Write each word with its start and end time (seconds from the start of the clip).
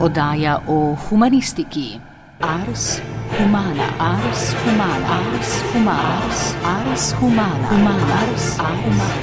Oddaja 0.00 0.62
o 0.66 0.96
humanistiki. 1.08 2.00
Ars 2.40 3.00
humana, 3.38 3.84
ars 3.98 4.54
humana, 4.64 5.06
ars 5.16 5.50
humana, 5.72 6.24
ars 6.64 7.12
humana, 7.20 7.68
humana, 7.68 8.14
ars 8.22 8.56
humana. 8.84 9.20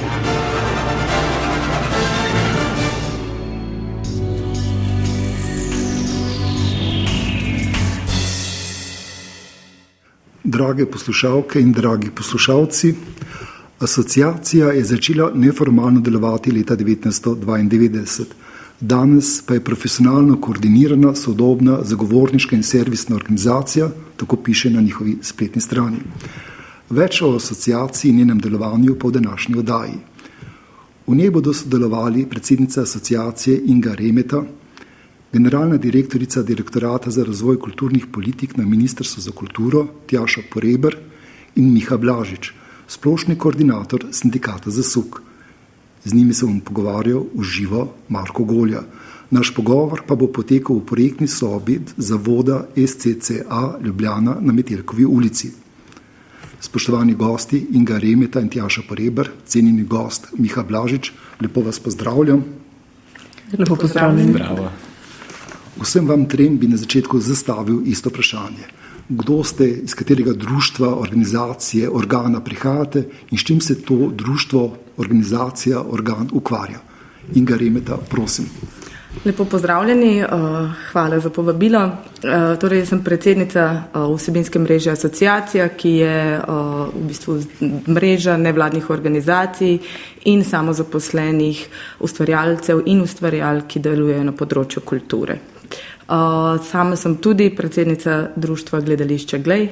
Drage 10.44 10.86
poslušalke 10.86 11.60
in 11.60 11.72
dragi 11.72 12.10
poslušalci, 12.10 12.94
asociacija 13.80 14.68
je 14.72 14.84
začela 14.84 15.30
neformalno 15.34 16.00
delovati 16.00 16.52
leta 16.52 16.76
1992. 16.76 18.47
Danes 18.80 19.42
pa 19.42 19.54
je 19.54 19.64
profesionalno 19.64 20.36
koordinirana, 20.40 21.14
sodobna, 21.14 21.80
zagovorniška 21.82 22.56
in 22.56 22.62
servisna 22.62 23.16
organizacija, 23.16 23.88
tako 24.16 24.36
piše 24.36 24.70
na 24.70 24.80
njihovi 24.80 25.16
spletni 25.22 25.60
strani. 25.60 25.98
Več 26.90 27.22
o 27.22 27.32
asociaciji 27.36 28.10
in 28.10 28.16
njenem 28.16 28.38
delovanju 28.38 28.94
po 28.94 29.10
današnji 29.10 29.58
oddaji. 29.58 29.98
V 31.06 31.16
njej 31.16 31.30
bodo 31.30 31.52
sodelovali 31.52 32.26
predsednica 32.30 32.82
asociacije 32.82 33.60
Inga 33.66 33.94
Remeta, 33.94 34.44
generalna 35.32 35.76
direktorica 35.76 36.42
direktorata 36.42 37.10
za 37.10 37.24
razvoj 37.24 37.58
kulturnih 37.58 38.06
politik 38.12 38.56
na 38.56 38.66
Ministrstvu 38.66 39.22
za 39.22 39.30
kulturo 39.30 39.86
Tjaša 40.06 40.40
Poreber 40.52 40.96
in 41.56 41.72
Miha 41.72 41.96
Blažič, 41.96 42.52
splošni 42.86 43.38
koordinator 43.38 44.06
sindikata 44.12 44.70
za 44.70 44.82
suk. 44.82 45.22
Z 46.04 46.14
njimi 46.14 46.34
se 46.34 46.46
bom 46.46 46.60
pogovarjal 46.60 47.24
v 47.34 47.42
živo 47.42 47.92
Marko 48.08 48.44
Golja. 48.44 48.82
Naš 49.30 49.54
pogovor 49.54 50.02
pa 50.06 50.14
bo 50.16 50.26
potekal 50.32 50.76
v 50.76 50.86
projektni 50.86 51.28
sobi 51.28 51.80
zavoda 51.96 52.66
SCCA 52.76 53.78
Ljubljana 53.84 54.36
na 54.40 54.52
Metelkovi 54.52 55.04
ulici. 55.04 55.52
Spoštovani 56.60 57.14
gosti 57.14 57.66
Inga 57.72 57.98
Remeta 57.98 58.40
in 58.40 58.48
Tjaša 58.48 58.82
Poreber, 58.88 59.30
cenjeni 59.46 59.84
gost 59.84 60.32
Miha 60.38 60.62
Blažič, 60.62 61.12
lepo 61.40 61.60
vas 61.60 61.78
pozdravljam. 61.78 62.44
Lepo 63.58 63.76
pozdravljeni. 63.76 64.32
Bravo. 64.32 64.70
Vsem 65.80 66.08
vam 66.08 66.26
trem 66.28 66.58
bi 66.58 66.68
na 66.68 66.76
začetku 66.76 67.20
zastavil 67.20 67.82
isto 67.86 68.10
vprašanje. 68.10 68.77
Kdo 69.08 69.44
ste, 69.44 69.68
iz 69.68 69.94
katerega 69.94 70.32
društva, 70.32 70.98
organizacije, 71.00 71.88
organa 71.90 72.40
prihajate 72.44 73.04
in 73.30 73.38
s 73.38 73.44
čim 73.44 73.60
se 73.60 73.82
to 73.82 74.10
društvo, 74.12 74.76
organizacija, 74.96 75.82
organ 75.90 76.28
ukvarja? 76.32 76.78
Inga 77.34 77.56
Remeta, 77.56 77.96
prosim. 78.10 78.44
Lepo 79.24 79.44
pozdravljeni, 79.44 80.24
hvala 80.92 81.20
za 81.20 81.30
povabilo. 81.30 81.90
Torej, 82.60 82.86
sem 82.86 83.00
predsednica 83.04 83.82
vsebinske 83.94 84.58
mreže 84.58 84.92
asociacija, 84.92 85.68
ki 85.68 85.90
je 85.90 86.40
v 86.94 87.04
bistvu 87.08 87.38
mreža 87.88 88.36
nevladnih 88.36 88.90
organizacij 88.90 89.78
in 90.24 90.44
samozaposlenih 90.44 91.66
ustvarjalcev 92.00 92.84
in 92.86 93.00
ustvarjalk, 93.00 93.66
ki 93.66 93.80
delujejo 93.80 94.24
na 94.28 94.36
področju 94.36 94.84
kulture. 94.84 95.38
Sama 96.70 96.96
sem 96.96 97.16
tudi 97.16 97.50
predsednica 97.56 98.28
društva 98.36 98.80
Gledališče 98.80 99.38
Glej. 99.38 99.68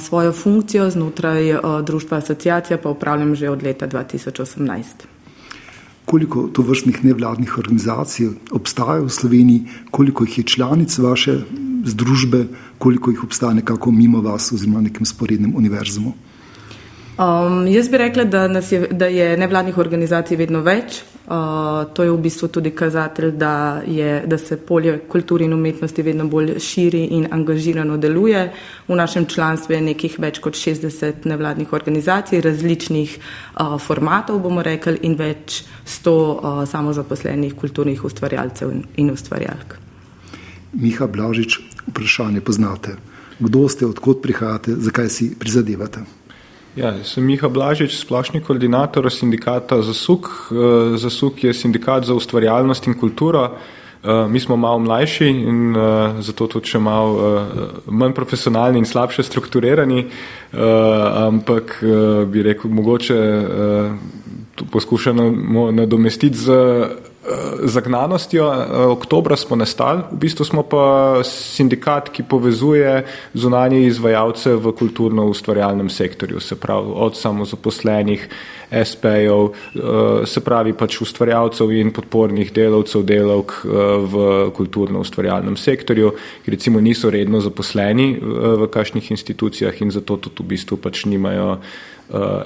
Svojo 0.00 0.32
funkcijo 0.32 0.90
znotraj 0.90 1.54
društva 1.84 2.18
asociacija 2.18 2.78
pa 2.78 2.90
upravljam 2.90 3.34
že 3.34 3.50
od 3.50 3.62
leta 3.62 3.88
2018. 3.88 4.82
Koliko 6.04 6.48
to 6.52 6.62
vrstnih 6.62 7.04
nevladnih 7.04 7.58
organizacij 7.58 8.28
obstaja 8.50 9.00
v 9.00 9.08
Sloveniji, 9.08 9.62
koliko 9.90 10.24
jih 10.24 10.38
je 10.38 10.44
članic 10.44 10.98
vaše 10.98 11.38
združbe, 11.84 12.44
koliko 12.78 13.10
jih 13.10 13.24
obstaja 13.24 13.54
nekako 13.54 13.90
mimo 13.90 14.20
vas 14.20 14.52
oziroma 14.52 14.80
nekem 14.80 15.06
sporednem 15.06 15.56
univerzumu? 15.56 16.12
Um, 17.18 17.66
jaz 17.66 17.88
bi 17.88 17.98
rekla, 17.98 18.24
da, 18.24 18.44
je, 18.70 18.88
da 18.90 19.06
je 19.06 19.36
nevladnih 19.36 19.78
organizacij 19.78 20.36
vedno 20.36 20.60
več. 20.60 21.02
Uh, 21.22 21.86
to 21.94 22.02
je 22.02 22.10
v 22.10 22.18
bistvu 22.18 22.48
tudi 22.48 22.70
kazatelj, 22.74 23.30
da, 23.38 23.82
je, 23.86 24.24
da 24.26 24.38
se 24.38 24.56
polje 24.56 24.98
kulture 25.08 25.44
in 25.44 25.52
umetnosti 25.54 26.02
vedno 26.02 26.26
bolj 26.28 26.58
širi 26.58 27.04
in 27.14 27.28
angažirano 27.30 27.96
deluje. 27.96 28.52
V 28.88 28.94
našem 28.94 29.26
članstvu 29.26 29.72
je 29.74 29.80
nekih 29.80 30.18
več 30.18 30.40
kot 30.42 30.58
60 30.58 31.26
nevladnih 31.30 31.72
organizacij, 31.72 32.40
različnih 32.40 33.14
uh, 33.18 33.78
formatov, 33.78 34.40
bomo 34.42 34.62
rekli, 34.62 34.98
in 35.06 35.14
več 35.14 35.62
sto 35.84 36.16
uh, 36.34 36.64
samozaposlenih 36.66 37.54
kulturnih 37.54 38.02
ustvarjalcev 38.04 38.72
in, 38.74 38.82
in 38.96 39.14
ustvarjalk. 39.14 39.78
Miha 40.72 41.06
Blažič, 41.06 41.60
vprašanje 41.86 42.40
poznate. 42.40 42.96
Kdo 43.38 43.68
ste, 43.68 43.86
odkot 43.86 44.22
prihajate, 44.22 44.74
zakaj 44.74 45.08
si 45.08 45.30
prizadevate? 45.38 46.02
Ja, 46.72 46.94
sem 47.04 47.26
Miha 47.28 47.50
Blažič, 47.52 47.98
splošni 48.00 48.40
koordinator 48.40 49.04
sindikata 49.12 49.82
Zasuk. 49.84 50.30
Eh, 50.48 50.96
Zasuk 50.96 51.44
je 51.44 51.52
sindikat 51.54 52.04
za 52.08 52.14
ustvarjalnost 52.14 52.86
in 52.86 52.94
kulturo. 52.96 53.50
Eh, 54.04 54.28
mi 54.28 54.40
smo 54.40 54.56
malo 54.56 54.78
mlajši 54.78 55.28
in 55.28 55.76
uh, 55.76 56.20
zato 56.20 56.46
tudi 56.46 56.66
še 56.66 56.78
malo 56.78 57.44
manj 57.86 58.14
profesionalni 58.16 58.80
in 58.80 58.88
slabše 58.88 59.22
strukturirani, 59.22 60.06
ampak 60.52 61.78
bi 62.26 62.42
rekel, 62.42 62.70
mogoče 62.70 63.18
poskušamo 64.72 65.70
nadomestiti 65.70 66.36
z 66.36 66.58
zagnanostjo. 67.62 68.52
Oktobra 68.90 69.36
smo 69.36 69.56
nastali, 69.56 70.02
v 70.10 70.18
bistvu 70.18 70.44
smo 70.44 70.62
pa 70.62 71.20
sindikat, 71.24 72.10
ki 72.10 72.22
povezuje 72.22 73.04
zunanje 73.34 73.86
izvajalce 73.86 74.54
v 74.54 74.72
kulturno-ustvarjalnem 74.72 75.90
sektorju, 75.90 76.40
se 76.40 76.58
pravi 76.60 76.92
od 76.94 77.16
samozaposlenih, 77.16 78.28
SP-jev, 78.72 79.52
se 80.26 80.40
pravi 80.40 80.72
pač 80.72 81.00
ustvarjalcev 81.04 81.72
in 81.76 81.92
podpornih 81.92 82.52
delavcev, 82.52 83.04
delavk 83.06 83.54
v 83.64 84.50
kulturno-ustvarjalnem 84.56 85.56
sektorju, 85.56 86.14
ki 86.44 86.56
recimo 86.56 86.80
niso 86.80 87.10
redno 87.10 87.40
zaposleni 87.40 88.16
v 88.22 88.68
kakšnih 88.72 89.10
institucijah 89.10 89.82
in 89.82 89.90
zato 89.90 90.16
tudi 90.16 90.42
v 90.42 90.52
bistvu 90.56 90.80
pač 90.80 91.04
nimajo 91.04 91.58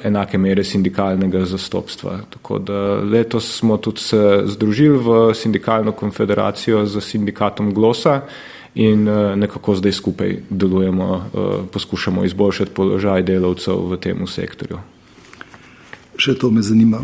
enake 0.05 0.39
mere 0.39 0.65
sindikalnega 0.65 1.45
zastopstva. 1.45 2.19
Tako 2.31 2.59
da 2.59 2.81
letos 3.03 3.59
smo 3.59 3.77
tudi 3.77 4.01
se 4.01 4.43
združili 4.47 4.99
v 4.99 5.35
sindikalno 5.35 5.93
konfederacijo 5.93 6.87
z 6.87 7.01
sindikatom 7.01 7.75
Glosa 7.75 8.21
in 8.75 9.09
uh, 9.09 9.35
nekako 9.37 9.75
zdaj 9.75 9.93
skupaj 9.93 10.37
delujemo, 10.51 11.15
uh, 11.15 11.55
poskušamo 11.73 12.25
izboljšati 12.25 12.71
položaj 12.71 13.23
delavcev 13.23 13.89
v 13.91 13.97
tem 13.97 14.27
sektorju. 14.27 14.79
Še 16.17 16.35
to 16.39 16.51
me 16.51 16.63
zanima. 16.63 17.01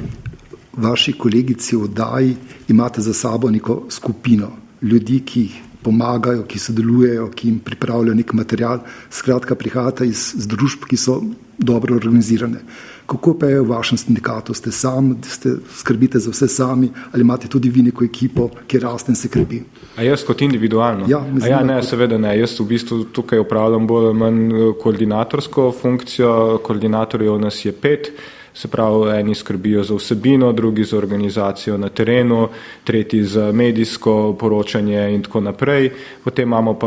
Vaši 0.73 1.13
kolegici 1.13 1.77
v 1.77 1.85
oddaji 1.85 2.37
imate 2.69 3.01
za 3.01 3.13
sabo 3.13 3.51
neko 3.51 3.83
skupino 3.89 4.53
ljudi, 4.83 5.21
ki 5.25 5.49
pomagajo, 5.83 6.45
ki 6.49 6.59
sodelujejo, 6.59 7.29
ki 7.35 7.49
jim 7.49 7.59
pripravljajo 7.59 8.15
nek 8.15 8.33
material. 8.33 8.85
Skratka, 9.11 9.55
prihajate 9.59 10.07
iz 10.07 10.47
družb, 10.49 10.87
ki 10.89 10.97
so 10.97 11.19
dobro 11.65 11.97
organizirane. 11.97 12.59
Kako 13.07 13.35
pa 13.39 13.47
je 13.47 13.61
v 13.61 13.69
vašem 13.69 13.99
sindikatu? 13.99 14.55
Ste 14.55 14.73
sami, 14.73 15.17
ste 15.27 15.57
skrbite 15.77 16.19
za 16.19 16.31
vse 16.31 16.49
sami 16.49 16.91
ali 17.13 17.21
imate 17.21 17.49
tudi 17.49 17.71
vi 17.71 17.83
neko 17.83 18.05
ekipo, 18.05 18.49
ki 18.67 18.79
raste 18.79 19.13
in 19.13 19.17
se 19.17 19.29
krepi? 19.29 19.61
A 19.97 20.03
jaz 20.03 20.25
kot 20.25 20.43
individualno? 20.43 21.07
Ja, 21.09 21.25
zna, 21.37 21.47
ja 21.47 21.63
ne, 21.65 21.81
kot... 21.81 21.91
seveda 21.91 22.19
ne. 22.19 22.37
Jaz 22.39 22.61
v 22.61 22.69
bistvu 22.69 23.05
tukaj 23.05 23.43
upravljam 23.43 23.87
bolj 23.87 24.07
ali 24.07 24.19
manj 24.19 24.45
eh, 24.53 24.71
koordinatorsko 24.83 25.73
funkcijo, 25.83 26.61
koordinatorjev 26.65 27.39
nas 27.41 27.65
je 27.65 27.73
pet. 27.73 28.13
Se 28.55 28.69
pravi, 28.69 29.21
eni 29.21 29.35
skrbijo 29.35 29.83
za 29.85 29.95
vsebino, 29.95 30.53
drugi 30.53 30.85
za 30.85 30.99
organizacijo 30.99 31.79
na 31.79 31.89
terenu, 31.89 32.49
tretji 32.85 33.23
za 33.25 33.53
medijsko 33.53 34.37
poročanje 34.41 35.15
in 35.15 35.23
tako 35.23 35.41
naprej. 35.41 35.91
Potem 36.25 36.49
imamo 36.49 36.75
pa 36.79 36.87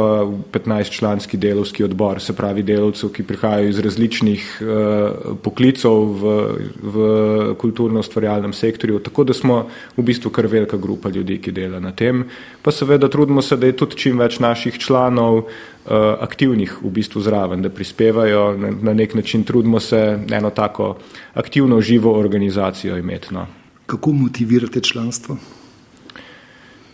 15-članski 0.54 1.38
delovski 1.38 1.84
odbor, 1.84 2.22
se 2.22 2.36
pravi 2.36 2.64
delovcev, 2.64 3.10
ki 3.10 3.24
prihajajo 3.24 3.70
iz 3.70 3.80
različnih 3.80 4.62
uh, 4.62 5.38
poklicov 5.42 6.06
v, 6.22 6.36
v 6.84 7.56
kulturno-ustvarjalnem 7.58 8.54
sektorju. 8.54 9.00
Tako 9.00 9.24
da 9.24 9.34
smo 9.34 9.66
v 9.98 10.04
bistvu 10.04 10.30
kar 10.30 10.48
velika 10.48 10.78
grupa 10.78 11.10
ljudi, 11.10 11.42
ki 11.42 11.52
dela 11.52 11.80
na 11.80 11.92
tem. 11.92 12.26
Pa 12.62 12.72
seveda 12.72 13.10
trudimo 13.10 13.42
se, 13.42 13.58
da 13.58 13.66
je 13.66 13.78
tudi 13.78 13.96
čim 13.96 14.20
več 14.20 14.40
naših 14.40 14.78
članov 14.78 15.38
uh, 15.38 15.75
aktivnih 16.20 16.78
v 16.84 16.90
bistvu 16.90 17.22
zraven, 17.22 17.62
da 17.62 17.70
prispevajo 17.70 18.58
na, 18.58 18.94
nek 18.94 19.14
način, 19.14 19.44
trudimo 19.44 19.80
se 19.80 20.20
eno 20.32 20.50
tako 20.50 20.96
aktivno, 21.34 21.82
živo 21.82 22.20
organizacijo 22.20 22.98
imeti. 22.98 23.34
No. 23.34 23.48
Kako 23.86 24.12
motivirate 24.12 24.82
članstvo? 24.82 25.38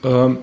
Um, 0.03 0.37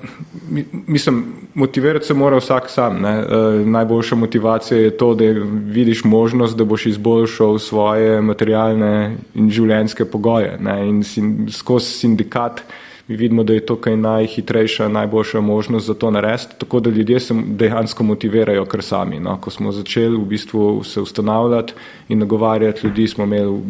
mislim, 0.86 1.24
motivirati 1.54 2.06
se 2.06 2.14
mora 2.14 2.36
vsak 2.36 2.70
sam. 2.70 3.00
Ne? 3.02 3.18
Uh, 3.18 3.66
najboljša 3.66 4.16
motivacija 4.16 4.80
je 4.80 4.96
to, 4.96 5.14
da 5.14 5.24
vidiš 5.50 6.04
možnost, 6.04 6.56
da 6.56 6.64
boš 6.64 6.86
izboljšal 6.86 7.58
svoje 7.58 8.20
materialne 8.22 9.16
in 9.34 9.50
življenjske 9.50 10.04
pogoje. 10.04 10.58
Ne? 10.60 10.88
In 10.88 11.02
sin, 11.04 11.48
skozi 11.50 11.90
sindikat 11.90 12.62
Mi 12.62 12.87
vidimo, 13.16 13.44
da 13.44 13.52
je 13.52 13.66
to 13.66 13.76
kaj 13.76 13.96
najhitrejša, 13.96 14.88
najboljša 14.88 15.40
možnost 15.40 15.86
za 15.86 15.94
to 15.94 16.10
narediti, 16.10 16.54
tako 16.58 16.80
da 16.80 16.90
ljudje 16.90 17.20
se 17.20 17.34
dejansko 17.46 18.04
motivirajo 18.04 18.64
kar 18.64 18.82
sami. 18.82 19.20
No. 19.20 19.38
Ko 19.40 19.50
smo 19.50 19.72
začeli 19.72 20.16
v 20.16 20.24
bistvu 20.24 20.84
se 20.84 21.00
ustanavljati 21.00 21.72
in 22.08 22.18
nagovarjati 22.18 22.86
ljudi, 22.86 23.08
smo 23.08 23.24
imeli 23.24 23.60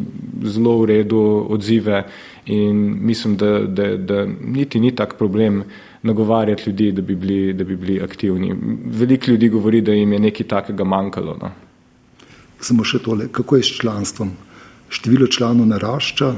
zelo 0.43 0.79
v 0.79 0.87
redu 0.87 1.46
odzive 1.49 2.02
in 2.46 2.99
mislim, 3.00 3.37
da, 3.37 3.58
da, 3.58 3.96
da 3.96 4.26
niti 4.44 4.81
ni 4.81 4.94
tak 4.94 5.14
problem 5.19 5.62
nagovarjati 6.02 6.70
ljudi, 6.70 6.93
da 6.93 7.02
bi 7.02 7.14
bili, 7.14 7.52
da 7.52 7.64
bi 7.64 7.76
bili 7.76 8.00
aktivni. 8.02 8.55
Veliko 8.84 9.31
ljudi 9.31 9.49
govori, 9.49 9.81
da 9.81 9.93
jim 9.93 10.12
je 10.12 10.19
nekaj 10.19 10.46
takega 10.46 10.84
manjkalo. 10.84 11.37
No. 11.43 11.50
Samo 12.61 12.84
še 12.84 12.99
tole, 12.99 13.29
kako 13.32 13.56
je 13.56 13.62
s 13.62 13.81
članstvom? 13.81 14.31
Število 14.88 15.26
članov 15.26 15.67
narašča, 15.67 16.34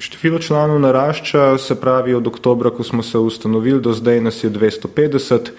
Število 0.00 0.38
članov 0.38 0.80
narašča, 0.80 1.58
se 1.58 1.80
pravi 1.80 2.14
od 2.14 2.26
oktobra, 2.26 2.70
ko 2.70 2.84
smo 2.84 3.02
se 3.02 3.18
ustanovili, 3.18 3.80
do 3.80 3.92
zdaj 3.92 4.20
nas 4.20 4.44
je 4.44 4.50
250. 4.50 5.50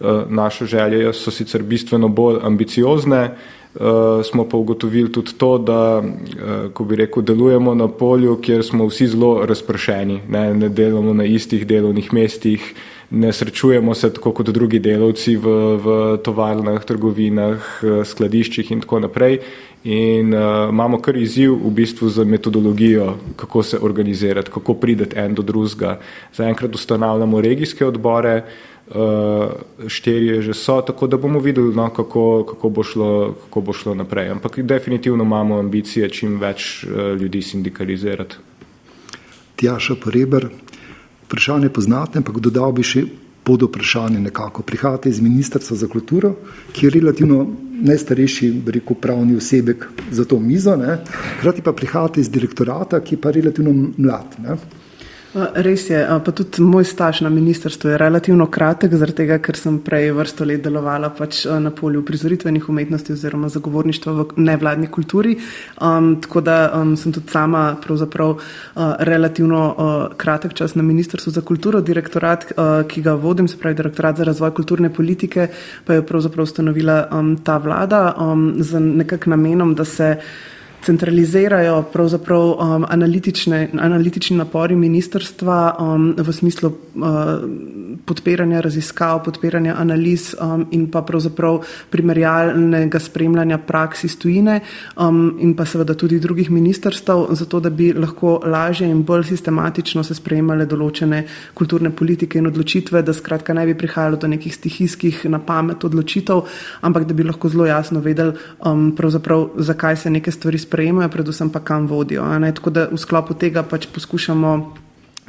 Eh, 0.00 0.24
naše 0.28 0.66
želje 0.66 1.12
so 1.12 1.30
sicer 1.30 1.62
bistveno 1.62 2.08
bolj 2.08 2.38
ambiciozne, 2.42 3.16
eh, 3.16 3.78
smo 4.24 4.48
pa 4.48 4.56
ugotovili 4.56 5.12
tudi 5.12 5.32
to, 5.38 5.58
da, 5.58 6.02
eh, 6.02 6.68
ko 6.72 6.84
bi 6.84 6.96
rekel, 6.96 7.22
delujemo 7.22 7.74
na 7.74 7.88
polju, 7.88 8.38
kjer 8.42 8.64
smo 8.64 8.86
vsi 8.86 9.06
zelo 9.06 9.46
razpršeni, 9.46 10.20
ne, 10.28 10.54
ne 10.54 10.68
delamo 10.68 11.14
na 11.14 11.24
istih 11.24 11.66
delovnih 11.66 12.12
mestih, 12.12 12.74
ne 13.10 13.32
srečujemo 13.32 13.94
se 13.94 14.12
tako 14.12 14.32
kot 14.32 14.48
drugi 14.48 14.78
delavci 14.78 15.36
v, 15.36 15.76
v 15.76 16.16
tovarnah, 16.24 16.84
trgovinah, 16.84 17.82
skladiščih 18.04 18.72
in 18.72 18.80
tako 18.80 19.00
naprej. 19.00 19.40
In 19.84 20.34
uh, 20.34 20.68
imamo 20.68 20.98
kar 21.00 21.16
izziv 21.16 21.54
v 21.56 21.70
bistvu 21.72 22.08
za 22.08 22.24
metodologijo, 22.24 23.14
kako 23.36 23.62
se 23.62 23.78
organizirati, 23.80 24.50
kako 24.50 24.74
prideti 24.74 25.16
en 25.18 25.34
do 25.34 25.42
drugega. 25.42 26.00
Zaenkrat 26.36 26.74
ustanavljamo 26.74 27.40
regijske 27.40 27.86
odbore, 27.86 28.42
uh, 28.88 28.96
štirje 29.88 30.42
že 30.42 30.54
so, 30.54 30.82
tako 30.82 31.06
da 31.06 31.16
bomo 31.16 31.40
videli, 31.40 31.74
no, 31.74 31.88
kako, 31.88 32.44
kako, 32.44 32.68
bo 32.68 32.82
šlo, 32.82 33.34
kako 33.44 33.60
bo 33.60 33.72
šlo 33.72 33.94
naprej. 33.94 34.28
Ampak 34.30 34.58
definitivno 34.60 35.24
imamo 35.24 35.58
ambicije 35.58 36.08
čim 36.08 36.36
več 36.40 36.84
uh, 36.84 37.16
ljudi 37.20 37.42
sindikalizirati. 37.42 38.36
Tjaša 39.56 39.94
Poreber, 40.04 40.48
vprašanje 41.24 41.68
poznate, 41.68 42.18
ampak 42.18 42.36
dodal 42.40 42.72
bi 42.72 42.84
še 42.84 43.06
pod 43.50 43.62
vprašanje 43.62 44.20
nekako. 44.20 44.62
Prihajate 44.62 45.08
iz 45.08 45.20
Ministrstva 45.20 45.76
za 45.76 45.88
kulturo, 45.90 46.34
ki 46.72 46.86
je 46.86 46.90
relativno 46.90 47.46
najstarejši, 47.82 48.50
rekel, 48.66 48.96
pravni 49.02 49.34
osebek 49.36 49.88
za 50.10 50.24
to 50.24 50.38
mizo, 50.38 50.76
hkrati 51.38 51.62
pa 51.62 51.72
prihajate 51.72 52.20
iz 52.20 52.30
direktorata, 52.30 53.00
ki 53.00 53.14
je 53.14 53.20
pa 53.20 53.30
relativno 53.30 53.72
mlad. 53.96 54.36
Ne? 54.38 54.54
Res 55.34 55.84
je, 55.86 55.98
pa 56.24 56.32
tudi 56.34 56.58
moj 56.66 56.82
staž 56.84 57.20
na 57.22 57.30
ministrstvu 57.30 57.92
je 57.92 57.98
relativno 57.98 58.48
kratek, 58.50 58.96
zaradi 58.98 59.20
tega, 59.20 59.36
ker 59.38 59.54
sem 59.54 59.76
prej 59.78 60.10
vrsto 60.16 60.42
let 60.42 60.64
delovala 60.64 61.12
pač 61.14 61.44
na 61.46 61.70
polju 61.70 62.02
prizoritvenih 62.02 62.66
umetnosti 62.72 63.14
oziroma 63.14 63.46
zagovorništva 63.48 64.12
v 64.16 64.26
nevladni 64.42 64.90
kulturi. 64.90 65.36
Um, 65.78 66.16
tako 66.24 66.42
da 66.42 66.58
um, 66.74 66.96
sem 66.98 67.14
tudi 67.14 67.30
sama 67.30 67.76
pravzaprav 67.78 68.34
uh, 68.34 68.42
relativno 69.06 69.62
uh, 69.70 70.18
kratek 70.18 70.54
čas 70.58 70.74
na 70.74 70.82
ministrstvu 70.82 71.30
za 71.38 71.46
kulturo. 71.46 71.78
Direktorat, 71.80 72.50
uh, 72.50 72.82
ki 72.90 73.06
ga 73.06 73.14
vodim, 73.14 73.46
se 73.46 73.58
pravi 73.58 73.78
direktorat 73.78 74.18
za 74.18 74.26
razvoj 74.26 74.50
kulturne 74.58 74.90
politike, 74.90 75.46
pa 75.86 75.94
je 75.94 76.06
pravzaprav 76.06 76.42
ustanovila 76.42 77.04
um, 77.06 77.36
ta 77.38 77.62
vlada 77.62 78.16
um, 78.18 78.54
z 78.58 78.82
nekak 78.82 79.30
namenom, 79.30 79.78
da 79.78 79.84
se 79.84 80.16
centralizirajo 80.84 81.82
pravzaprav 81.92 82.40
um, 82.40 82.84
analitični 83.78 84.36
napori 84.36 84.76
ministrstva 84.76 85.76
um, 85.78 86.14
v 86.18 86.32
smislu 86.32 86.68
uh, 86.68 87.04
podpiranja 88.06 88.60
raziskav, 88.60 89.22
podpiranja 89.24 89.74
analiz 89.78 90.34
um, 90.40 90.66
in 90.70 90.86
pa 90.90 91.02
pravzaprav 91.02 91.60
primerjalnega 91.90 92.98
spremljanja 92.98 93.58
praksi 93.58 94.08
stojine 94.08 94.60
um, 94.96 95.36
in 95.40 95.54
pa 95.56 95.64
seveda 95.64 95.94
tudi 95.94 96.20
drugih 96.20 96.50
ministrstv, 96.50 97.12
zato 97.30 97.60
da 97.60 97.70
bi 97.70 97.92
lahko 97.92 98.40
lažje 98.44 98.88
in 98.90 99.02
bolj 99.02 99.24
sistematično 99.30 100.04
se 100.04 100.14
sprejemale 100.14 100.66
določene 100.66 101.24
kulturne 101.54 101.90
politike 101.90 102.38
in 102.38 102.46
odločitve, 102.46 103.02
da 103.02 103.12
skratka 103.12 103.54
ne 103.54 103.66
bi 103.66 103.74
prihajalo 103.74 104.16
do 104.16 104.28
nekih 104.28 104.54
stihijskih 104.54 105.24
na 105.30 105.38
pamet 105.38 105.84
odločitev, 105.84 106.42
ampak 106.80 107.04
da 107.04 107.14
bi 107.14 107.28
lahko 107.28 107.48
zelo 107.48 107.66
jasno 107.66 108.00
vedeli, 108.00 108.32
um, 108.64 108.94
zakaj 109.58 109.96
se 109.96 110.10
neke 110.10 110.30
stvari 110.30 110.58
spremljajo 110.58 110.69
sprejemajo, 110.70 111.10
predvsem 111.10 111.50
pa 111.50 111.58
kam 111.60 111.90
vodijo. 111.90 112.22
Tako 112.54 112.70
da 112.70 112.86
v 112.92 112.98
sklopu 112.98 113.34
tega 113.34 113.66
pač 113.66 113.90
poskušamo 113.90 114.54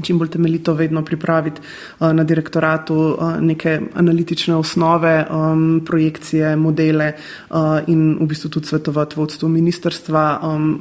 čim 0.03 0.19
bolj 0.19 0.29
temeljito 0.29 0.73
vedno 0.73 1.05
pripraviti 1.05 1.61
uh, 1.61 2.13
na 2.13 2.23
direktoratu 2.23 2.95
uh, 2.95 3.39
neke 3.39 3.79
analitične 3.93 4.55
osnove, 4.55 5.25
projekcije, 5.85 6.55
modele 6.55 7.13
uh, 7.49 7.57
in 7.87 8.17
v 8.21 8.25
bistvu 8.25 8.49
tudi 8.49 8.67
svetovati 8.67 9.15
vodstvu 9.19 9.49
ministerstva, 9.49 10.23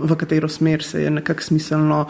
v 0.03 0.17
katero 0.17 0.49
smer 0.49 0.83
se 0.83 1.03
je 1.03 1.11
nekako 1.11 1.43
smiselno 1.43 2.07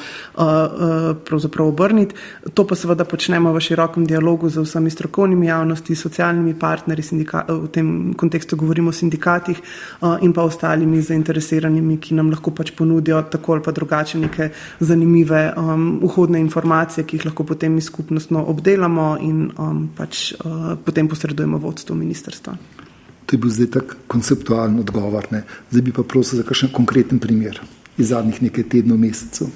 obrniti. 1.59 2.15
To 2.55 2.67
pa 2.67 2.75
seveda 2.75 3.05
počnemo 3.05 3.53
v 3.53 3.61
širokem 3.61 4.07
dialogu 4.07 4.49
z 4.49 4.63
vsemi 4.65 4.91
strokovnimi 4.91 5.47
javnosti, 5.47 5.95
socialnimi 5.95 6.55
partnerji, 6.55 7.27
v 7.49 7.69
tem 7.73 8.15
kontekstu 8.15 8.57
govorimo 8.57 8.91
o 8.91 8.93
sindikatih 8.93 9.61
in 10.23 10.33
pa 10.33 10.43
ostalimi 10.43 11.03
zainteresiranimi, 11.03 11.99
ki 11.99 12.15
nam 12.15 12.31
lahko 12.31 12.51
pač 12.51 12.73
ponudijo 12.77 13.23
tako 13.23 13.53
ali 13.53 13.63
pa 13.63 13.73
drugače 13.73 14.19
neke 14.19 14.51
zanimive 14.81 15.53
vhodne 16.03 16.41
informacije 16.41 16.90
informacije, 16.91 17.07
ki 17.07 17.17
jih 17.17 17.27
lahko 17.27 17.45
potem 17.45 17.73
mi 17.73 17.81
skupnostno 17.81 18.45
obdelamo 18.47 19.19
in 19.21 19.51
um, 19.59 19.89
pač, 19.97 20.33
uh, 20.33 20.77
potem 20.85 21.09
posredujemo 21.09 21.59
vodstvu 21.59 21.95
ministrstva. 21.95 22.57
To 23.27 23.37
je 23.37 23.39
bil 23.39 23.51
zdaj 23.51 23.71
tak 23.71 23.97
konceptualen 24.09 24.79
odgovor. 24.81 25.27
Ne? 25.31 25.45
Zdaj 25.71 25.83
bi 25.83 25.93
pa 25.93 26.03
prosil 26.03 26.39
za 26.39 26.45
kakšen 26.45 26.73
konkreten 26.73 27.19
primer 27.19 27.61
iz 27.99 28.11
zadnjih 28.11 28.43
nekaj 28.43 28.65
tednov, 28.65 28.99
mesecev. 28.99 29.49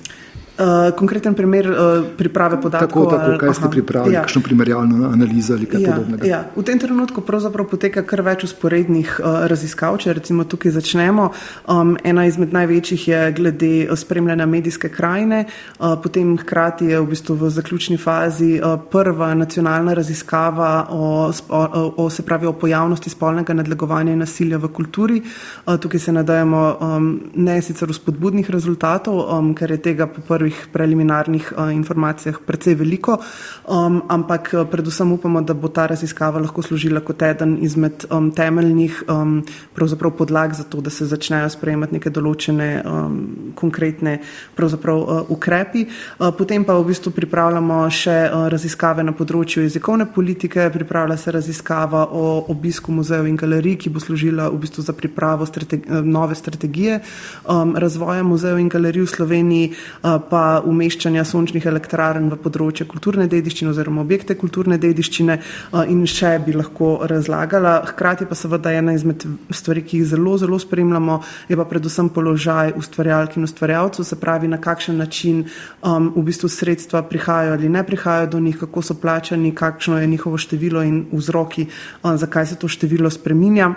Uh, 0.54 0.94
konkreten 0.94 1.34
primer 1.34 1.66
uh, 1.66 1.76
priprave 2.16 2.60
podatkov. 2.62 3.10
Tako, 3.10 3.16
tako 3.18 3.38
kaj 3.38 3.54
ste 3.54 3.68
pripravili, 3.70 4.14
ja. 4.14 4.20
kakšno 4.22 4.42
primerjalno 4.42 5.08
analizo 5.10 5.54
ali 5.54 5.66
kaj 5.66 5.82
ja, 5.82 5.90
podobnega? 5.90 6.26
Ja. 6.26 6.44
V 6.54 6.62
tem 6.62 6.78
trenutku 6.78 7.24
pravzaprav 7.26 7.66
poteka 7.66 8.04
kar 8.06 8.22
več 8.22 8.44
usporednih 8.46 9.16
uh, 9.18 9.48
raziskav, 9.50 9.98
če 9.98 10.14
recimo 10.14 10.44
tukaj 10.46 10.76
začnemo. 10.76 11.24
Um, 11.66 11.96
ena 12.06 12.26
izmed 12.30 12.54
največjih 12.54 13.06
je 13.08 13.22
glede 13.34 13.70
spremljanja 13.98 14.46
medijske 14.46 14.92
krajine, 14.94 15.40
uh, 15.48 15.96
potem 15.98 16.36
hkrati 16.38 16.92
je 16.92 17.02
v 17.02 17.10
bistvu 17.10 17.34
v 17.42 17.50
zaključni 17.50 17.98
fazi 17.98 18.52
uh, 18.62 18.78
prva 18.78 19.32
nacionalna 19.34 19.98
raziskava 19.98 20.86
o, 20.94 21.32
o, 21.34 21.64
o, 21.96 22.06
se 22.10 22.22
pravi, 22.22 22.46
o 22.46 22.54
pojavnosti 22.54 23.10
spolnega 23.10 23.58
nadlegovanja 23.58 24.14
in 24.14 24.22
nasilja 24.22 24.62
v 24.62 24.70
kulturi. 24.70 25.18
Uh, 25.66 25.74
tukaj 25.82 26.06
se 26.06 26.14
nadajamo 26.14 26.64
um, 26.78 27.12
ne 27.34 27.58
sicer 27.58 27.90
v 27.90 27.98
spodbudnih 27.98 28.54
rezultatov, 28.54 29.18
um, 29.26 29.50
ker 29.58 29.74
je 29.74 29.82
tega 29.90 30.06
po 30.06 30.22
prvi 30.22 30.43
prvih 30.44 30.68
preliminarnih 30.72 31.52
uh, 31.56 31.72
informacijah 31.72 32.36
precej 32.46 32.74
veliko, 32.74 33.16
um, 33.64 34.02
ampak 34.08 34.50
uh, 34.52 34.66
predvsem 34.68 35.12
upamo, 35.12 35.40
da 35.40 35.54
bo 35.54 35.68
ta 35.68 35.86
raziskava 35.86 36.40
lahko 36.40 36.62
služila 36.62 37.00
kot 37.00 37.22
eden 37.22 37.56
izmed 37.64 38.04
um, 38.10 38.30
temeljnih 38.30 39.02
um, 39.08 39.42
podlag 40.18 40.52
za 40.52 40.64
to, 40.64 40.80
da 40.80 40.90
se 40.90 41.06
začnejo 41.06 41.48
sprejemati 41.48 41.94
neke 41.94 42.10
določene 42.10 42.82
konkretne 43.54 44.18
uh, 44.20 45.30
ukrepi. 45.30 45.86
Potem 46.18 46.64
pa 46.64 46.74
v 46.76 46.84
bistvu 46.84 47.12
pripravljamo 47.12 47.78
še 47.90 48.16
raziskave 48.52 49.02
na 49.02 49.12
področju 49.12 49.64
jezikovne 49.64 50.06
politike, 50.12 50.68
pripravlja 50.70 51.16
se 51.16 51.32
raziskava 51.32 52.04
o 52.10 52.44
obisku 52.52 52.92
muzejev 52.92 53.26
in 53.26 53.36
galerij, 53.36 53.78
ki 53.78 53.90
bo 53.90 54.00
služila 54.00 54.50
v 54.50 54.60
bistvu 54.60 54.84
za 54.84 54.92
pripravo 54.92 55.46
strategi 55.46 56.02
nove 56.04 56.34
strategije 56.34 57.00
um, 57.48 57.76
razvoja 57.76 58.22
muzejev 58.22 58.60
in 58.60 58.68
galerij 58.68 59.06
v 59.06 59.14
Sloveniji. 59.16 59.72
Uh, 60.02 60.33
pa 60.34 60.58
umeščanja 60.66 61.22
sončnih 61.28 61.62
elektrarn 61.70 62.26
v 62.32 62.38
področje 62.42 62.88
kulturne 62.90 63.28
dediščine 63.30 63.70
oziroma 63.70 64.02
objekte 64.02 64.34
kulturne 64.40 64.80
dediščine 64.82 65.36
in 65.92 66.00
še 66.10 66.32
bi 66.42 66.56
lahko 66.58 66.96
razlagala. 67.10 67.76
Hkrati 67.92 68.26
pa 68.26 68.34
seveda 68.38 68.72
ena 68.74 68.96
izmed 68.98 69.22
stvari, 69.54 69.84
ki 69.86 70.00
jih 70.00 70.10
zelo, 70.16 70.34
zelo 70.42 70.58
spremljamo, 70.58 71.20
je 71.52 71.60
pa 71.60 71.68
predvsem 71.70 72.10
položaj 72.10 72.74
ustvarjalk 72.80 73.38
in 73.38 73.46
ustvarjalcev, 73.46 74.08
se 74.10 74.18
pravi 74.18 74.50
na 74.50 74.58
kakšen 74.58 74.98
način 74.98 75.44
um, 75.46 76.10
v 76.16 76.26
bistvu 76.26 76.50
sredstva 76.50 77.06
prihajajo 77.06 77.54
ali 77.54 77.70
ne 77.70 77.86
prihajajo 77.86 78.32
do 78.34 78.42
njih, 78.42 78.58
kako 78.66 78.82
so 78.82 78.98
plačani, 78.98 79.54
kakšno 79.54 80.02
je 80.02 80.10
njihovo 80.16 80.40
število 80.40 80.82
in 80.82 81.04
vzroki, 81.14 81.68
um, 82.02 82.16
zakaj 82.18 82.50
se 82.50 82.58
to 82.58 82.68
število 82.68 83.10
spreminja. 83.10 83.74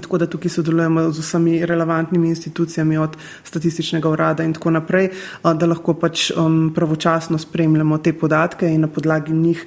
Tako 0.00 0.18
da 0.18 0.26
tukaj 0.26 0.50
sodelujemo 0.50 1.10
z 1.10 1.20
vsemi 1.20 1.66
relevantnimi 1.66 2.28
institucijami, 2.28 2.96
od 2.98 3.16
statističnega 3.44 4.08
urada 4.10 4.42
in 4.44 4.52
tako 4.52 4.70
naprej, 4.70 5.10
da 5.42 5.66
lahko 5.66 5.94
pač 5.94 6.30
um, 6.30 6.72
pravočasno 6.74 7.38
spremljamo 7.38 7.98
te 7.98 8.12
podatke 8.12 8.66
in 8.66 8.80
na 8.80 8.88
podlagi 8.88 9.32
njih 9.32 9.66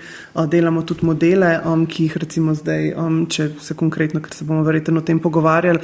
delamo 0.51 0.81
tudi 0.81 1.05
modele, 1.05 1.59
um, 1.65 1.85
ki 1.85 2.03
jih 2.03 2.17
recimo 2.17 2.53
zdaj, 2.53 2.91
um, 2.93 3.21
če 3.29 3.49
se 3.59 3.73
konkretno, 3.73 4.19
ker 4.21 4.33
se 4.35 4.45
bomo 4.45 4.65
verjetno 4.67 4.99
o 4.99 5.05
tem 5.07 5.19
pogovarjali, 5.19 5.79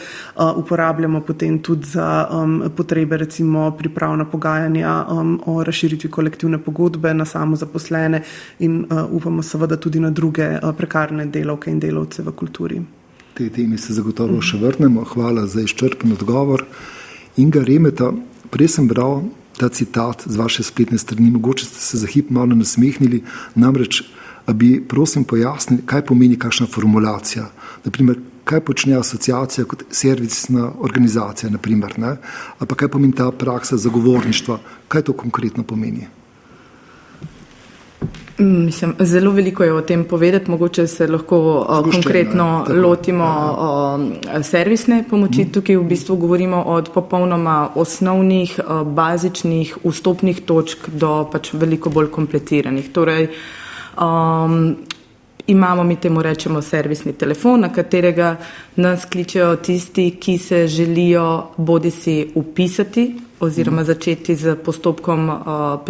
uporabljamo 0.55 1.21
potem 1.21 1.59
tudi 1.63 1.88
za 1.93 2.27
potrebe 2.75 3.17
recimo 3.17 3.69
pripravna 3.77 4.25
pogajanja 4.25 5.05
o 5.45 5.63
razširitvi 5.63 6.09
kolektivne 6.09 6.57
pogodbe 6.57 7.13
na 7.13 7.25
samo 7.25 7.55
zaposlene 7.55 8.21
in 8.59 8.83
upamo 9.09 9.43
seveda 9.43 9.77
tudi 9.77 10.03
na 10.03 10.09
druge 10.09 10.50
prekarne 10.77 11.25
delovke 11.25 11.71
in 11.71 11.79
delovce 11.79 12.23
v 12.23 12.35
kulturi 12.35 12.81
te 13.34 13.50
teme 13.50 13.78
se 13.78 13.94
zagotovo 13.94 14.42
še 14.42 14.60
vrnemo. 14.62 15.04
Hvala 15.13 15.48
za 15.48 15.63
izčrpen 15.66 16.13
odgovor. 16.13 16.66
Inga 17.38 17.63
Remeta, 17.66 18.12
prej 18.54 18.75
sem 18.75 18.88
bral 18.88 19.24
ta 19.58 19.70
citat 19.70 20.25
z 20.25 20.38
vaše 20.38 20.63
spletne 20.63 20.98
strani, 20.98 21.32
mogoče 21.34 21.66
ste 21.66 21.80
se 21.80 21.98
za 21.98 22.08
hip 22.10 22.30
malo 22.30 22.56
nasmehnili, 22.58 23.24
namreč, 23.56 24.04
bi 24.54 24.75
prosim 24.82 25.24
pojasnili, 25.24 25.86
kaj 25.86 26.06
pomeni 26.06 26.38
kakšna 26.38 26.68
formulacija. 26.68 27.48
Naprimer, 27.86 28.20
kaj 28.44 28.62
počne 28.68 28.98
asociacija 29.00 29.66
kot 29.66 29.86
servisna 29.90 30.72
organizacija, 30.84 31.50
naprimer, 31.50 31.96
ne? 32.00 32.18
ali 32.60 32.68
pa 32.68 32.75
kaj 32.75 32.92
pomeni 32.92 33.16
ta 33.16 33.32
praksa 33.32 33.78
zagovorništva, 33.78 34.60
kaj 34.88 35.08
to 35.10 35.13
konkretno 35.13 35.63
pomeni. 35.63 36.10
Mislim, 38.38 38.96
zelo 39.00 39.32
veliko 39.32 39.63
je 39.63 39.74
o 39.74 39.82
tem 39.82 40.04
povedati, 40.04 40.52
mogoče 40.52 40.88
se 40.88 41.08
lahko 41.08 41.38
uh, 41.38 41.92
konkretno 41.92 42.66
ne, 42.70 42.75
lotimo 42.75 43.25
uh, 43.25 44.44
servisne 44.44 45.04
pomoči. 45.10 45.44
Mm. 45.44 45.52
Tukaj 45.52 45.78
v 45.78 45.84
bistvu 45.84 46.16
govorimo 46.16 46.63
od 46.63 46.90
popolnoma 46.94 47.70
osnovnih, 47.75 48.60
uh, 48.60 48.88
bazičnih 48.88 49.78
vstopnih 49.84 50.42
točk 50.42 50.90
do 50.90 51.30
pač 51.32 51.54
veliko 51.54 51.90
bolj 51.90 52.10
kompliciranih. 52.12 52.90
Torej, 52.94 53.28
um, 54.02 54.75
imamo 55.48 55.84
mi 55.84 55.96
temu 55.96 56.22
rečemo 56.22 56.62
servisni 56.62 57.13
telefon, 57.13 57.62
na 57.62 57.70
katerega 57.70 58.36
nas 58.75 59.06
kličejo 59.06 59.56
tisti, 59.56 60.10
ki 60.20 60.38
se 60.38 60.68
želijo 60.68 61.54
bodi 61.58 61.92
si 61.92 62.32
upisati 62.36 63.12
oziroma 63.43 63.81
mhm. 63.81 63.88
začeti 63.88 64.35
z 64.35 64.55
postopkom 64.55 65.29
uh, 65.29 65.35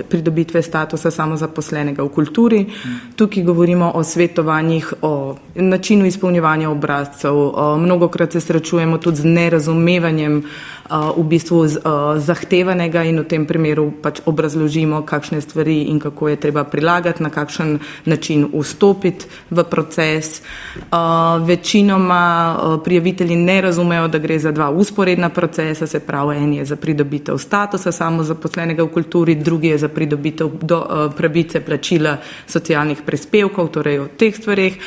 pridobitve 0.10 0.62
statusa 0.62 1.12
samozaposlenega 1.12 2.04
v 2.04 2.10
kulturi. 2.10 2.60
Mhm. 2.66 3.16
Tukaj 3.16 3.44
govorimo 3.44 3.92
o 3.96 4.04
svetovanjih, 4.04 4.94
o 5.02 5.36
načinu 5.56 6.06
izpolnjevanja 6.06 6.70
obrazcev. 6.70 7.36
Uh, 7.38 7.78
mnogokrat 7.78 8.32
se 8.32 8.42
srečujemo 8.42 8.98
tudi 8.98 9.18
z 9.18 9.26
nerazumevanjem 9.26 10.44
uh, 10.90 11.18
v 11.18 11.24
bistvu 11.24 11.68
z, 11.68 11.78
uh, 11.78 12.18
zahtevanega 12.18 13.04
in 13.04 13.22
v 13.22 13.28
tem 13.28 13.46
primeru 13.46 13.92
pač 14.02 14.22
obrazložimo, 14.26 15.04
kakšne 15.06 15.42
stvari 15.42 15.84
in 15.94 16.00
kako 16.00 16.34
je 16.34 16.36
treba 16.36 16.64
prilagati, 16.64 17.24
na 17.24 17.30
kakšen 17.30 17.80
način 18.06 18.50
vstopiti 18.54 19.26
v 19.50 19.64
proces. 19.64 20.42
Uh, 20.90 21.38
večinoma 21.46 22.24
uh, 22.58 22.84
prijavitelji 22.84 23.36
ne 23.36 23.62
razumejo, 23.62 24.08
da 24.08 24.18
gre 24.18 24.40
za 24.40 24.52
dva 24.52 24.70
usporedna 24.70 25.30
procesa, 25.30 25.88
se 25.88 26.00
pravi, 26.00 26.38
en 26.38 26.54
je 26.54 26.66
za 26.66 26.76
pridobitev 26.76 27.38
statusa 27.44 27.92
samozaposlenega 27.92 28.86
v 28.88 28.94
kulturi, 28.94 29.36
drugi 29.36 29.74
je 29.74 29.82
za 29.84 29.90
pridobitev 29.92 30.56
do, 30.62 30.80
uh, 30.80 31.12
pravice 31.18 31.60
plačila 31.60 32.16
socialnih 32.48 33.04
prispevkov, 33.06 33.74
torej 33.76 34.00
o 34.00 34.08
teh 34.18 34.36
stvarih. 34.36 34.80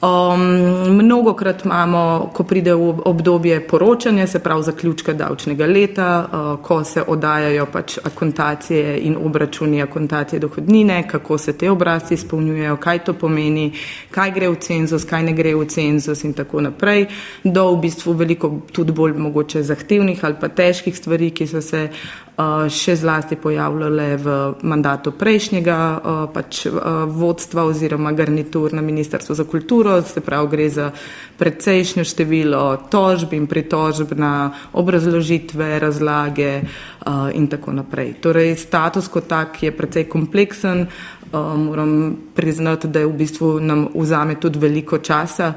Um, 0.00 0.40
mnogokrat 0.96 1.64
imamo, 1.64 2.30
ko 2.32 2.44
pride 2.44 2.74
v 2.74 3.02
obdobje 3.04 3.60
poročanja, 3.68 4.26
se 4.26 4.38
pravi 4.38 4.62
zaključka 4.62 5.12
davčnega 5.12 5.66
leta, 5.66 6.28
uh, 6.32 6.64
ko 6.64 6.84
se 6.84 7.02
odajajo 7.06 7.66
pač 7.72 7.98
akontacije 8.04 8.98
in 8.98 9.16
obračuni 9.24 9.82
akontacije 9.82 10.40
dohodnine, 10.40 11.08
kako 11.08 11.38
se 11.38 11.52
te 11.52 11.70
obrazci 11.70 12.14
izpolnjujejo, 12.14 12.76
kaj 12.76 12.98
to 13.04 13.12
pomeni, 13.12 13.72
kaj 14.10 14.30
gre 14.30 14.48
v 14.48 14.56
cenzus, 14.56 15.04
kaj 15.04 15.22
ne 15.22 15.32
gre 15.32 15.52
v 15.54 15.68
cenzus 15.68 16.24
in 16.24 16.32
tako 16.32 16.60
naprej, 16.60 17.06
do 17.44 17.68
v 17.74 17.80
bistvu 17.80 18.16
veliko 18.16 18.54
tudi 18.72 18.92
bolj 18.92 19.12
mogoče 19.12 19.62
zahtevnih 19.62 20.24
ali 20.24 20.40
pa 20.40 20.48
težkih 20.48 20.96
stvari, 20.96 21.30
ki 21.30 21.46
so 21.46 21.60
se 21.60 21.90
uh, 21.92 22.29
še 22.70 22.94
zlasti 22.96 23.36
pojavljale 23.36 24.16
v 24.16 24.36
mandatu 24.62 25.12
prejšnjega 25.12 25.76
uh, 25.76 26.20
pač, 26.32 26.64
uh, 26.66 27.04
vodstva 27.10 27.64
oziroma 27.68 28.12
garnitur 28.12 28.72
na 28.72 28.82
Ministrstvu 28.82 29.34
za 29.34 29.44
kulturo, 29.44 29.98
se 30.02 30.20
pravi, 30.20 30.48
gre 30.48 30.68
za 30.70 30.90
precejšnjo 31.38 32.04
število 32.04 32.62
tožb 32.90 33.34
in 33.36 33.46
pritožb 33.50 34.14
na 34.16 34.50
obrazložitve, 34.72 35.78
razlage 35.78 36.60
in 37.34 37.46
tako 37.48 37.72
naprej. 37.72 38.18
Torej, 38.20 38.54
status 38.60 39.08
kot 39.08 39.28
tak 39.28 39.62
je 39.62 39.72
precej 39.72 40.04
kompleksen, 40.04 40.84
moram 41.32 42.16
priznati, 42.34 42.88
da 42.88 43.00
je 43.00 43.08
v 43.08 43.16
bistvu 43.16 43.60
nam 43.60 43.86
vzame 43.94 44.36
tudi 44.40 44.58
veliko 44.58 44.98
časa. 44.98 45.54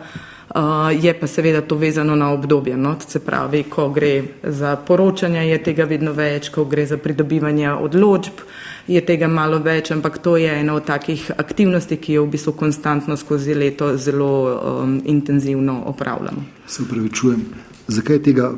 Uh, 0.54 1.04
je 1.04 1.14
pa 1.20 1.28
seveda 1.28 1.62
to 1.62 1.76
vezano 1.76 2.16
na 2.16 2.30
obdobje. 2.32 2.78
No? 2.78 2.96
Se 3.08 3.20
pravi, 3.20 3.64
ko 3.64 3.90
gre 3.90 4.24
za 4.44 4.76
poročanje, 4.76 5.48
je 5.50 5.64
tega 5.64 5.88
vedno 5.90 6.12
več, 6.14 6.52
ko 6.54 6.66
gre 6.70 6.86
za 6.86 6.98
pridobivanje 6.98 7.72
odločb, 7.74 8.44
je 8.88 9.02
tega 9.02 9.28
malo 9.28 9.58
več, 9.64 9.90
ampak 9.92 10.20
to 10.22 10.36
je 10.38 10.52
ena 10.60 10.76
od 10.78 10.86
takih 10.86 11.32
aktivnosti, 11.38 11.98
ki 11.98 12.20
jo 12.20 12.28
v 12.28 12.36
bistvu 12.36 12.54
konstantno 12.60 13.18
skozi 13.18 13.58
leto 13.58 13.96
zelo 13.98 14.30
um, 14.54 15.02
intenzivno 15.06 15.80
opravljamo. 15.90 16.46
Se 16.68 16.84
upravičujem, 16.86 17.42
zakaj 17.88 18.16
je 18.16 18.24
tega 18.30 18.54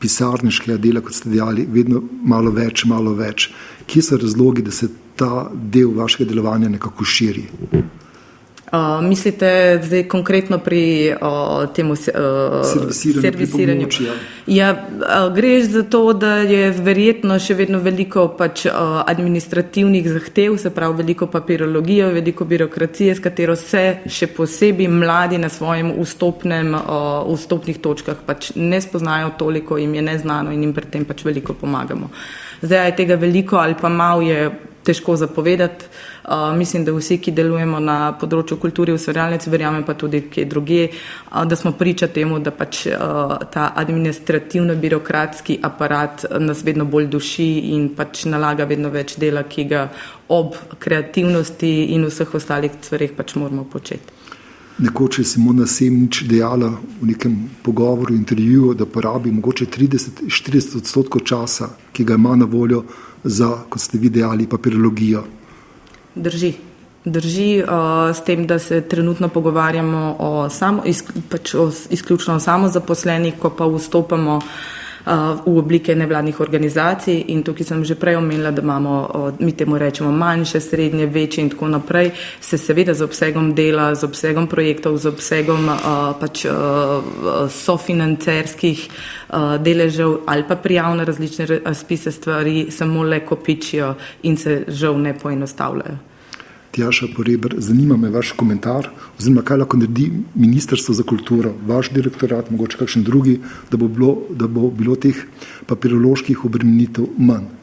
pisarniškega 0.00 0.78
dela, 0.80 1.04
kot 1.04 1.20
ste 1.20 1.34
dejali, 1.34 1.66
vedno 1.68 2.00
malo 2.24 2.48
več, 2.50 2.86
malo 2.88 3.12
več? 3.12 3.50
Kje 3.86 4.02
so 4.02 4.16
razlogi, 4.16 4.64
da 4.64 4.72
se 4.72 4.88
ta 5.20 5.50
del 5.52 5.92
vašega 6.00 6.30
delovanja 6.30 6.72
nekako 6.72 7.04
širi? 7.04 7.44
Uh, 8.72 9.02
mislite 9.02 9.80
zdaj 9.82 10.04
konkretno 10.08 10.58
pri 10.58 11.10
uh, 11.10 11.72
tem 11.74 11.90
uh, 11.90 11.96
servisiranju? 11.98 13.22
servisiranju. 13.22 13.86
Pri 13.88 14.06
ja, 14.06 14.12
ja 14.46 14.68
uh, 15.26 15.34
gre 15.34 15.64
za 15.64 15.82
to, 15.82 16.12
da 16.12 16.36
je 16.46 16.68
verjetno 16.70 17.34
še 17.42 17.56
vedno 17.58 17.80
veliko 17.82 18.28
pač, 18.38 18.68
uh, 18.70 19.00
administrativnih 19.10 20.06
zahtev, 20.06 20.54
se 20.62 20.70
pravi 20.70 21.02
veliko 21.02 21.26
papirologije, 21.26 22.12
veliko 22.14 22.46
birokracije, 22.46 23.18
s 23.18 23.24
katero 23.24 23.58
se 23.58 24.04
še 24.06 24.30
posebej 24.38 24.86
mladi 24.86 25.42
na 25.42 25.50
svojem 25.50 25.90
vstopnem, 25.98 26.70
uh, 26.78 27.26
vstopnih 27.26 27.82
točkah 27.82 28.22
pač 28.22 28.52
ne 28.54 28.78
spoznajo 28.78 29.34
toliko, 29.38 29.82
jim 29.82 29.98
je 29.98 30.06
neznano 30.12 30.54
in 30.54 30.62
jim 30.62 30.78
pri 30.78 30.94
tem 30.94 31.10
pač 31.10 31.26
veliko 31.26 31.58
pomagamo. 31.58 32.14
Zdaj 32.62 32.92
je 32.92 32.98
tega 33.02 33.18
veliko 33.18 33.58
ali 33.58 33.74
pa 33.74 33.90
malo 33.90 34.22
je 34.22 34.46
težko 34.86 35.16
zapovedati. 35.16 35.90
Uh, 36.30 36.56
mislim, 36.58 36.84
da 36.84 36.92
vsi, 36.94 37.16
ki 37.18 37.32
delujemo 37.34 37.80
na 37.82 38.12
področju 38.14 38.54
kulture, 38.62 38.92
ustvarjalnic, 38.94 39.48
verjamem 39.50 39.82
pa 39.82 39.96
tudi 39.98 40.20
kje 40.30 40.44
druge, 40.46 40.84
uh, 40.92 41.40
da 41.42 41.56
smo 41.58 41.72
priča 41.74 42.06
temu, 42.06 42.38
da 42.38 42.52
pač 42.54 42.84
uh, 42.86 43.34
ta 43.50 43.64
administrativno-birokratski 43.82 45.56
aparat 45.66 46.28
nas 46.38 46.62
vedno 46.62 46.86
bolj 46.86 47.08
duši 47.10 47.48
in 47.74 47.88
pač 47.98 48.28
nalaga 48.30 48.68
vedno 48.70 48.92
več 48.94 49.16
dela, 49.18 49.42
ki 49.42 49.64
ga 49.72 49.88
ob 50.30 50.54
kreativnosti 50.78 51.72
in 51.96 52.06
vseh 52.06 52.38
ostalih 52.38 52.78
stvarih 52.78 53.18
pač 53.18 53.34
moramo 53.34 53.66
početi. 53.66 54.14
Nekoč 54.86 55.18
je 55.18 55.26
Simona 55.32 55.66
Semnič 55.66 56.22
dejala 56.30 56.70
v 57.00 57.10
nekem 57.10 57.34
pogovoru, 57.66 58.14
intervjuju, 58.14 58.76
da 58.78 58.86
porabi 58.86 59.34
mogoče 59.34 59.66
30-40 59.66 60.78
odstotkov 60.78 61.26
časa, 61.26 61.72
ki 61.90 62.06
ga 62.06 62.14
ima 62.14 62.38
na 62.38 62.46
voljo 62.46 62.84
za, 63.24 63.50
kot 63.68 63.82
ste 63.82 63.98
vi 63.98 64.14
dejali, 64.14 64.46
papirologijo. 64.46 65.26
Drži. 66.14 66.54
Drži 67.04 67.62
uh, 67.62 67.68
s 68.12 68.24
tem, 68.24 68.46
da 68.46 68.58
se 68.58 68.80
trenutno 68.80 69.28
pogovarjamo 69.28 70.16
o 70.18 70.48
samo, 70.50 70.82
izk, 70.84 71.12
pač 71.30 71.54
o, 71.54 71.70
izključno 71.90 72.34
o 72.34 72.40
samozaposlenih, 72.40 73.38
ko 73.40 73.50
pa 73.50 73.66
vstopamo 73.66 74.36
uh, 74.36 74.44
v 75.06 75.58
oblike 75.58 75.94
nevladnih 75.94 76.40
organizacij 76.40 77.24
in 77.28 77.42
tukaj 77.42 77.66
sem 77.66 77.84
že 77.84 77.94
prej 77.94 78.16
omenila, 78.16 78.50
da 78.50 78.62
imamo, 78.62 79.32
mi 79.38 79.52
temu 79.52 79.78
rečemo, 79.78 80.12
manjše, 80.12 80.60
srednje, 80.60 81.06
večje 81.06 81.44
in 81.44 81.50
tako 81.50 81.68
naprej, 81.68 82.10
se 82.40 82.58
seveda 82.58 82.94
z 82.94 83.02
obsegom 83.02 83.54
dela, 83.54 83.94
z 83.94 84.04
obsegom 84.04 84.46
projektov, 84.46 84.98
z 84.98 85.06
obsegom 85.06 85.70
pač 86.20 86.46
sofinancerskih 87.48 88.88
deležev 89.58 90.20
ali 90.26 90.44
pa 90.48 90.56
prijav 90.56 90.96
na 90.96 91.04
različne 91.04 91.60
spise 91.74 92.12
stvari 92.12 92.70
samo 92.70 93.02
le 93.02 93.24
kopičijo 93.24 93.94
in 94.22 94.36
se 94.36 94.64
žal 94.68 95.00
ne 95.00 95.18
poenostavljajo. 95.18 96.09
Tjaša 96.70 97.06
Porebr, 97.16 97.56
zanima 97.58 97.96
me 97.96 98.10
vaš 98.10 98.32
komentar, 98.38 98.88
oziroma 99.18 99.42
kaj 99.42 99.62
lahko 99.62 99.78
naredi 99.80 100.10
Ministrstvo 100.34 100.94
za 100.94 101.02
kulturo, 101.02 101.54
vaš 101.66 101.90
direktorat, 101.90 102.50
mogoče 102.50 102.78
kakšen 102.78 103.02
drugi, 103.02 103.40
da 103.70 103.76
bo 103.76 103.88
bilo, 103.88 104.12
da 104.30 104.46
bo 104.46 104.70
bilo 104.70 104.96
teh 104.96 105.24
papiroloških 105.66 106.44
obremenitev 106.46 107.10
manj. 107.18 107.59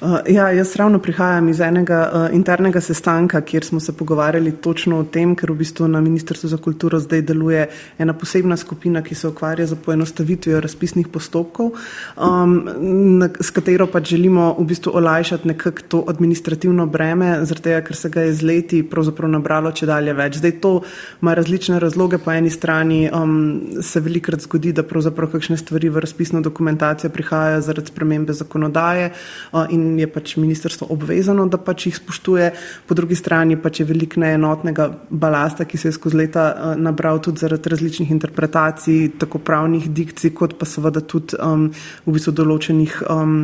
Uh, 0.00 0.18
ja, 0.28 0.48
jaz 0.50 0.76
ravno 0.76 0.98
prihajam 0.98 1.48
iz 1.48 1.60
enega 1.60 2.00
uh, 2.12 2.34
internega 2.34 2.80
sestanka, 2.80 3.40
kjer 3.40 3.64
smo 3.64 3.80
se 3.80 3.92
pogovarjali 3.96 4.52
točno 4.52 4.98
o 4.98 5.04
tem, 5.04 5.36
ker 5.36 5.52
v 5.52 5.56
bistvu 5.62 5.88
na 5.88 6.00
Ministrstvu 6.00 6.48
za 6.48 6.56
kulturo 6.56 6.98
zdaj 7.00 7.22
deluje 7.22 7.68
ena 7.98 8.12
posebna 8.12 8.56
skupina, 8.56 9.02
ki 9.02 9.14
se 9.14 9.28
ukvarja 9.28 9.66
z 9.66 9.78
poenostavitvijo 9.84 10.60
razpisnih 10.60 11.08
postopkov, 11.08 11.70
um, 12.16 12.56
na, 13.18 13.28
s 13.40 13.50
katero 13.50 13.86
pa 13.86 14.02
želimo 14.04 14.54
v 14.58 14.64
bistvu 14.64 14.92
olajšati 14.94 15.48
nekako 15.48 15.86
to 15.88 16.04
administrativno 16.08 16.86
breme, 16.86 17.44
zato 17.44 17.70
ker 17.86 17.96
se 17.96 18.08
ga 18.08 18.26
je 18.26 18.34
z 18.34 18.42
leti 18.42 18.82
pravzaprav 18.82 19.30
nabralo 19.30 19.72
če 19.72 19.86
dalje 19.86 20.12
več. 20.12 20.40
Zdaj 20.42 20.54
to 20.60 20.72
ima 21.22 21.34
različne 21.34 21.78
razloge. 21.80 22.18
Po 22.18 22.32
eni 22.32 22.50
strani 22.50 23.08
um, 23.12 23.62
se 23.82 24.00
velikrat 24.00 24.42
zgodi, 24.44 24.72
da 24.72 24.82
pravzaprav 24.82 25.30
kakšne 25.32 25.56
stvari 25.60 25.88
v 25.88 26.02
razpisno 26.04 26.40
dokumentacijo 26.44 27.10
prihajajo 27.10 27.60
zaradi 27.60 27.92
spremembe 27.92 28.32
zakonodaje 28.32 29.10
uh, 29.10 29.64
in 29.70 29.83
je 29.98 30.08
pač 30.10 30.36
ministrstvo 30.40 30.88
obvezano, 30.94 31.46
da 31.50 31.60
pač 31.60 31.88
jih 31.88 31.98
spoštuje, 31.98 32.50
po 32.88 32.96
drugi 32.96 33.18
strani 33.18 33.58
pač 33.60 33.80
je 33.82 33.88
veliko 33.88 34.22
neenotnega 34.22 34.88
balasta, 35.10 35.66
ki 35.68 35.80
se 35.80 35.90
je 35.90 35.98
skozi 35.98 36.22
leta 36.24 36.46
uh, 36.52 36.72
nabral 36.80 37.20
tudi 37.24 37.44
zaradi 37.44 37.72
različnih 37.74 38.10
interpretacij, 38.14 39.14
tako 39.18 39.42
pravnih 39.44 39.90
dikcij, 39.90 40.34
kot 40.34 40.58
pa 40.58 40.68
seveda 40.68 41.04
tudi 41.04 41.38
um, 41.38 41.68
v 42.06 42.16
bistvu 42.16 42.34
določenih. 42.42 43.02
Um, 43.10 43.38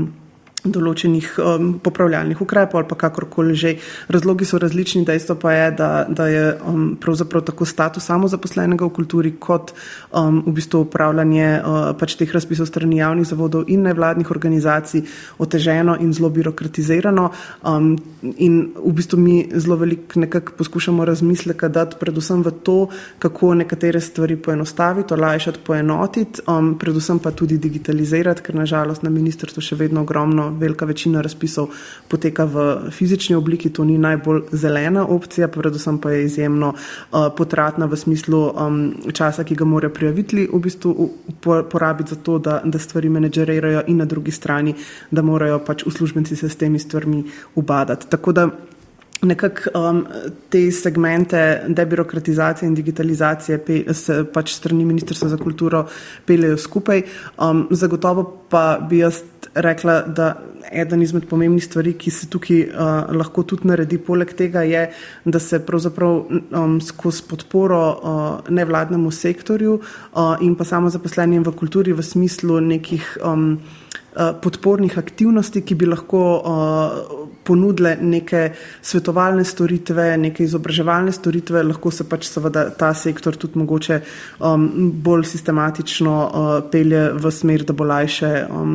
določenih 0.65 1.29
um, 1.41 1.71
popravljalnih 1.83 2.41
ukrepov 2.43 2.81
ali 2.81 2.89
pa 2.91 2.99
kakorkoli 3.07 3.55
že. 3.55 3.77
Razlogi 4.11 4.45
so 4.45 4.59
različni, 4.59 5.05
dejstvo 5.07 5.37
pa 5.41 5.53
je, 5.53 5.67
da, 5.79 5.89
da 6.09 6.27
je 6.29 6.45
um, 6.67 6.97
pravzaprav 7.01 7.45
tako 7.47 7.65
status 7.69 8.05
samozaposlenega 8.11 8.85
v 8.85 8.93
kulturi 8.95 9.33
kot 9.41 9.73
um, 10.13 10.43
v 10.47 10.55
bistvu 10.57 10.83
upravljanje 10.85 11.49
uh, 11.61 11.79
pač 11.99 12.17
teh 12.21 12.33
razpisov 12.35 12.69
strani 12.69 13.01
javnih 13.01 13.29
zavodov 13.29 13.71
in 13.73 13.85
nevladnih 13.87 14.31
organizacij 14.31 15.05
oteženo 15.39 15.97
in 16.01 16.13
zelo 16.17 16.31
birokratizirano 16.35 17.29
um, 17.63 17.93
in 18.37 18.59
v 18.75 18.95
bistvu 18.97 19.21
mi 19.21 19.37
zelo 19.55 19.79
veliko 19.81 20.21
nekako 20.21 20.59
poskušamo 20.59 21.05
razmisleka 21.05 21.69
dati 21.69 21.97
predvsem 22.01 22.43
v 22.43 22.53
to, 22.67 22.79
kako 23.19 23.55
nekatere 23.55 24.01
stvari 24.01 24.37
poenostaviti, 24.37 25.15
olajšati, 25.15 25.65
poenotiti, 25.67 26.45
um, 26.49 26.75
predvsem 26.79 27.19
pa 27.19 27.31
tudi 27.31 27.59
digitalizirati, 27.59 28.43
ker 28.43 28.59
nažalost 28.59 29.03
na 29.07 29.11
ministrstvu 29.11 29.63
še 29.63 29.79
vedno 29.81 30.05
ogromno 30.05 30.50
velika 30.51 30.85
večina 30.85 31.21
razpisov 31.21 31.69
poteka 32.09 32.45
v 32.45 32.91
fizični 32.91 33.37
obliki, 33.37 33.71
to 33.71 33.85
ni 33.85 33.99
najbolj 33.99 34.43
zelena 34.53 35.07
opcija, 35.07 35.49
predvsem 35.49 35.99
pa 35.99 36.11
je 36.11 36.25
izjemno 36.25 36.73
uh, 36.75 37.29
potratna 37.37 37.87
v 37.87 37.97
smislu 37.97 38.41
um, 38.51 38.81
časa, 39.13 39.45
ki 39.45 39.55
ga 39.55 39.65
morajo 39.65 39.95
prijavitelji 39.95 40.49
v 40.53 40.61
bistvu 40.61 41.11
porabiti 41.71 42.15
za 42.15 42.17
to, 42.17 42.39
da, 42.39 42.61
da 42.65 42.79
stvari 42.79 43.09
menedžerirajo 43.09 43.85
in 43.87 43.97
na 43.97 44.05
drugi 44.05 44.31
strani, 44.31 44.75
da 45.11 45.23
morajo 45.23 45.59
pač 45.67 45.87
uslužbenci 45.87 46.37
se 46.37 46.49
s 46.49 46.57
temi 46.57 46.79
stvarmi 46.79 47.25
ubadati. 47.55 48.11
Tako 48.11 48.33
da 48.33 48.49
nekako 49.23 49.71
um, 49.75 50.07
te 50.49 50.71
segmente 50.73 51.63
debirokratizacije 51.69 52.69
in 52.69 52.75
digitalizacije 52.75 53.59
pe, 53.65 53.95
se 53.95 54.25
pač 54.33 54.55
strani 54.55 54.85
Ministrstva 54.85 55.29
za 55.29 55.37
kulturo 55.37 55.87
peljejo 56.27 56.57
skupaj. 56.57 57.03
Um, 57.39 57.67
zagotovo 57.71 58.25
pa 58.51 58.79
bi 58.91 58.99
jaz 58.99 59.23
rekla, 59.55 60.01
da 60.03 60.35
eden 60.73 61.03
izmed 61.03 61.27
pomembnih 61.29 61.65
stvari, 61.65 61.93
ki 61.99 62.11
se 62.11 62.29
tukaj 62.31 62.61
uh, 62.63 63.11
lahko 63.17 63.43
tudi 63.43 63.69
naredi, 63.69 63.99
poleg 63.99 64.33
tega 64.39 64.63
je, 64.63 64.87
da 65.25 65.39
se 65.39 65.59
pravzaprav 65.67 66.23
um, 66.31 66.81
skozi 66.81 67.25
podporo 67.29 67.83
uh, 67.91 68.51
nevladnemu 68.51 69.11
sektorju 69.11 69.75
uh, 69.81 70.37
in 70.41 70.55
pa 70.55 70.65
samo 70.65 70.91
zaposlenjem 70.91 71.45
v 71.47 71.57
kulturi 71.57 71.93
v 71.93 72.03
smislu 72.03 72.61
nekih 72.61 73.17
um, 73.25 73.59
podpornih 74.43 74.99
aktivnosti, 74.99 75.63
ki 75.63 75.75
bi 75.75 75.87
lahko 75.87 76.21
uh, 76.39 77.29
ponudile 77.47 77.97
neke 78.01 78.51
svetovalne 78.83 79.45
storitve, 79.45 80.17
neke 80.19 80.45
izobraževalne 80.45 81.13
storitve, 81.13 81.63
lahko 81.63 81.91
se 81.95 82.07
pač 82.09 82.27
seveda 82.29 82.67
ta 82.79 82.91
sektor 82.95 83.37
tudi 83.41 83.59
mogoče 83.59 84.01
um, 84.39 84.67
bolj 85.05 85.25
sistematično 85.31 86.15
uh, 86.15 86.51
pelje 86.73 87.07
v 87.15 87.33
smer, 87.35 87.65
da 87.67 87.77
bo 87.77 87.87
lajše 87.87 88.33
um, 88.51 88.75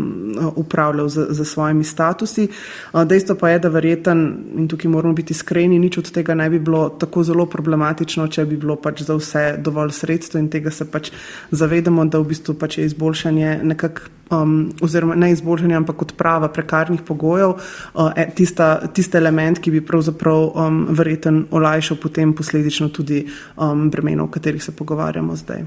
upravljal 0.56 1.10
z, 1.10 1.28
z 1.36 1.48
svojimi 1.52 1.84
statusi. 1.84 2.48
Uh, 2.48 3.04
dejstvo 3.04 3.38
pa 3.40 3.54
je, 3.54 3.60
da 3.60 3.72
verjeten, 3.74 4.26
in 4.56 4.68
tukaj 4.72 4.92
moramo 4.92 5.16
biti 5.16 5.36
iskreni, 5.36 5.80
nič 5.80 6.00
od 6.02 6.12
tega 6.16 6.36
ne 6.36 6.50
bi 6.50 6.60
bilo 6.60 6.88
tako 7.00 7.24
zelo 7.24 7.46
problematično, 7.46 8.28
če 8.28 8.48
bi 8.50 8.60
bilo 8.60 8.80
pač 8.80 9.04
za 9.06 9.20
vse 9.20 9.46
dovolj 9.60 9.96
sredstvo 10.00 10.40
in 10.40 10.50
tega 10.50 10.72
se 10.72 10.88
pač 10.90 11.12
zavedamo, 11.52 12.08
da 12.08 12.20
v 12.24 12.32
bistvu 12.32 12.56
pač 12.60 12.80
je 12.80 12.92
izboljšanje 12.92 13.60
nekako 13.64 14.12
um, 14.32 14.72
oziroma 14.82 15.16
ne 15.16 15.32
izboljšanje, 15.32 15.76
ampak 15.76 16.02
odprava 16.02 16.48
prekarnih 16.48 17.02
pogojev, 17.02 17.50
uh, 17.50 18.12
e, 18.16 18.30
tista, 18.36 18.88
tista 18.88 19.18
element, 19.18 19.60
ki 19.60 19.72
bi 19.72 19.86
pravzaprav 19.86 20.50
um, 20.54 20.86
verjeten 20.90 21.46
olajšal 21.52 21.98
potem 22.02 22.34
posledično 22.34 22.90
tudi 22.90 23.26
um, 23.58 23.90
bremeno, 23.90 24.24
o 24.24 24.32
katerih 24.32 24.64
se 24.64 24.76
pogovarjamo 24.76 25.36
zdaj. 25.36 25.64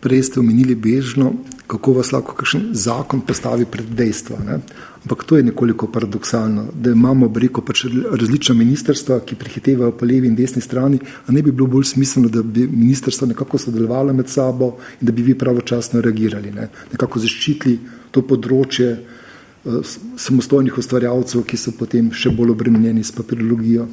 Prej 0.00 0.22
ste 0.22 0.40
omenili 0.40 0.74
bežno, 0.78 1.32
kako 1.66 1.92
vas 1.98 2.12
lahko 2.12 2.36
kakšen 2.38 2.68
zakon 2.72 3.20
postavi 3.26 3.66
pred 3.66 3.88
dejstva. 3.98 4.38
Ne? 4.46 4.60
Ampak 5.02 5.24
to 5.24 5.36
je 5.36 5.42
nekoliko 5.42 5.86
paradoksalno, 5.92 6.68
da 6.74 6.90
imamo 6.90 7.28
breko 7.28 7.62
pač 7.62 7.84
različna 8.20 8.54
ministrstva, 8.54 9.20
ki 9.26 9.36
prehitevajo 9.38 9.92
po 9.98 10.06
levi 10.06 10.28
in 10.28 10.36
desni 10.36 10.62
strani, 10.62 10.98
a 11.26 11.32
ne 11.32 11.42
bi 11.42 11.52
bilo 11.52 11.66
bolj 11.66 11.90
smiselno, 11.92 12.28
da 12.28 12.42
bi 12.42 12.66
ministrstva 12.66 13.28
nekako 13.28 13.58
sodelovala 13.58 14.12
med 14.12 14.28
sabo 14.28 14.76
in 15.00 15.06
da 15.06 15.12
bi 15.12 15.22
vi 15.22 15.34
pravočasno 15.38 16.00
reagirali, 16.00 16.52
ne? 16.54 16.68
nekako 16.92 17.22
zaščitili 17.24 17.78
to 18.10 18.22
področje 18.22 18.90
uh, 18.94 19.94
samostojnih 20.16 20.78
ustvarjalcev, 20.78 21.44
ki 21.44 21.56
so 21.56 21.74
potem 21.78 22.12
še 22.12 22.32
bolj 22.34 22.56
obremenjeni 22.56 23.04
s 23.04 23.14
papirologijo. 23.14 23.88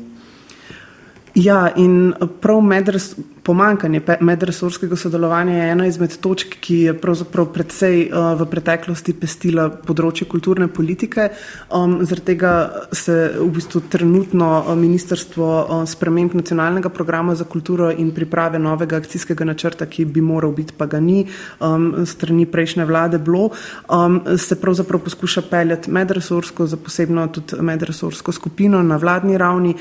Ja, 1.36 1.68
in 1.76 2.14
prav 2.42 2.62
medres, 2.64 3.14
pomankanje 3.46 4.02
medresorskega 4.20 4.96
sodelovanja 4.96 5.54
je 5.54 5.72
ena 5.72 5.86
izmed 5.88 6.18
točk, 6.22 6.56
ki 6.60 6.78
je 6.88 6.94
pravzaprav 6.98 7.52
predvsej 7.54 8.00
uh, 8.08 8.34
v 8.40 8.48
preteklosti 8.50 9.14
pestila 9.22 9.68
področje 9.70 10.26
kulturne 10.30 10.68
politike. 10.68 11.28
Um, 11.70 12.00
zaradi 12.02 12.26
tega 12.34 12.54
se 12.96 13.16
v 13.38 13.50
bistvu 13.54 13.84
trenutno 13.94 14.50
uh, 14.64 14.72
ministrstvo 14.80 15.50
uh, 15.50 15.84
sprememb 15.90 16.34
nacionalnega 16.40 16.90
programa 16.90 17.36
za 17.38 17.46
kulturo 17.46 17.92
in 17.94 18.10
priprave 18.16 18.60
novega 18.60 18.98
akcijskega 19.04 19.46
načrta, 19.46 19.86
ki 19.86 20.08
bi 20.10 20.26
moral 20.26 20.56
biti, 20.58 20.74
pa 20.74 20.90
ga 20.90 21.00
ni, 21.04 21.28
um, 21.60 21.92
strani 22.10 22.48
prejšnje 22.50 22.90
vlade 22.90 23.22
bilo, 23.22 23.52
um, 23.94 24.20
se 24.42 24.58
pravzaprav 24.58 25.06
poskuša 25.06 25.46
peljati 25.52 25.94
medresorsko, 25.94 26.66
za 26.66 26.82
posebno 26.82 27.28
tudi 27.30 27.62
medresorsko 27.62 28.34
skupino 28.34 28.82
na 28.84 28.98
vladni 28.98 29.38
ravni, 29.38 29.76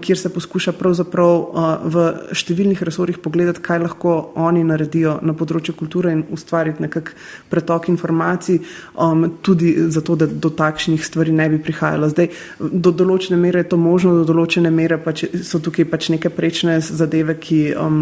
kjer 0.00 0.18
se 0.18 0.30
poskuša 0.32 0.74
pravzaprav 0.78 1.34
v 1.90 2.04
številnih 2.36 2.83
resorjih 2.84 3.18
pogledati, 3.18 3.62
kaj 3.64 3.82
lahko 3.82 4.14
oni 4.34 4.64
naredijo 4.64 5.18
na 5.22 5.34
področju 5.36 5.74
kulture 5.78 6.12
in 6.12 6.24
ustvariti 6.34 6.84
nekak 6.84 7.14
pretok 7.50 7.88
informacij, 7.92 8.60
um, 8.94 9.26
tudi 9.42 9.74
zato, 9.90 10.16
da 10.16 10.26
do 10.26 10.50
takšnih 10.50 11.04
stvari 11.04 11.32
ne 11.32 11.48
bi 11.52 11.58
prihajalo. 11.62 12.12
Zdaj, 12.12 12.30
do 12.60 12.92
določene 12.92 13.40
mere 13.40 13.64
je 13.64 13.72
to 13.74 13.80
možno, 13.80 14.16
do 14.20 14.28
določene 14.32 14.70
mere 14.70 14.98
pač 14.98 15.26
so 15.42 15.60
tukaj 15.62 15.88
pač 15.90 16.10
neke 16.14 16.32
prečne 16.32 16.80
zadeve, 16.80 17.38
ki. 17.40 17.60
Um, 17.74 18.00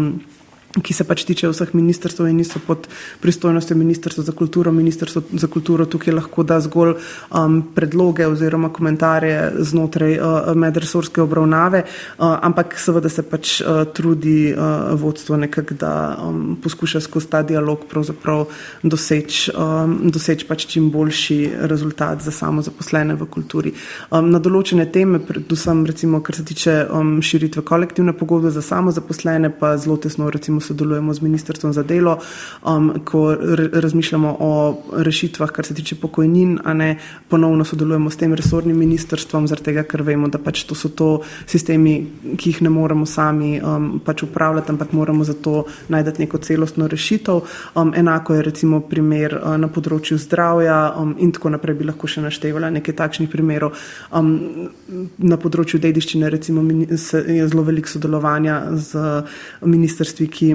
ki 0.81 0.93
se 0.93 1.05
pač 1.05 1.21
tiče 1.29 1.51
vseh 1.51 1.73
ministrstv 1.77 2.25
in 2.29 2.39
niso 2.41 2.59
pod 2.65 2.87
pristojnostjo 3.21 3.77
Ministrstva 3.77 4.23
za 4.23 4.31
kulturo. 4.31 4.71
Ministrstvo 4.71 5.21
za 5.33 5.47
kulturo 5.47 5.85
tukaj 5.85 6.13
lahko 6.13 6.43
da 6.43 6.59
zgolj 6.61 6.95
um, 6.95 7.59
predloge 7.75 8.25
oziroma 8.27 8.71
komentarje 8.73 9.51
znotraj 9.59 10.17
uh, 10.17 10.49
medresorske 10.57 11.21
obravnave, 11.21 11.83
uh, 11.83 12.37
ampak 12.41 12.73
seveda 12.79 13.09
se 13.09 13.21
pač 13.23 13.59
uh, 13.61 13.83
trudi 13.93 14.53
uh, 14.53 14.93
vodstvo 14.99 15.37
nekako, 15.37 15.77
da 15.77 15.93
um, 16.23 16.57
poskuša 16.63 17.01
skozi 17.05 17.29
ta 17.29 17.43
dialog 17.43 17.85
pravzaprav 17.89 18.47
doseči 18.83 19.53
um, 19.53 19.97
doseč 20.09 20.47
pač 20.49 20.65
čim 20.73 20.89
boljši 20.91 21.39
rezultat 21.69 22.23
za 22.25 22.31
samo 22.31 22.61
zaposlene 22.65 23.15
v 23.19 23.29
kulturi. 23.29 23.73
Um, 24.09 24.31
na 24.33 24.41
določene 24.41 24.87
teme, 24.91 25.21
predvsem 25.21 25.85
recimo, 25.85 26.21
kar 26.25 26.39
se 26.39 26.45
tiče 26.49 26.77
um, 26.89 27.15
širitve 27.21 27.61
kolektivne 27.61 28.13
pogodbe 28.17 28.49
za 28.51 28.61
samo 28.65 28.91
zaposlene, 28.91 29.53
pa 29.53 29.75
zelo 29.77 29.97
tesno 30.01 30.29
recimo 30.33 30.62
sodelujemo 30.63 31.13
z 31.13 31.21
Ministrstvom 31.21 31.73
za 31.73 31.83
delo, 31.83 32.17
um, 32.65 32.93
ko 33.05 33.35
razmišljamo 33.73 34.37
o 34.39 34.51
rešitvah, 34.97 35.51
kar 35.51 35.65
se 35.65 35.73
tiče 35.73 35.95
pokojnin, 35.95 36.59
a 36.63 36.73
ne 36.73 36.97
ponovno 37.29 37.65
sodelujemo 37.65 38.09
s 38.09 38.17
tem 38.17 38.33
resornim 38.33 38.77
ministrstvom, 38.77 39.47
tega, 39.63 39.83
ker 39.83 40.03
vemo, 40.03 40.27
da 40.27 40.37
pač 40.37 40.63
to 40.67 40.75
so 40.75 40.89
to 40.89 41.21
sistemi, 41.47 41.95
ki 42.37 42.53
jih 42.53 42.61
ne 42.65 42.69
moremo 42.73 43.05
sami 43.05 43.59
um, 43.61 43.99
pač 44.05 44.23
upravljati, 44.23 44.71
ampak 44.71 44.93
moramo 44.93 45.23
za 45.23 45.33
to 45.33 45.65
najti 45.89 46.23
neko 46.23 46.37
celostno 46.37 46.87
rešitev. 46.87 47.41
Um, 47.75 47.93
enako 47.95 48.33
je 48.33 48.41
recimo 48.41 48.79
primer 48.79 49.37
uh, 49.37 49.55
na 49.57 49.67
področju 49.67 50.17
zdravja 50.17 50.93
um, 50.99 51.15
in 51.19 51.31
tako 51.31 51.53
naprej 51.53 51.77
bi 51.79 51.87
lahko 51.89 52.07
še 52.07 52.23
naštevala 52.25 52.71
nekaj 52.73 52.95
takšnih 52.95 53.31
primerov. 53.31 53.73
Um, 54.11 54.69
na 55.17 55.37
področju 55.37 55.79
dediščine 55.83 56.29
recimo 56.33 56.63
je 56.63 57.47
zelo 57.47 57.63
veliko 57.65 57.89
sodelovanja 57.89 58.59
z 58.77 59.23
ministrstvi, 59.65 60.27
ki 60.27 60.52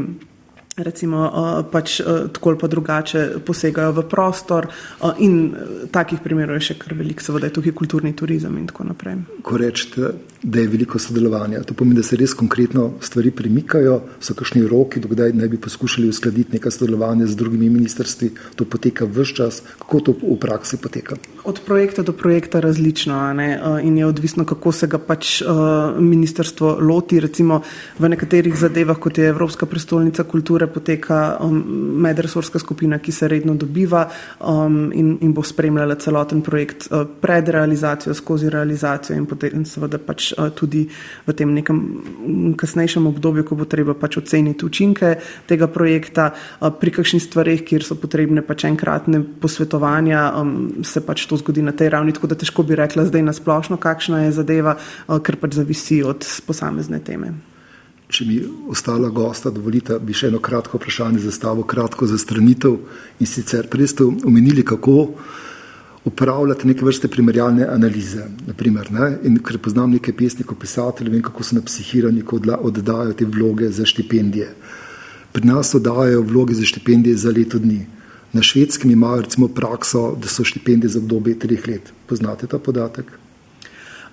recimo 0.78 1.26
uh, 1.26 1.66
pač 1.70 2.00
uh, 2.00 2.28
tako 2.32 2.50
ali 2.50 2.58
pa 2.58 2.66
drugače 2.66 3.22
posegajo 3.46 3.92
v 3.92 4.04
prostor 4.08 4.68
uh, 4.68 5.12
in 5.18 5.54
takih 5.90 6.22
primerov 6.22 6.58
je 6.58 6.70
še 6.70 6.78
kar 6.78 6.94
veliko, 6.94 7.24
seveda 7.24 7.48
je 7.48 7.56
tukaj 7.58 7.74
kulturni 7.74 8.14
turizem 8.16 8.54
in 8.58 8.66
tako 8.70 8.88
naprej. 8.88 9.18
Ko 9.42 9.58
rečete, 9.58 10.12
da 10.42 10.62
je 10.62 10.70
veliko 10.70 11.00
sodelovanja, 11.02 11.64
to 11.66 11.74
pomeni, 11.74 11.98
da 11.98 12.06
se 12.06 12.18
res 12.18 12.34
konkretno 12.38 12.92
stvari 13.02 13.32
premikajo, 13.34 13.98
so 14.22 14.37
kakšni 14.38 14.66
roki, 14.70 15.02
dokdaj 15.02 15.34
naj 15.34 15.50
bi 15.54 15.61
poskušali 15.66 16.11
uskladiti 16.12 16.58
neka 16.58 16.70
sodelovanje 16.70 17.26
z 17.26 17.38
drugimi 17.38 17.70
ministrstvi, 17.74 18.30
to 18.54 18.64
poteka 18.64 19.08
vse 19.08 19.34
čas, 19.34 19.62
kako 19.82 20.00
to 20.00 20.16
v 20.22 20.38
praksi 20.40 20.78
poteka? 20.78 21.18
Od 21.48 21.61
projekta 21.66 22.02
do 22.02 22.12
projekta 22.12 22.61
različno 22.61 23.34
in 23.82 23.98
je 23.98 24.06
odvisno, 24.06 24.44
kako 24.44 24.72
se 24.72 24.87
ga 24.87 24.98
pač 24.98 25.40
uh, 25.42 25.48
ministrstvo 25.98 26.76
loti, 26.80 27.20
recimo 27.20 27.62
v 27.98 28.08
nekaterih 28.08 28.56
zadevah, 28.56 28.98
kot 29.00 29.18
je 29.18 29.28
Evropska 29.28 29.66
prestolnica 29.66 30.26
kulture, 30.28 30.66
poteka 30.66 31.38
um, 31.40 31.62
medresorska 32.04 32.58
skupina, 32.58 32.98
ki 32.98 33.12
se 33.12 33.28
redno 33.28 33.54
dobiva 33.54 34.02
um, 34.40 34.92
in, 34.94 35.14
in 35.20 35.32
bo 35.32 35.42
spremljala 35.42 35.94
celoten 35.94 36.42
projekt 36.44 36.90
uh, 36.90 37.06
pred 37.20 37.48
realizacijo, 37.48 38.14
skozi 38.14 38.50
realizacijo 38.52 39.16
in 39.16 39.24
potem 39.26 39.64
seveda 39.64 39.98
pač 39.98 40.34
tudi 40.54 40.84
v 41.26 41.32
tem 41.32 41.54
nekem 41.54 41.80
kasnejšem 42.61 43.06
obdobju, 43.08 43.46
ko 43.48 43.56
bo 43.56 43.64
treba 43.64 43.96
pač 43.96 44.20
oceniti 44.20 44.68
učinke 44.68 45.14
tega 45.48 45.66
projekta. 45.72 46.28
Pri 46.61 46.92
kakšnih 46.92 47.24
stvarih, 47.24 47.64
kjer 47.64 47.88
so 47.88 47.96
potrebne 47.96 48.44
pač 48.44 48.68
enkratne 48.68 49.24
posvetovanja, 49.40 50.28
um, 50.37 50.84
se 50.84 51.00
pač 51.00 51.24
to 51.24 51.38
zgodi 51.38 51.62
na 51.62 51.72
tej 51.72 51.92
ravni, 51.94 52.12
tako 52.12 52.31
da 52.31 52.38
težko 52.38 52.62
bi 52.62 52.79
rekla 52.79 53.07
zdaj 53.09 53.22
nasplošno, 53.22 53.79
kakšna 53.81 54.24
je 54.27 54.35
zadeva, 54.40 54.77
uh, 54.79 55.18
ker 55.22 55.38
pač 55.40 55.59
zavisi 55.59 56.03
od 56.03 56.27
posamezne 56.46 57.01
teme. 57.05 57.33
Če 58.09 58.24
mi 58.24 58.38
ostala 58.72 59.11
gosta 59.12 59.51
dovolite, 59.53 59.98
bi 60.01 60.14
še 60.16 60.31
eno 60.31 60.40
kratko 60.40 60.79
vprašanje 60.81 61.20
zastavil, 61.27 61.66
kratko 61.68 62.07
za 62.09 62.16
stranitev. 62.16 62.79
In 63.20 63.29
sicer 63.29 63.68
prej 63.68 63.92
ste 63.92 64.07
omenili, 64.09 64.64
kako 64.64 65.11
upravljate 66.09 66.68
neke 66.68 66.87
vrste 66.87 67.11
primerjalne 67.12 67.66
analize. 67.68 68.24
Naprimer, 68.46 68.88
ne? 68.92 69.11
In 69.29 69.37
ker 69.44 69.59
poznam 69.61 69.92
nekaj 69.92 70.16
pesnikov, 70.16 70.57
pisateljev, 70.62 71.18
vem, 71.18 71.24
kako 71.27 71.44
so 71.44 71.59
napsihirani, 71.59 72.24
ko 72.24 72.40
oddajo 72.40 73.12
te 73.12 73.29
vloge 73.29 73.68
za 73.77 73.85
štipendije. 73.85 74.48
Pri 75.33 75.44
nas 75.44 75.74
oddajajo 75.77 76.24
vloge 76.24 76.57
za 76.57 76.64
štipendije 76.64 77.16
za 77.16 77.35
leto 77.35 77.61
dni. 77.61 77.83
Na 78.32 78.42
švedskem 78.42 78.90
imajo 78.90 79.22
recimo 79.22 79.48
prakso, 79.48 80.16
da 80.22 80.28
so 80.28 80.44
štipendije 80.44 80.90
za 80.90 80.98
obdobje 80.98 81.38
treh 81.38 81.68
let. 81.68 81.92
Poznate 82.06 82.46
ta 82.46 82.58
podatek? 82.58 83.06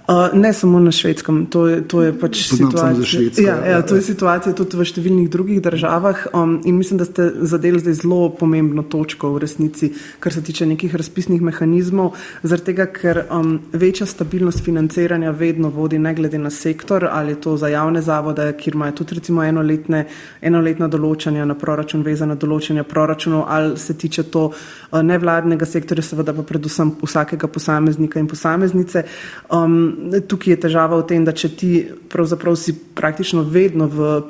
Uh, 0.08 0.30
ne 0.34 0.54
samo 0.54 0.80
na 0.80 0.92
švedskem, 0.92 1.46
to 1.46 1.68
je, 1.68 1.88
to 1.88 2.02
je 2.04 2.12
pač 2.20 2.44
situacija. 2.46 3.06
Švedsko, 3.10 3.42
ja, 3.42 3.56
ja, 3.66 3.82
to 3.82 3.96
je 3.98 4.04
situacija 4.06 4.52
tudi 4.54 4.78
v 4.78 4.86
številnih 4.86 5.30
drugih 5.34 5.62
državah. 5.66 6.28
Um, 6.30 6.60
in 6.62 6.78
mislim, 6.78 7.00
da 7.02 7.08
ste 7.10 7.26
zadeli 7.50 7.82
zdaj 7.82 7.96
zelo 8.04 8.28
pomembno 8.38 8.84
točko 8.86 9.32
v 9.34 9.42
resnici, 9.42 9.90
kar 10.22 10.36
se 10.36 10.44
tiče 10.46 10.68
nekih 10.70 10.94
razpisnih 10.94 11.42
mehanizmov, 11.42 12.20
zaradi 12.46 12.68
tega, 12.68 12.86
ker 12.94 13.22
um, 13.34 13.56
večja 13.74 14.06
stabilnost 14.06 14.62
financiranja 14.62 15.34
vedno 15.34 15.72
vodi, 15.74 15.98
ne 15.98 16.14
glede 16.14 16.38
na 16.38 16.54
sektor, 16.54 17.08
ali 17.10 17.34
je 17.34 17.42
to 17.42 17.56
za 17.58 17.74
javne 17.74 18.06
zavode, 18.06 18.46
kjer 18.62 18.78
imajo 18.78 19.00
tudi 19.02 19.18
recimo 19.18 19.42
enoletne, 19.42 20.04
enoletna 20.46 20.86
določanja 20.86 21.50
na 21.50 21.58
proračun, 21.58 22.06
vezana 22.06 22.38
določanja 22.38 22.86
proračunov, 22.86 23.48
ali 23.50 23.74
se 23.82 23.98
tiče 23.98 24.30
to 24.30 24.46
uh, 24.54 25.02
nevladnega 25.02 25.66
sektorja, 25.66 26.06
seveda 26.06 26.38
pa 26.38 26.46
predvsem 26.46 26.94
vsakega 27.02 27.50
posameznika 27.50 28.22
in 28.22 28.30
posameznice. 28.30 29.08
Um, 29.50 29.95
tukaj 30.28 30.54
je 30.54 30.60
težava 30.68 31.00
v 31.00 31.06
tem, 31.10 31.26
da 31.26 31.34
če 31.36 31.50
ti 31.58 31.72
si 32.56 32.74
praktično 32.96 33.44
vedno 33.44 33.88
v 33.92 34.22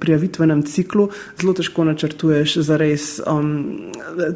prijavitvenem 0.00 0.62
ciklu, 0.66 1.08
zelo 1.40 1.52
težko 1.54 1.84
načrtuješ 1.86 2.56
za 2.66 2.76
res 2.76 3.20
um, 3.22 3.92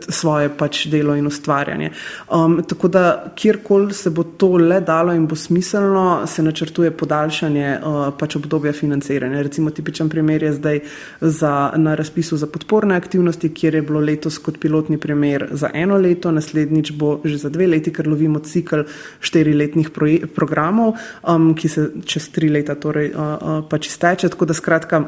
svoje 0.09 0.51
pač 0.57 0.87
delo 0.93 1.17
in 1.19 1.27
ustvarjanje. 1.27 1.91
Um, 2.31 2.61
tako 2.69 2.89
da 2.89 3.33
kjerkoli 3.37 3.95
se 3.95 4.11
bo 4.11 4.25
to 4.25 4.57
le 4.57 4.81
dalo 4.81 5.15
in 5.15 5.27
bo 5.27 5.37
smiselno, 5.37 6.27
se 6.27 6.43
načrtuje 6.43 6.91
podaljšanje 6.91 7.79
uh, 7.79 8.01
pač 8.19 8.37
obdobja 8.37 8.73
financiranja. 8.73 9.43
Recimo 9.43 9.71
tipičen 9.71 10.09
primer 10.09 10.43
je 10.43 10.53
zdaj 10.53 10.81
za, 11.21 11.73
na 11.77 11.95
razpisu 11.95 12.37
za 12.37 12.47
podporne 12.47 12.97
aktivnosti, 12.97 13.53
kjer 13.55 13.75
je 13.75 13.83
bilo 13.83 14.01
letos 14.01 14.39
kot 14.39 14.61
pilotni 14.61 14.99
primer 14.99 15.49
za 15.51 15.71
eno 15.75 15.99
leto, 15.99 16.31
naslednjič 16.31 16.93
bo 16.93 17.21
že 17.25 17.39
za 17.39 17.51
dve 17.51 17.67
leti, 17.67 17.93
ker 17.93 18.09
lovimo 18.09 18.39
cikl 18.39 18.87
štiriletnih 19.21 19.91
projektov 19.91 20.32
programov, 20.35 20.97
um, 21.23 21.53
ki 21.55 21.69
se 21.69 21.89
čez 22.05 22.31
tri 22.35 22.49
leta 22.53 22.75
torej, 22.75 23.13
uh, 23.13 23.21
uh, 23.21 23.61
pač 23.69 23.93
izteče. 23.93 24.33
Tako 24.33 24.51
da 24.51 24.57
skratka. 24.57 25.05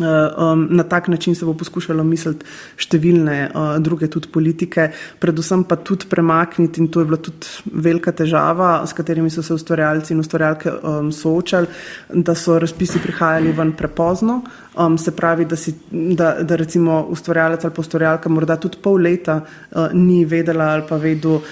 Uh, 0.00 0.06
um, 0.52 0.66
na 0.70 0.82
tak 0.82 1.08
način 1.08 1.34
se 1.34 1.46
bo 1.46 1.52
poskušalo 1.54 2.02
misliti 2.02 2.42
številne 2.82 3.36
uh, 3.46 3.76
druge 3.78 4.08
tudi 4.10 4.26
politike, 4.26 4.88
predvsem 5.22 5.62
pa 5.70 5.76
tudi 5.78 6.08
premakniti, 6.10 6.82
in 6.82 6.88
to 6.90 6.98
je 6.98 7.06
bila 7.06 7.18
tudi 7.22 7.46
velika 7.70 8.10
težava, 8.10 8.72
s 8.82 8.96
katerimi 8.98 9.30
so 9.30 9.44
se 9.46 9.54
ustvarjalci 9.54 10.10
in 10.16 10.24
ustvarjalke 10.24 10.72
um, 10.74 11.12
soočali, 11.14 11.70
da 12.10 12.34
so 12.34 12.58
razpisi 12.58 12.98
prihajali 13.06 13.54
ven 13.54 13.70
prepozno, 13.78 14.40
Um, 14.74 14.98
se 14.98 15.10
pravi, 15.10 15.44
da, 15.44 15.56
si, 15.56 15.74
da, 15.90 16.32
da 16.42 16.56
recimo 16.56 17.06
ustvarjalec 17.08 17.64
ali 17.64 17.72
ustvarjalka 17.78 18.28
morda 18.28 18.56
tudi 18.56 18.78
pol 18.82 18.96
leta 19.02 19.36
uh, 19.70 19.86
ni 19.92 20.24
vedela 20.24 20.64
ali 20.64 20.82
pa 20.88 20.96
vedel, 20.96 21.36
uh, 21.38 21.42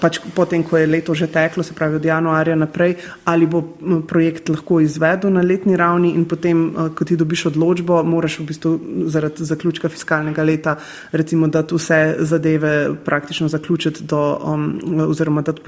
pač 0.00 0.20
potem, 0.34 0.62
ko 0.62 0.78
je 0.78 0.86
leto 0.86 1.14
že 1.14 1.26
teklo, 1.26 1.62
se 1.66 1.74
pravi 1.74 1.96
od 1.96 2.04
januarja 2.04 2.54
naprej, 2.54 2.94
ali 3.24 3.46
bo 3.46 3.62
projekt 4.06 4.48
lahko 4.48 4.78
izvedel 4.80 5.32
na 5.34 5.42
letni 5.42 5.76
ravni 5.76 6.12
in 6.14 6.24
potem, 6.24 6.60
uh, 6.70 6.92
ko 6.94 7.04
ti 7.04 7.16
dobiš 7.16 7.46
odločbo, 7.50 8.02
moraš 8.06 8.38
v 8.38 8.46
bistvu 8.52 8.72
zaradi 9.10 9.44
zaključka 9.44 9.88
fiskalnega 9.88 10.46
leta 10.46 10.76
recimo 11.12 11.48
dati 11.48 11.74
vse 11.74 12.16
zadeve 12.18 12.94
praktično 13.04 13.48
zaključiti 13.48 14.04
do, 14.04 14.38
um, 14.44 14.78
oziroma 15.08 15.42
dati 15.42 15.62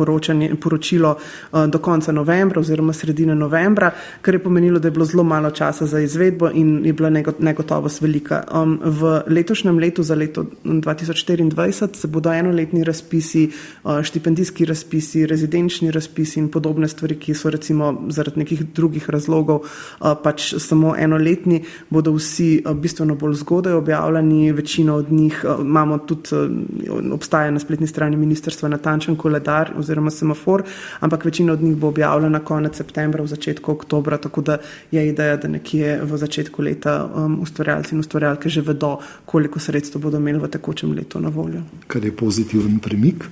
poročilo 0.61 1.17
uh, 1.53 1.67
do 1.67 1.79
konca 1.79 2.12
novembra 2.12 2.61
oziroma 2.61 2.93
sredine 2.93 3.35
novembra, 3.35 3.91
kar 4.23 4.35
je 4.35 4.45
pomenilo, 4.47 4.79
da 4.79 4.88
je 4.88 4.93
bilo 4.93 5.05
zelo 5.05 5.25
malo 5.25 5.51
časa 5.51 5.87
za 5.87 6.01
izvedbo 6.01 6.51
in 6.55 6.67
in 6.68 6.87
je 6.87 6.92
bila 6.92 7.11
negotovost 7.38 8.00
velika. 8.00 8.42
Um, 8.52 8.78
v 8.83 9.22
letošnjem 9.26 9.78
letu, 9.78 10.02
za 10.02 10.14
leto 10.14 10.44
2024, 10.64 11.94
se 11.94 12.09
bodo 12.09 12.33
enoletni 12.33 12.85
razpisi, 12.85 13.48
uh, 13.85 14.02
štipendijski 14.02 14.64
razpisi, 14.64 15.26
rezidenčni 15.26 15.90
razpisi 15.90 16.40
in 16.40 16.48
podobne 16.48 16.88
stvari, 16.88 17.16
ki 17.16 17.35
so 17.35 17.50
recimo 17.50 17.92
zaradi 18.09 18.44
nekih 18.44 18.64
drugih 18.74 19.11
razlogov 19.11 19.64
uh, 19.64 20.12
pač 20.22 20.54
samo 20.59 20.94
enoletni, 20.98 21.62
bodo 21.90 22.12
vsi 22.16 22.62
uh, 22.64 22.72
bistveno 22.76 23.14
bolj 23.14 23.38
zgodaj 23.42 23.72
objavljeni. 23.72 24.52
Večino 24.52 24.94
od 24.94 25.12
njih 25.12 25.44
uh, 25.44 25.64
imamo 25.64 25.98
tudi, 25.98 26.28
uh, 26.33 27.12
obstaja 27.14 27.50
na 27.50 27.61
spletni 27.61 27.87
strani 27.87 28.16
ministrstva 28.16 28.68
natančen 28.68 29.16
koledar 29.16 29.72
oziroma 29.78 30.11
semafor, 30.11 30.62
ampak 31.00 31.24
večina 31.24 31.52
od 31.52 31.62
njih 31.62 31.76
bo 31.76 31.88
objavljena 31.88 32.40
konec 32.40 32.76
septembra, 32.76 33.22
v 33.22 33.26
začetku 33.26 33.72
oktobra, 33.72 34.18
tako 34.18 34.40
da 34.40 34.59
je 34.90 35.09
ideja, 35.09 35.37
da 35.37 35.48
nekje 35.48 36.00
v 36.02 36.16
začetku 36.16 36.58
začetku 36.59 36.62
leta 36.62 37.07
um, 37.07 37.40
ustvarjalci 37.40 37.94
in 37.94 38.01
ustvarjalke 38.01 38.49
že 38.49 38.62
vedo, 38.62 38.99
koliko 39.25 39.59
sredstev 39.59 40.03
bodo 40.03 40.18
imeli 40.18 40.38
v 40.38 40.49
tekočem 40.49 40.92
letu 40.92 41.21
na 41.21 41.29
voljo. 41.29 41.62
Kar 41.87 42.05
je 42.05 42.12
pozitiven 42.12 42.79
premik. 42.79 43.25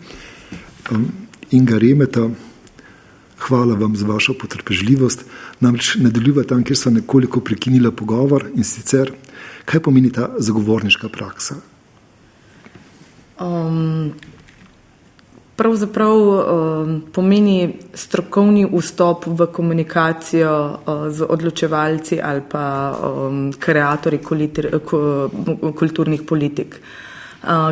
Um, 0.90 1.10
Inga 1.50 1.78
Remeta, 1.78 2.28
hvala 3.48 3.74
vam 3.74 3.96
za 3.96 4.06
vašo 4.06 4.34
potrpežljivost. 4.34 5.24
Namreč 5.60 5.96
nadaljuva 5.96 6.44
tam, 6.44 6.64
kjer 6.64 6.76
sem 6.76 6.94
nekoliko 6.94 7.40
prekinila 7.40 7.90
pogovor 7.90 8.50
in 8.54 8.64
sicer, 8.64 9.12
kaj 9.64 9.80
pomeni 9.80 10.10
ta 10.10 10.34
zagovorniška 10.38 11.08
praksa? 11.08 11.54
Um, 13.38 14.12
pravzaprav 15.56 16.16
uh, 16.16 16.42
pomeni 17.12 17.74
strokovni 17.94 18.66
vstop 18.72 19.24
v 19.26 19.46
komunikacijo 19.52 20.52
uh, 20.52 21.08
z 21.10 21.26
odločevalci 21.28 22.20
ali 22.22 22.42
pa 22.48 22.92
um, 22.92 23.52
kreatorji 23.52 24.20
kulturnih 25.78 26.22
politik. 26.22 26.80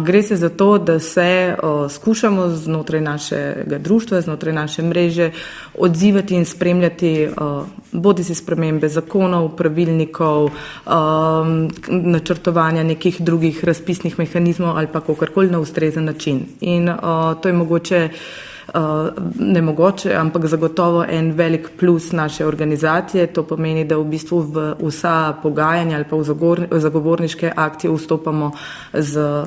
Gre 0.03 0.23
se 0.23 0.37
za 0.37 0.49
to, 0.49 0.79
da 0.79 0.99
se 0.99 1.57
skušamo 1.91 2.49
znotraj 2.49 3.01
našega 3.01 3.79
društva, 3.79 4.21
znotraj 4.21 4.55
naše 4.55 4.83
mreže 4.83 5.31
odzivati 5.79 6.35
in 6.35 6.45
spremljati 6.45 7.29
bodi 7.93 8.25
si 8.25 8.35
spremembe 8.35 8.89
zakonov, 8.89 9.49
pravilnikov, 9.57 10.51
načrtovanja 11.89 12.83
nekih 12.83 13.21
drugih 13.21 13.65
razpisnih 13.65 14.19
mehanizmov 14.19 14.77
ali 14.77 14.87
pa 14.93 15.01
kakorkoli 15.01 15.51
na 15.51 15.61
ustrezen 15.61 16.05
način. 16.05 16.47
In 16.61 16.91
to 17.43 17.49
je 17.49 17.53
mogoče 17.53 18.09
nemogoče, 19.39 20.15
ampak 20.15 20.47
zagotovo 20.47 21.05
en 21.09 21.33
velik 21.33 21.71
plus 21.79 22.13
naše 22.13 22.47
organizacije. 22.47 23.27
To 23.27 23.43
pomeni, 23.43 23.85
da 23.85 23.99
v 23.99 24.05
bistvu 24.05 24.41
v 24.41 24.75
vsa 24.81 25.35
pogajanja 25.43 25.97
ali 25.97 26.05
pa 26.11 26.17
v 26.17 26.81
zagovorniške 26.81 27.53
akcije 27.57 27.93
vstopamo 27.93 28.53
z 28.93 29.45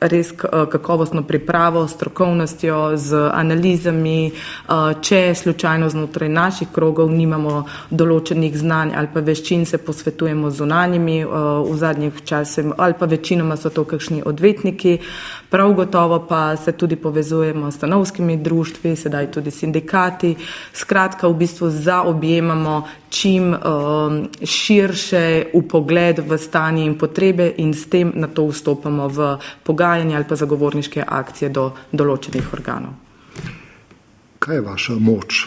res 0.00 0.32
kakovostno 0.70 1.22
pripravo, 1.22 1.88
strokovnostjo, 1.88 2.96
z 2.96 3.30
analizami. 3.34 4.30
Če 5.02 5.34
slučajno 5.34 5.88
znotraj 5.90 6.28
naših 6.28 6.68
krogov 6.74 7.10
nimamo 7.10 7.64
določenih 7.90 8.54
znanj 8.54 8.94
ali 8.94 9.10
pa 9.14 9.20
veščin, 9.26 9.66
se 9.66 9.78
posvetujemo 9.82 10.50
z 10.50 10.62
zunanjimi 10.62 11.24
v 11.24 11.74
zadnjih 11.74 12.22
časih 12.24 12.70
ali 12.78 12.94
pa 12.94 13.06
večinoma 13.06 13.56
so 13.56 13.74
to 13.74 13.84
kakšni 13.84 14.22
odvetniki. 14.22 14.98
Prav 15.50 15.72
gotovo 15.72 16.26
pa 16.28 16.56
se 16.56 16.72
tudi 16.72 16.96
povezujemo 16.96 17.70
s 17.70 17.74
stanovskimi 17.74 18.36
društvi, 18.36 18.96
sedaj 18.96 19.30
tudi 19.32 19.50
sindikati. 19.50 20.36
Skratka, 20.72 21.28
v 21.28 21.34
bistvu 21.34 21.70
zaobjemamo 21.70 22.88
čim 23.10 23.54
um, 23.54 24.28
širše 24.44 25.46
upogled 25.54 26.18
v 26.18 26.38
stanje 26.38 26.84
in 26.84 26.98
potrebe 26.98 27.54
in 27.56 27.74
s 27.74 27.88
tem 27.88 28.12
na 28.14 28.28
to 28.28 28.46
vstopamo 28.46 29.08
v 29.08 29.36
pogajanje 29.64 30.16
ali 30.16 30.28
pa 30.28 30.36
zagovorniške 30.36 31.04
akcije 31.08 31.48
do 31.48 31.70
določenih 31.92 32.52
organov. 32.52 32.92
Kaj 34.38 34.56
je 34.56 34.60
vaša 34.60 35.00
moč? 35.00 35.46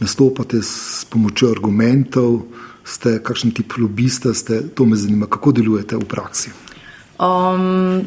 Nastopate 0.00 0.62
s 0.62 1.04
pomočjo 1.12 1.50
argumentov, 1.52 2.42
ste 2.84 3.18
kakšen 3.22 3.52
tip 3.52 3.76
lobista, 3.76 4.34
ste, 4.34 4.62
to 4.74 4.84
me 4.84 4.96
zanima, 4.96 5.26
kako 5.26 5.52
delujete 5.52 5.96
v 5.96 6.08
praksi? 6.08 6.52
Um, 7.20 8.04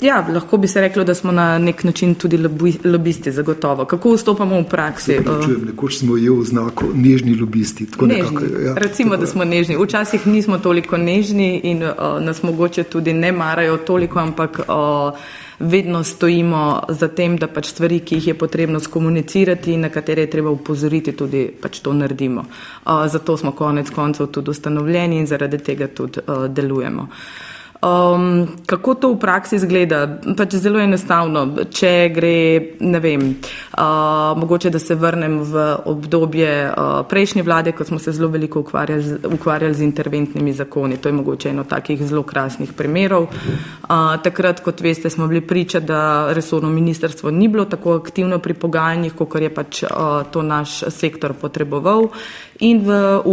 Ja, 0.00 0.26
lahko 0.34 0.56
bi 0.56 0.68
se 0.68 0.80
reklo, 0.80 1.04
da 1.04 1.14
smo 1.14 1.32
na 1.32 1.58
nek 1.58 1.84
način 1.84 2.14
tudi 2.14 2.38
lobisti, 2.84 3.32
zagotovo. 3.32 3.84
Kako 3.84 4.14
vstopamo 4.14 4.60
v 4.60 4.64
praksi? 4.64 5.18
Čujem, 5.44 5.64
nekoč 5.66 5.98
smo 5.98 6.16
jo 6.16 6.42
znako 6.44 6.84
nežni 6.94 7.34
lobisti. 7.40 7.86
Nežni. 8.00 8.22
Nekako, 8.22 8.44
ja, 8.64 8.74
Recimo, 8.74 9.16
da 9.16 9.26
smo 9.26 9.44
nežni. 9.44 9.76
Včasih 9.76 10.26
nismo 10.26 10.58
toliko 10.58 10.96
nežni 10.96 11.60
in 11.64 11.82
uh, 11.82 11.90
nas 12.20 12.42
mogoče 12.42 12.84
tudi 12.84 13.12
ne 13.12 13.32
marajo 13.32 13.76
toliko, 13.76 14.18
ampak 14.18 14.60
uh, 14.68 15.18
vedno 15.58 16.04
stojimo 16.04 16.82
za 16.88 17.08
tem, 17.08 17.36
da 17.36 17.46
pač 17.46 17.66
stvari, 17.66 18.00
ki 18.00 18.14
jih 18.14 18.26
je 18.26 18.38
potrebno 18.38 18.80
skomunicirati 18.80 19.72
in 19.72 19.80
na 19.80 19.88
katere 19.88 20.22
je 20.22 20.30
treba 20.30 20.50
upozoriti, 20.50 21.12
tudi 21.12 21.48
pač 21.62 21.80
to 21.80 21.92
naredimo. 21.92 22.40
Uh, 22.86 23.06
zato 23.06 23.36
smo 23.36 23.52
konec 23.52 23.90
koncev 23.90 24.26
tudi 24.26 24.50
ustanovljeni 24.50 25.18
in 25.18 25.26
zaradi 25.26 25.58
tega 25.58 25.86
tudi 25.86 26.20
uh, 26.26 26.46
delujemo. 26.46 27.02
Uh, 27.02 27.47
Um, 27.78 28.48
kako 28.66 28.94
to 28.94 29.08
v 29.12 29.18
praksi 29.22 29.54
izgleda? 29.54 30.18
Pač 30.34 30.56
zelo 30.58 30.80
enostavno. 30.82 31.44
Če 31.70 32.10
gre, 32.10 32.74
ne 32.82 32.98
vem, 32.98 33.28
uh, 33.38 34.34
mogoče 34.34 34.72
da 34.74 34.80
se 34.82 34.96
vrnem 34.98 35.36
v 35.46 35.66
obdobje 35.86 36.50
uh, 36.66 37.06
prejšnje 37.06 37.44
vlade, 37.46 37.72
ko 37.78 37.86
smo 37.86 38.00
se 38.02 38.10
zelo 38.12 38.32
veliko 38.34 38.64
ukvarjali 38.66 39.02
z, 39.02 39.18
ukvarjali 39.30 39.78
z 39.78 39.86
interventnimi 39.86 40.52
zakoni. 40.58 40.98
To 40.98 41.08
je 41.08 41.18
mogoče 41.20 41.52
eno 41.54 41.62
takih 41.70 42.02
zelo 42.02 42.24
krasnih 42.26 42.72
primerov. 42.74 43.28
Uh, 43.30 44.18
takrat, 44.26 44.58
kot 44.66 44.82
veste, 44.82 45.06
smo 45.10 45.30
bili 45.30 45.44
priča, 45.46 45.78
da 45.78 46.32
resorno 46.34 46.72
ministrstvo 46.74 47.30
ni 47.30 47.46
bilo 47.46 47.68
tako 47.70 47.94
aktivno 48.02 48.40
pri 48.42 48.58
pogajanjih, 48.58 49.14
kot 49.14 49.38
je 49.38 49.54
pač 49.54 49.84
uh, 49.86 50.26
to 50.34 50.42
naš 50.42 50.82
sektor 50.90 51.30
potreboval. 51.38 52.10
In 52.58 52.82
v, 52.82 52.90
v, 53.22 53.30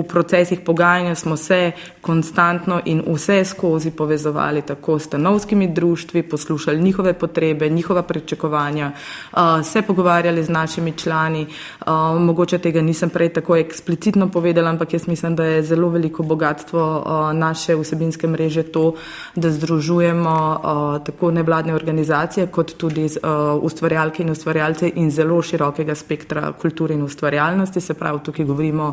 v 0.00 0.08
procesih 0.08 0.60
pogajanja 0.60 1.14
smo 1.14 1.36
se 1.36 1.72
konstantno 2.00 2.80
in 2.84 3.02
vse 3.06 3.44
skozi 3.44 3.90
povezovali 3.90 4.62
tako 4.62 4.98
s 4.98 5.04
stanovskimi 5.04 5.68
društvi, 5.68 6.22
poslušali 6.22 6.82
njihove 6.82 7.12
potrebe, 7.12 7.68
njihova 7.68 8.02
pričakovanja, 8.02 8.92
uh, 9.32 9.38
se 9.64 9.82
pogovarjali 9.82 10.44
z 10.44 10.48
našimi 10.48 10.92
člani. 10.92 11.46
Uh, 11.80 12.20
mogoče 12.20 12.58
tega 12.58 12.82
nisem 12.82 13.10
prej 13.10 13.32
tako 13.32 13.56
eksplicitno 13.56 14.28
povedala, 14.28 14.70
ampak 14.70 14.92
jaz 14.92 15.08
mislim, 15.08 15.36
da 15.36 15.44
je 15.44 15.62
zelo 15.62 15.88
veliko 15.88 16.22
bogatstvo 16.22 16.80
uh, 16.98 17.36
naše 17.36 17.76
vsebinske 17.76 18.26
mreže 18.26 18.62
to, 18.62 18.94
da 19.34 19.50
združujemo 19.50 20.60
uh, 20.60 21.04
tako 21.04 21.30
nevladne 21.30 21.74
organizacije, 21.74 22.46
kot 22.46 22.76
tudi 22.76 23.04
uh, 23.04 23.62
ustvarjalke 23.62 24.22
in 24.22 24.30
ustvarjalce 24.30 24.92
in 24.94 25.10
zelo 25.10 25.42
širokega 25.42 25.94
spektra 25.94 26.52
kulture 26.52 26.94
in 26.94 27.02
ustvarjalnosti, 27.02 27.80
se 27.80 27.94
pravi 27.94 28.18
tukaj 28.24 28.53
govorimo 28.54 28.92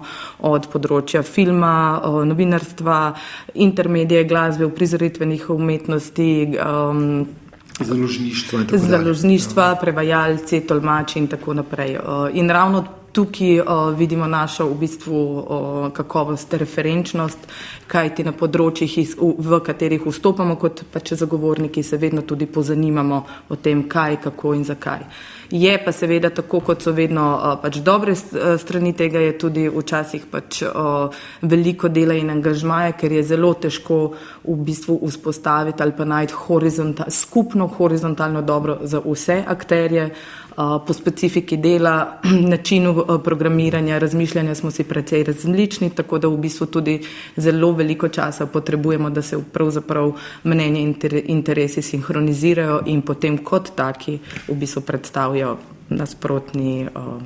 od 0.50 0.68
področja 0.74 1.22
filma, 1.24 2.02
novinarstva, 2.26 2.98
intermedije, 3.54 4.26
glasbe, 4.26 4.66
uprizoritvenih 4.66 5.50
umetnosti. 5.54 6.32
Um, 6.58 7.06
Založništva, 7.82 8.66
založništva 8.78 9.76
prevajalci, 9.82 10.60
tolmači 10.70 11.22
in 11.22 11.30
tako 11.32 11.56
naprej. 11.58 11.96
Uh, 11.98 12.28
in 12.38 12.50
ravno 12.50 12.84
tukaj 13.12 13.60
uh, 13.60 13.98
vidimo 13.98 14.28
našo 14.28 14.68
v 14.70 14.78
bistvu 14.80 15.18
uh, 15.18 15.90
kakovost, 15.94 16.54
referenčnost, 16.54 17.48
kajti 17.88 18.24
na 18.24 18.34
področjih, 18.36 18.98
iz, 19.02 19.16
v, 19.20 19.34
v 19.42 19.60
katerih 19.66 20.06
vstopamo 20.08 20.56
kot 20.60 20.86
pač 20.92 21.14
zagovorniki, 21.20 21.84
se 21.84 22.00
vedno 22.00 22.22
tudi 22.22 22.48
pozanimamo 22.48 23.24
o 23.50 23.60
tem, 23.60 23.84
kaj, 23.90 24.22
kako 24.28 24.56
in 24.56 24.66
zakaj. 24.68 25.06
Je 25.52 25.72
pa 25.86 25.92
seveda 25.92 26.30
tako, 26.30 26.62
kot 26.64 26.84
so 26.84 26.94
vedno 26.96 27.26
uh, 27.36 27.56
pač 27.62 27.82
dobre 27.84 28.16
strani 28.16 28.94
tega, 28.96 29.20
je 29.20 29.38
tudi 29.38 29.66
včasih 29.70 30.26
pač 30.32 30.62
uh, 30.64 31.24
veliko 31.42 31.90
dela 31.92 32.16
in 32.16 32.32
angažmaja, 32.32 32.94
ker 32.96 33.12
je 33.12 33.24
zelo 33.34 33.54
težko 33.54 33.98
v 34.44 34.56
bistvu 34.64 35.00
vzpostaviti 35.04 35.84
ali 35.84 35.96
pa 35.98 36.08
najti 36.08 36.38
horizontal, 36.46 37.12
skupno 37.12 37.68
horizontalno 37.68 38.42
dobro 38.42 38.80
za 38.84 39.04
vse 39.04 39.44
akterje. 39.48 40.12
Po 40.56 40.94
specifiki 40.94 41.58
dela, 41.58 42.20
načinu 42.54 43.06
programiranja, 43.24 43.98
razmišljanja 43.98 44.56
smo 44.56 44.72
si 44.72 44.84
precej 44.84 45.24
različni, 45.24 45.90
tako 45.90 46.20
da 46.20 46.28
v 46.28 46.38
bistvu 46.38 46.68
tudi 46.68 47.00
zelo 47.38 47.72
veliko 47.72 48.08
časa 48.08 48.46
potrebujemo, 48.46 49.10
da 49.10 49.22
se 49.22 49.40
pravzaprav 49.54 50.12
mnenje 50.44 50.82
in 50.82 50.96
interesi 51.26 51.82
sinhronizirajo 51.82 52.82
in 52.86 53.02
potem 53.02 53.38
kot 53.38 53.72
taki 53.76 54.20
v 54.48 54.56
bistvu 54.56 54.82
predstavijo 54.82 55.58
nasprotni 55.90 56.88
uh, 56.96 57.22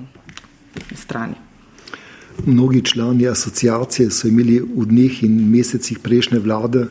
strani. 0.95 1.35
Mnogi 2.45 2.81
člani 2.81 3.27
asociacije 3.27 4.11
so 4.11 4.27
imeli 4.27 4.59
v 4.59 4.85
dneh 4.85 5.23
in 5.23 5.49
mesecih 5.49 5.99
prejšnje 5.99 6.39
vlade 6.39 6.85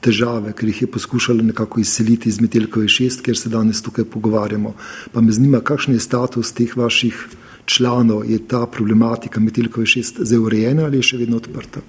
težave, 0.00 0.52
ker 0.56 0.68
jih 0.68 0.82
je 0.82 0.90
poskušala 0.90 1.42
nekako 1.42 1.80
izseliti 1.80 2.28
iz 2.28 2.40
Metelkove 2.40 2.88
šest, 2.88 3.20
ker 3.26 3.36
se 3.36 3.52
danes 3.52 3.82
tukaj 3.82 4.04
pogovarjamo. 4.04 4.74
Pa 5.12 5.20
me 5.20 5.32
zanima, 5.32 5.60
kakšen 5.60 5.94
je 5.94 6.00
status 6.00 6.52
teh 6.52 6.76
vaših 6.76 7.26
članov, 7.66 8.24
je 8.30 8.38
ta 8.48 8.66
problematika 8.66 9.40
Metelkove 9.40 9.86
šest 9.86 10.20
zdaj 10.20 10.38
urejena 10.38 10.88
ali 10.88 10.98
je 10.98 11.10
še 11.12 11.24
vedno 11.24 11.36
odprta? 11.36 11.84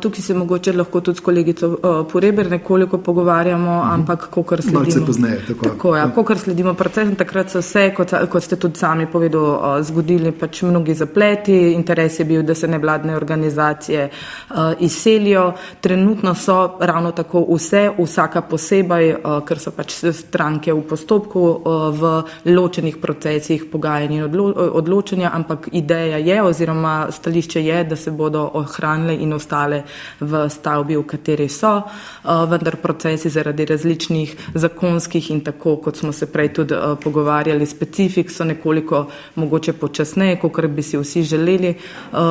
Tukaj 0.00 0.22
se 0.22 0.34
mogoče 0.34 0.72
lahko 0.72 1.00
tudi 1.00 1.18
s 1.18 1.20
kolegico 1.20 1.68
uh, 1.68 2.06
Poreber 2.12 2.50
nekoliko 2.50 2.98
pogovarjamo, 2.98 3.70
uh 3.70 3.76
mhm. 3.76 3.90
-huh. 3.90 3.94
ampak 3.94 4.28
kokar 4.30 4.62
sledimo. 4.62 4.80
Malce 4.80 5.06
pozneje, 5.06 5.42
tako. 5.46 5.68
Tako, 5.68 5.96
ja, 5.96 6.10
kokar 6.14 6.38
sledimo 6.38 6.74
procesom, 6.74 7.14
takrat 7.14 7.50
so 7.50 7.62
se, 7.62 7.94
kot, 7.94 8.12
kot 8.30 8.42
ste 8.42 8.56
tudi 8.56 8.78
sami 8.78 9.06
povedali, 9.06 9.44
uh, 9.44 9.82
zgodili 9.82 10.32
pač 10.32 10.62
mnogi 10.62 10.94
zapleti. 10.94 11.72
Interes 11.72 12.20
je 12.20 12.24
bil, 12.24 12.42
da 12.42 12.54
se 12.54 12.68
nevladne 12.68 13.16
organizacije 13.16 14.10
uh, 14.50 14.56
izselijo. 14.78 15.52
Trenutno 15.80 16.34
so 16.34 16.76
ravno 16.80 17.12
tako 17.12 17.46
vse, 17.54 17.90
vsaka 17.98 18.40
posebej, 18.40 19.14
uh, 19.14 19.44
ker 19.44 19.58
so 19.58 19.70
pač 19.70 19.92
stranke 20.12 20.72
v 20.72 20.82
postopku 20.82 21.40
uh, 21.40 22.00
v 22.00 22.22
ločenih 22.44 22.96
procesih 22.96 23.64
pogajanja 23.72 24.16
in 24.16 24.24
odlo 24.24 24.52
odločanja, 24.72 25.30
ampak 25.34 25.68
ideja 25.72 26.16
je 26.16 26.42
oziroma 26.42 27.06
stališče 27.10 27.64
je, 27.64 27.84
da 27.84 27.96
se 27.96 28.10
bodo 28.10 28.50
ohranile 28.54 29.14
in 29.14 29.27
ostale 29.32 29.82
v 30.20 30.48
stavbi, 30.48 30.96
v 30.96 31.02
kateri 31.06 31.48
so, 31.48 31.82
eh, 31.82 32.46
vendar 32.50 32.76
procesi 32.76 33.30
zaradi 33.30 33.64
različnih 33.64 34.36
zakonskih 34.54 35.30
in 35.30 35.40
tako, 35.40 35.76
kot 35.76 35.96
smo 35.96 36.12
se 36.12 36.26
prej 36.26 36.52
tudi 36.52 36.74
eh, 36.74 36.96
pogovarjali, 37.04 37.66
specifik 37.66 38.30
so 38.30 38.44
nekoliko 38.44 39.06
mogoče 39.34 39.72
počasneje, 39.72 40.36
kot 40.36 40.66
bi 40.66 40.82
si 40.82 40.98
vsi 40.98 41.22
želeli, 41.22 41.68
eh, 41.68 41.76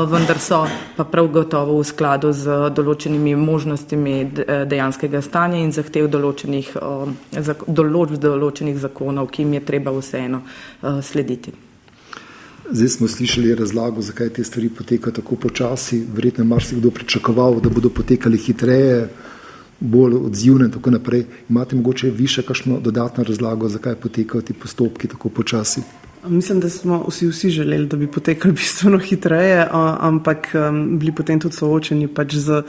vendar 0.08 0.40
so 0.40 0.68
pa 0.96 1.04
prav 1.04 1.28
gotovo 1.28 1.80
v 1.80 1.84
skladu 1.84 2.34
z 2.34 2.72
določenimi 2.76 3.36
možnostimi 3.36 4.32
dejanskega 4.66 5.22
stanja 5.22 5.58
in 5.58 5.72
zahtev 5.72 6.08
določenih, 6.08 6.74
določb 7.68 8.18
določenih 8.18 8.78
zakonov, 8.78 9.30
ki 9.32 9.44
jim 9.44 9.54
je 9.54 9.66
treba 9.66 9.92
vseeno 9.92 10.42
slediti. 11.02 11.67
Zdaj 12.72 12.88
smo 12.88 13.08
slišali 13.08 13.56
razlago, 13.56 14.02
zakaj 14.02 14.30
te 14.30 14.44
stvari 14.44 14.70
potekajo 14.70 15.14
tako 15.14 15.36
počasi. 15.36 16.06
Verjetno 16.16 16.44
je 16.44 16.48
marsikdo 16.48 16.92
pričakoval, 16.92 17.62
da 17.62 17.70
bodo 17.70 17.90
potekali 17.90 18.38
hitreje, 18.38 19.08
bolj 19.80 20.16
odzivne 20.16 20.66
in 20.66 20.72
tako 20.72 20.92
naprej. 20.92 21.26
Imate 21.50 21.76
mogoče 21.76 22.10
više 22.10 22.42
kakšno 22.42 22.80
dodatno 22.80 23.24
razlago, 23.24 23.70
zakaj 23.70 23.96
potekajo 23.96 24.42
ti 24.42 24.54
postopki 24.54 25.08
tako 25.08 25.30
počasi? 25.30 25.82
Mislim, 26.28 26.60
da 26.60 26.70
smo 26.70 27.06
vsi, 27.08 27.28
vsi 27.28 27.50
želeli, 27.50 27.88
da 27.88 27.98
bi 27.98 28.12
potekali 28.12 28.54
bistveno 28.60 28.98
hitreje, 29.00 29.68
ampak 29.72 30.48
bili 31.00 31.12
potem 31.16 31.40
tudi 31.40 31.56
soočeni 31.56 32.08
pač 32.08 32.36
z 32.36 32.64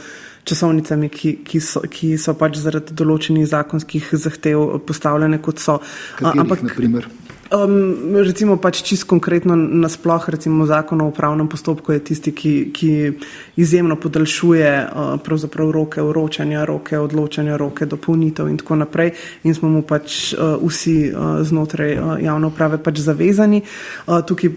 časovnicami, 0.44 1.08
ki, 1.08 1.38
ki, 1.44 1.60
so, 1.60 1.80
ki 1.90 2.16
so 2.18 2.34
pač 2.38 2.56
zaradi 2.62 2.94
določenih 2.94 3.46
zakonskih 3.46 4.12
zahtev 4.12 4.78
postavljene 4.86 5.42
kot 5.42 5.58
so. 5.58 5.80
Katerih, 6.20 6.44
ampak, 6.44 6.62
naprimer? 6.62 7.08
Um, 7.48 8.12
recimo 8.12 8.60
pač 8.60 8.84
čisto 8.84 9.08
konkretno 9.08 9.56
nasploh, 9.56 10.20
recimo 10.28 10.68
zakon 10.68 11.00
o 11.00 11.08
upravnem 11.08 11.48
postopku 11.48 11.96
je 11.96 12.00
tisti, 12.04 12.32
ki, 12.36 12.52
ki 12.76 12.90
izjemno 13.56 13.96
podaljšuje 13.96 14.72
uh, 14.84 15.16
pravzaprav 15.24 15.70
roke 15.72 16.04
vročanja, 16.04 16.66
roke 16.68 16.98
odločanja, 17.00 17.56
roke 17.56 17.88
dopolnitev 17.88 18.50
in 18.52 18.58
tako 18.60 18.76
naprej 18.76 19.14
in 19.48 19.56
smo 19.56 19.72
mu 19.72 19.80
pač 19.80 20.34
uh, 20.36 20.60
vsi 20.60 21.08
uh, 21.08 21.40
znotraj 21.40 21.94
uh, 21.96 22.10
javne 22.20 22.50
uprave 22.52 22.76
pač 22.84 23.00
zavezani. 23.00 23.62
Uh, 24.04 24.20
tukaj 24.20 24.52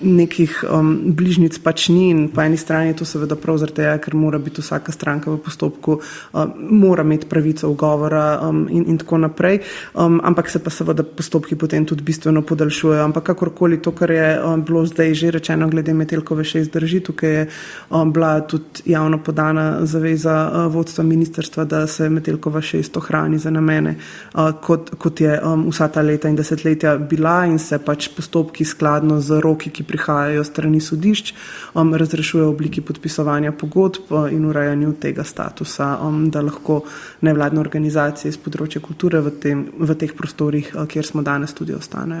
nekih 0.00 0.64
um, 0.64 1.12
bližnic 1.12 1.60
pač 1.60 1.90
ni 1.92 2.08
in 2.08 2.24
po 2.32 2.40
eni 2.40 2.56
strani 2.56 2.94
je 2.94 3.02
to 3.04 3.10
seveda 3.10 3.36
prav 3.36 3.60
zaradi 3.60 3.82
tega, 3.82 3.98
ker 4.00 4.16
mora 4.16 4.40
biti 4.40 4.64
vsaka 4.64 4.96
stranka 4.96 5.28
v 5.28 5.42
postopku, 5.44 6.00
uh, 6.00 6.48
mora 6.56 7.04
imeti 7.04 7.28
pravico 7.28 7.68
ugovora 7.68 8.40
um, 8.48 8.64
in, 8.72 8.88
in 8.88 8.96
tako 8.96 9.20
naprej, 9.28 9.60
um, 9.92 10.22
ampak 10.24 10.48
se 10.48 10.64
pa 10.64 10.72
seveda 10.72 11.04
postopki 11.04 11.60
potem 11.60 11.84
tudi 11.84 12.00
bistveno 12.00 12.29
bistveno 12.30 12.42
podaljšujejo. 12.42 13.04
Ampak 13.04 13.24
kakorkoli 13.24 13.82
to, 13.82 13.92
kar 13.92 14.10
je 14.10 14.42
um, 14.44 14.62
bilo 14.64 14.86
zdaj 14.86 15.14
že 15.14 15.30
rečeno, 15.30 15.68
glede 15.68 15.94
Metelkove 15.94 16.44
še 16.44 16.60
izdrži, 16.60 17.00
tukaj 17.00 17.30
je 17.30 17.46
um, 17.90 18.12
bila 18.12 18.40
tudi 18.40 18.82
javno 18.86 19.18
podana 19.18 19.86
zaveza 19.86 20.50
uh, 20.50 20.72
vodstva 20.72 21.04
ministerstva, 21.04 21.64
da 21.64 21.86
se 21.86 22.08
Metelkova 22.08 22.60
še 22.60 22.80
isto 22.80 23.00
hrani 23.00 23.38
za 23.38 23.50
namene, 23.50 23.96
uh, 24.34 24.52
kot, 24.62 24.94
kot 24.98 25.20
je 25.20 25.38
um, 25.42 25.66
vsa 25.70 25.88
ta 25.88 26.02
leta 26.02 26.28
in 26.28 26.36
desetletja 26.36 26.96
bila 26.98 27.46
in 27.46 27.58
se 27.58 27.78
pač 27.78 28.08
postopki 28.14 28.64
skladno 28.64 29.20
z 29.20 29.40
roki, 29.40 29.70
ki 29.70 29.84
prihajajo 29.84 30.44
strani 30.44 30.80
sodišč, 30.80 31.34
um, 31.74 31.94
razrešuje 31.94 32.44
v 32.44 32.50
obliki 32.50 32.80
podpisovanja 32.80 33.52
pogodb 33.52 34.12
uh, 34.12 34.28
in 34.30 34.44
urejanju 34.46 34.94
tega 35.00 35.24
statusa, 35.24 35.96
um, 36.06 36.28
da 36.30 36.42
lahko 36.42 36.82
nevladne 37.26 37.60
organizacije 37.60 38.30
iz 38.30 38.38
področja 38.38 38.80
kulture 38.80 39.20
v, 39.20 39.34
tem, 39.42 39.66
v 39.78 39.98
teh 39.98 40.14
prostorih, 40.14 40.74
uh, 40.76 40.86
kjer 40.90 41.06
smo 41.06 41.26
danes 41.26 41.56
tudi 41.56 41.74
ostanejo. 41.76 42.19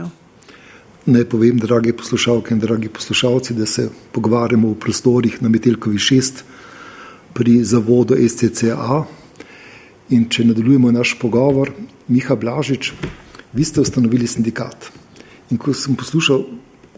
Naj 1.06 1.24
povem, 1.32 1.56
dragi 1.56 1.94
poslušalke 1.96 2.52
in 2.54 2.58
dragi 2.60 2.88
poslušalci, 2.88 3.54
da 3.54 3.66
se 3.66 3.88
pogovarjamo 4.12 4.68
v 4.68 4.74
prostorih 4.76 5.38
na 5.42 5.48
Metelkovi 5.48 5.96
6 5.96 6.42
pri 7.32 7.64
zavodu 7.64 8.18
SCCA. 8.28 9.06
In 10.12 10.28
če 10.28 10.44
nadaljujemo 10.44 10.92
naš 10.92 11.14
pogovor, 11.16 11.72
Miha 12.08 12.36
Blažič, 12.36 12.92
vi 13.52 13.64
ste 13.64 13.80
ustanovili 13.80 14.26
sindikat. 14.26 14.90
In 15.50 15.56
ko 15.56 15.72
sem 15.72 15.96
poslušal 15.96 16.44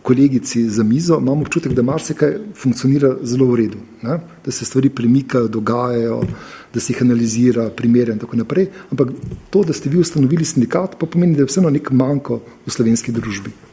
kolegici 0.03 0.67
za 0.69 0.83
mizo, 0.83 1.21
imam 1.23 1.47
občutek, 1.47 1.73
da 1.73 1.87
marsikaj 1.87 2.41
funkcionira 2.59 3.17
zelo 3.23 3.47
v 3.55 3.57
redu, 3.63 3.79
ne? 4.03 4.19
da 4.45 4.51
se 4.51 4.65
stvari 4.65 4.91
premikajo, 4.91 5.47
dogajajo, 5.49 6.25
da 6.75 6.81
se 6.81 6.91
jih 6.91 7.05
analizira, 7.07 7.71
primerja 7.71 8.19
in 8.19 8.19
tako 8.19 8.37
naprej. 8.37 8.73
Ampak 8.91 9.15
to, 9.51 9.63
da 9.63 9.73
ste 9.73 9.95
vi 9.95 10.03
ustanovili 10.03 10.45
sindikat, 10.45 10.99
pa 10.99 11.07
pomeni, 11.07 11.39
da 11.39 11.47
je 11.47 11.53
vseeno 11.55 11.71
nek 11.71 11.95
manjko 11.95 12.43
v 12.67 12.75
slovenski 12.75 13.15
družbi. 13.15 13.71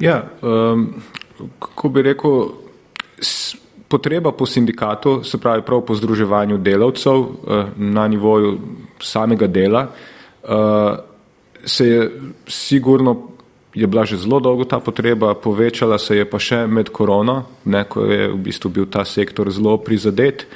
Ja, 0.00 0.22
um, 0.42 0.94
kako 1.58 1.88
bi 1.88 2.02
rekel, 2.02 2.48
potreba 3.88 4.32
po 4.32 4.46
sindikatu, 4.46 5.24
se 5.24 5.38
pravi 5.38 5.62
prav 5.62 5.80
po 5.80 5.94
združevanju 5.94 6.58
delavcev 6.58 7.18
uh, 7.18 7.64
na 7.76 8.08
nivoju 8.08 8.58
samega 9.00 9.46
dela, 9.46 9.86
uh, 10.42 10.98
se 11.64 11.88
je 11.88 12.10
sigurno 12.46 13.28
je 13.74 13.86
bila 13.86 14.04
že 14.04 14.16
zelo 14.16 14.40
dolgo 14.40 14.64
ta 14.64 14.80
potreba, 14.80 15.34
povečala 15.34 15.98
se 15.98 16.16
je 16.16 16.24
pa 16.24 16.38
še 16.38 16.66
med 16.66 16.90
korono, 16.90 17.44
ne, 17.64 17.84
ko 17.84 18.08
je 18.08 18.28
v 18.32 18.38
bistvu 18.42 18.70
bil 18.74 18.86
ta 18.90 19.04
sektor 19.04 19.50
zelo 19.50 19.76
prizadet. 19.78 20.46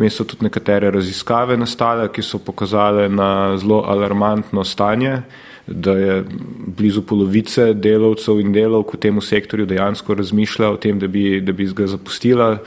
Mi 0.00 0.08
so 0.08 0.24
tudi 0.24 0.46
nekatere 0.46 0.88
raziskave 0.90 1.58
nastale, 1.60 2.08
ki 2.08 2.22
so 2.22 2.38
pokazale 2.40 3.08
na 3.12 3.58
zelo 3.60 3.82
alarmantno 3.84 4.64
stanje, 4.64 5.18
da 5.66 5.92
je 5.92 6.24
blizu 6.66 7.02
polovice 7.02 7.74
delavcev 7.74 8.40
in 8.40 8.52
delavk 8.52 8.94
v 8.94 8.98
tem 8.98 9.20
sektorju 9.20 9.66
dejansko 9.66 10.14
razmišlja 10.14 10.70
o 10.70 10.76
tem, 10.76 10.98
da 10.98 11.06
bi, 11.06 11.40
da 11.40 11.52
bi 11.52 11.68
ga 11.74 11.86
zapustila. 11.86 12.58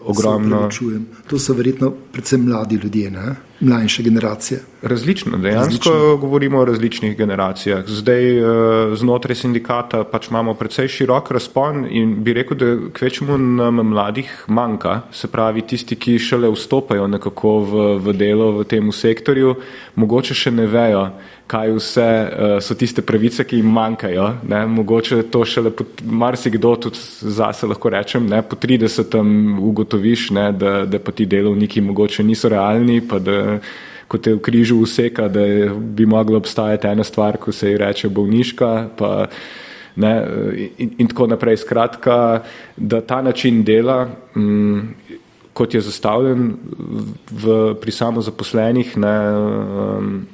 Ogromno. 0.00 0.68
To 1.28 1.38
so 1.38 1.52
verjetno 1.52 1.90
predvsem 2.12 2.40
mladi 2.40 2.78
ljudje, 2.80 3.10
ne? 3.10 3.34
mlajše 3.60 4.02
generacije. 4.02 4.60
Različno, 4.82 5.38
dejansko 5.38 5.90
Različno. 5.90 6.16
govorimo 6.16 6.58
o 6.58 6.64
različnih 6.64 7.16
generacijah. 7.16 7.84
Zdaj 7.86 8.38
eh, 8.38 8.42
znotraj 8.96 9.36
sindikata 9.36 10.04
pač 10.04 10.28
imamo 10.30 10.54
precej 10.54 10.88
širok 10.88 11.30
razpon 11.30 11.86
in 11.90 12.16
bi 12.24 12.32
rekel, 12.32 12.56
da 12.56 12.90
kvečemu 12.92 13.38
nam 13.38 13.74
mladih 13.74 14.44
manjka, 14.48 15.00
se 15.12 15.28
pravi 15.28 15.62
tisti, 15.62 15.96
ki 15.96 16.18
šele 16.18 16.50
vstopajo 16.50 17.06
nekako 17.06 17.58
v, 17.58 17.86
v 17.98 18.12
delo 18.12 18.50
v 18.58 18.64
tem 18.64 18.92
sektorju, 18.92 19.54
mogoče 19.94 20.34
še 20.34 20.50
ne 20.50 20.66
vejo, 20.66 21.08
kaj 21.46 21.72
vse 21.76 22.04
uh, 22.04 22.56
so 22.64 22.74
tiste 22.74 23.02
pravice, 23.02 23.44
ki 23.44 23.60
jim 23.60 23.72
manjkajo. 23.72 24.28
Ne? 24.48 24.64
Mogoče 24.66 25.22
to 25.32 25.44
šele 25.44 25.72
marsikdo 26.04 26.74
tudi 26.76 27.00
zase 27.20 27.68
lahko 27.68 27.92
rečem, 27.92 28.26
ne? 28.26 28.42
po 28.42 28.56
30. 28.56 29.18
ugotoviš, 29.60 30.30
ne? 30.30 30.46
Da, 30.52 30.76
da 30.86 30.98
pa 30.98 31.12
ti 31.12 31.26
delovniki 31.26 31.80
mogoče 31.84 32.24
niso 32.24 32.48
realni, 32.48 33.00
pa 33.08 33.18
da 33.18 33.58
ko 34.08 34.18
te 34.18 34.34
v 34.34 34.40
križu 34.44 34.78
useka, 34.84 35.28
da 35.28 35.44
bi 35.74 36.06
mogla 36.06 36.38
obstajati 36.38 36.86
ena 36.86 37.04
stvar, 37.04 37.36
ko 37.40 37.52
se 37.52 37.70
ji 37.70 37.78
reče 37.80 38.08
bolniška. 38.08 38.72
Pa, 38.96 39.26
ne, 39.96 40.12
in, 40.78 40.94
in 40.98 41.08
tako 41.08 41.26
naprej. 41.30 41.62
Skratka, 41.62 42.42
da 42.76 43.00
ta 43.00 43.22
način 43.22 43.62
dela, 43.64 44.08
m, 44.36 44.42
mm, 44.42 45.20
kot 45.54 45.74
je 45.74 45.80
zastavljen 45.80 46.54
v, 47.30 47.74
pri 47.80 47.92
samozaposlenih, 47.92 48.96
ne, 48.98 49.16
m, 49.98 50.26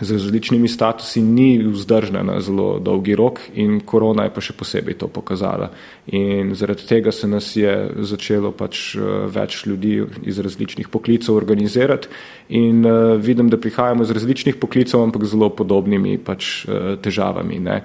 z 0.00 0.10
različnimi 0.10 0.68
statusi 0.68 1.22
ni 1.22 1.58
vzdržna 1.62 2.22
na 2.22 2.40
zelo 2.40 2.78
dolgi 2.78 3.14
rok 3.14 3.40
in 3.54 3.80
korona 3.80 4.24
je 4.26 4.32
pa 4.34 4.42
še 4.42 4.56
posebej 4.58 4.98
to 4.98 5.08
pokazala. 5.08 5.70
In 6.10 6.50
zaradi 6.58 6.86
tega 6.88 7.12
se 7.14 7.28
nas 7.30 7.52
je 7.56 7.72
začelo 8.02 8.50
pač 8.50 8.96
eh, 8.98 9.04
več 9.30 9.62
ljudi 9.66 10.00
iz 10.26 10.40
različnih 10.42 10.88
poklicov 10.90 11.36
organizirati 11.36 12.08
in 12.48 12.84
uh, 12.84 13.16
vidim, 13.16 13.48
da 13.48 13.56
prihajamo 13.56 14.02
iz 14.04 14.10
različnih 14.10 14.58
poklicov, 14.60 15.02
ampak 15.02 15.24
zelo 15.24 15.48
podobnimi 15.48 16.18
pač 16.18 16.66
uh, 16.66 16.94
težavami. 17.00 17.58
Ne. 17.58 17.78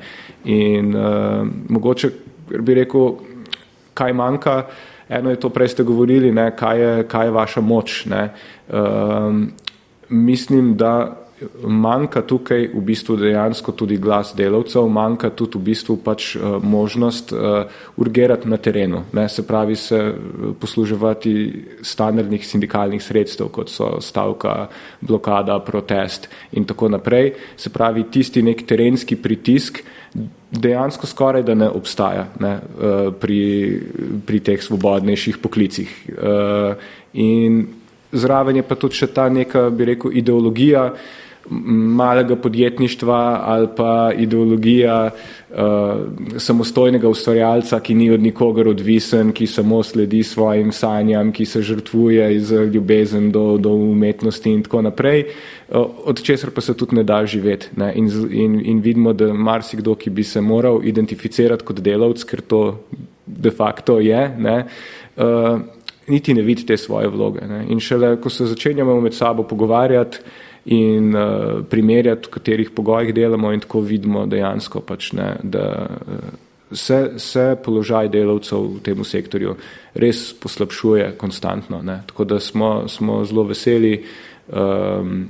In 0.52 0.92
uh, 0.96 1.48
mogoče 1.70 2.10
bi 2.60 2.76
rekel, 2.76 3.14
kaj 3.94 4.14
manjka, 4.14 4.58
eno 5.10 5.32
je 5.32 5.40
to, 5.40 5.50
prej 5.50 5.72
ste 5.74 5.88
govorili, 5.88 6.34
ne, 6.36 6.50
kaj, 6.52 6.82
je, 6.82 7.08
kaj 7.08 7.30
je 7.30 7.36
vaša 7.38 7.64
moč. 7.64 8.04
Uh, 8.04 9.48
mislim, 10.10 10.76
da 10.78 11.29
manjka 11.64 12.22
tukaj 12.22 12.68
v 12.74 12.82
bistvu 12.84 13.16
dejansko 13.20 13.72
tudi 13.72 13.98
glas 13.98 14.34
delavcev, 14.36 14.88
manjka 14.92 15.30
tudi 15.30 15.60
v 15.60 15.62
bistvu 15.72 15.98
pač 16.04 16.36
uh, 16.36 16.58
možnost 16.64 17.32
uh, 17.34 17.70
urgirati 17.98 18.50
na 18.50 18.58
terenu, 18.58 19.04
ne, 19.14 19.30
se 19.30 19.46
pravi 19.48 19.76
se 19.76 20.00
uh, 20.00 20.56
posluževati 20.60 21.34
standardnih 21.82 22.48
sindikalnih 22.48 23.04
sredstev, 23.04 23.52
kot 23.56 23.72
so 23.72 23.98
stavka, 24.02 24.68
blokada, 25.02 25.60
protest 25.60 26.30
in 26.52 26.66
tako 26.66 26.90
naprej, 26.90 27.34
se 27.58 27.70
pravi 27.70 28.04
tisti 28.12 28.44
nek 28.44 28.66
terenski 28.68 29.16
pritisk 29.16 29.84
dejansko 30.52 31.08
skoraj 31.08 31.44
da 31.46 31.54
ne 31.54 31.68
obstaja 31.70 32.26
ne, 32.42 32.56
pri, 33.22 33.42
pri 34.26 34.40
teh 34.42 34.64
svobodnejših 34.64 35.38
poklicih. 35.38 35.92
In 37.14 37.60
zraven 38.12 38.58
je 38.58 38.64
pa 38.66 38.74
tudi 38.74 38.98
še 38.98 39.12
ta 39.14 39.28
neka, 39.30 39.68
bi 39.70 39.86
rekel, 39.92 40.16
ideologija, 40.18 40.88
uh, 40.90 41.20
malega 41.50 42.36
podjetništva 42.36 43.42
ali 43.46 43.68
pa 43.78 44.12
ideologija 44.18 45.10
uh, 45.50 45.58
samostojnega 46.38 47.10
ustvarjalca, 47.10 47.80
ki 47.80 47.94
ni 47.94 48.12
od 48.12 48.22
nikogar 48.22 48.68
odvisen, 48.68 49.32
ki 49.32 49.48
samo 49.48 49.84
sledi 49.84 50.24
svojim 50.24 50.72
sanjam, 50.72 51.32
ki 51.32 51.46
se 51.46 51.62
žrtvuje 51.62 52.36
iz 52.36 52.52
ljubezen 52.52 53.32
do, 53.32 53.58
do 53.58 53.70
umetnosti 53.70 54.52
in 54.52 54.64
tako 54.64 54.82
naprej, 54.82 55.26
uh, 55.70 55.86
od 56.06 56.22
česar 56.24 56.52
pa 56.52 56.62
se 56.62 56.78
tudi 56.78 56.96
ne 56.96 57.04
da 57.04 57.26
živeti. 57.26 57.68
Ne? 57.76 57.94
In, 57.96 58.12
in, 58.32 58.62
in 58.66 58.82
vidimo, 58.82 59.14
da 59.14 59.34
marsikdo, 59.34 59.96
ki 59.96 60.10
bi 60.10 60.24
se 60.24 60.42
moral 60.42 60.80
identificirati 60.84 61.66
kot 61.66 61.82
delavc, 61.82 62.24
ker 62.24 62.42
to 62.42 62.64
de 63.26 63.52
facto 63.52 64.00
je, 64.00 64.30
ne? 64.38 64.64
Uh, 65.18 65.60
niti 66.10 66.34
ne 66.34 66.42
vidi 66.42 66.66
te 66.66 66.78
svoje 66.78 67.08
vloge. 67.08 67.42
Ne? 67.48 67.66
In 67.70 67.80
šele, 67.80 68.16
ko 68.22 68.30
se 68.30 68.46
začenjamo 68.50 69.02
med 69.02 69.14
sabo 69.14 69.44
pogovarjati, 69.44 70.20
in 70.70 71.16
uh, 71.16 71.64
primerjati, 71.70 72.28
v 72.28 72.34
katerih 72.34 72.70
pogojih 72.76 73.14
delamo 73.16 73.52
in 73.54 73.64
tako 73.64 73.82
vidimo 73.82 74.26
dejansko, 74.30 74.84
pač, 74.86 75.12
ne, 75.18 75.32
da 75.44 75.66
uh, 75.90 76.18
se, 76.72 77.00
se 77.18 77.46
položaj 77.66 78.12
delavcev 78.14 78.68
v 78.76 78.82
tem 78.86 79.04
sektorju 79.04 79.56
res 79.98 80.28
poslabšuje 80.38 81.12
konstantno. 81.18 81.82
Ne. 81.82 82.02
Tako 82.08 82.28
da 82.30 82.40
smo, 82.40 82.88
smo 82.88 83.24
zelo 83.26 83.48
veseli, 83.50 83.96
um, 84.54 85.24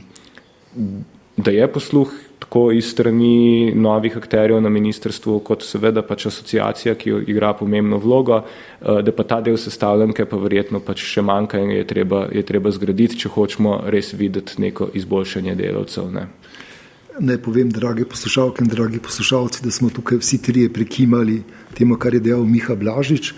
da 1.38 1.52
je 1.56 1.68
posluh 1.72 2.12
tako 2.40 2.72
iz 2.72 2.86
strani 2.92 3.74
novih 3.76 4.18
akterjev 4.18 4.62
na 4.62 4.70
ministrstvu, 4.70 5.40
kot 5.40 5.64
seveda 5.64 6.02
pač 6.02 6.26
asociacija, 6.26 6.96
ki 6.96 7.14
igra 7.28 7.54
pomembno 7.54 7.98
vlogo, 7.98 8.42
eh, 8.42 9.02
da 9.04 9.12
pa 9.12 9.24
ta 9.24 9.42
del 9.42 9.58
sestavljanke 9.58 10.26
pa 10.26 10.38
verjetno 10.38 10.80
pač 10.80 11.04
še 11.04 11.22
manjka 11.22 11.60
in 11.60 11.72
je 11.72 11.88
treba, 11.88 12.28
je 12.32 12.44
treba 12.44 12.72
zgraditi, 12.72 13.20
če 13.20 13.30
hočemo 13.30 13.84
res 13.88 14.14
videti 14.14 14.62
neko 14.62 14.90
izboljšanje 14.94 15.56
delavcev. 15.56 16.12
Ne. 16.12 16.28
Naj 17.20 17.38
povem, 17.44 17.70
drage 17.70 18.06
poslušalke 18.08 18.64
in 18.64 18.70
dragi 18.72 19.00
poslušalci, 19.04 19.64
da 19.64 19.72
smo 19.72 19.90
tukaj 19.90 20.22
vsi 20.22 20.42
trije 20.42 20.74
prekimali 20.74 21.42
temu, 21.76 21.98
kar 22.00 22.14
je 22.14 22.20
dejal 22.24 22.46
Miha 22.48 22.76
Blažič. 22.76 23.34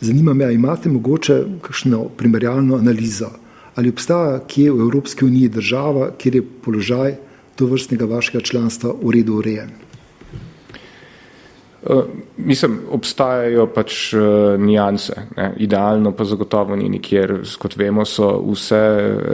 Zanima 0.00 0.34
me, 0.34 0.44
ali 0.44 0.54
imate 0.58 0.90
mogoče 0.90 1.36
kakšno 1.62 2.08
primerjalno 2.18 2.76
analizo, 2.82 3.30
ali 3.78 3.92
obstaja 3.94 4.40
kje 4.46 4.72
v 4.72 4.80
Evropski 4.82 5.24
uniji 5.24 5.48
država, 5.48 6.10
kjer 6.18 6.34
je 6.34 6.42
položaj 6.64 7.14
to 7.56 7.66
vrstnega 7.66 8.04
vašega 8.04 8.40
članstva 8.40 8.94
v 9.02 9.16
redu 9.16 9.38
urejen? 9.40 9.72
Uh, 11.82 12.04
mislim, 12.36 12.76
obstajajo 12.94 13.66
pač 13.74 14.12
uh, 14.14 14.22
nijanse. 14.58 15.24
Ne. 15.36 15.48
Idealno 15.56 16.12
pa 16.14 16.24
zagotovo 16.24 16.76
ni 16.76 16.86
nikjer. 16.88 17.40
Kot 17.58 17.74
vemo, 17.76 18.04
so 18.06 18.36
vse 18.52 18.78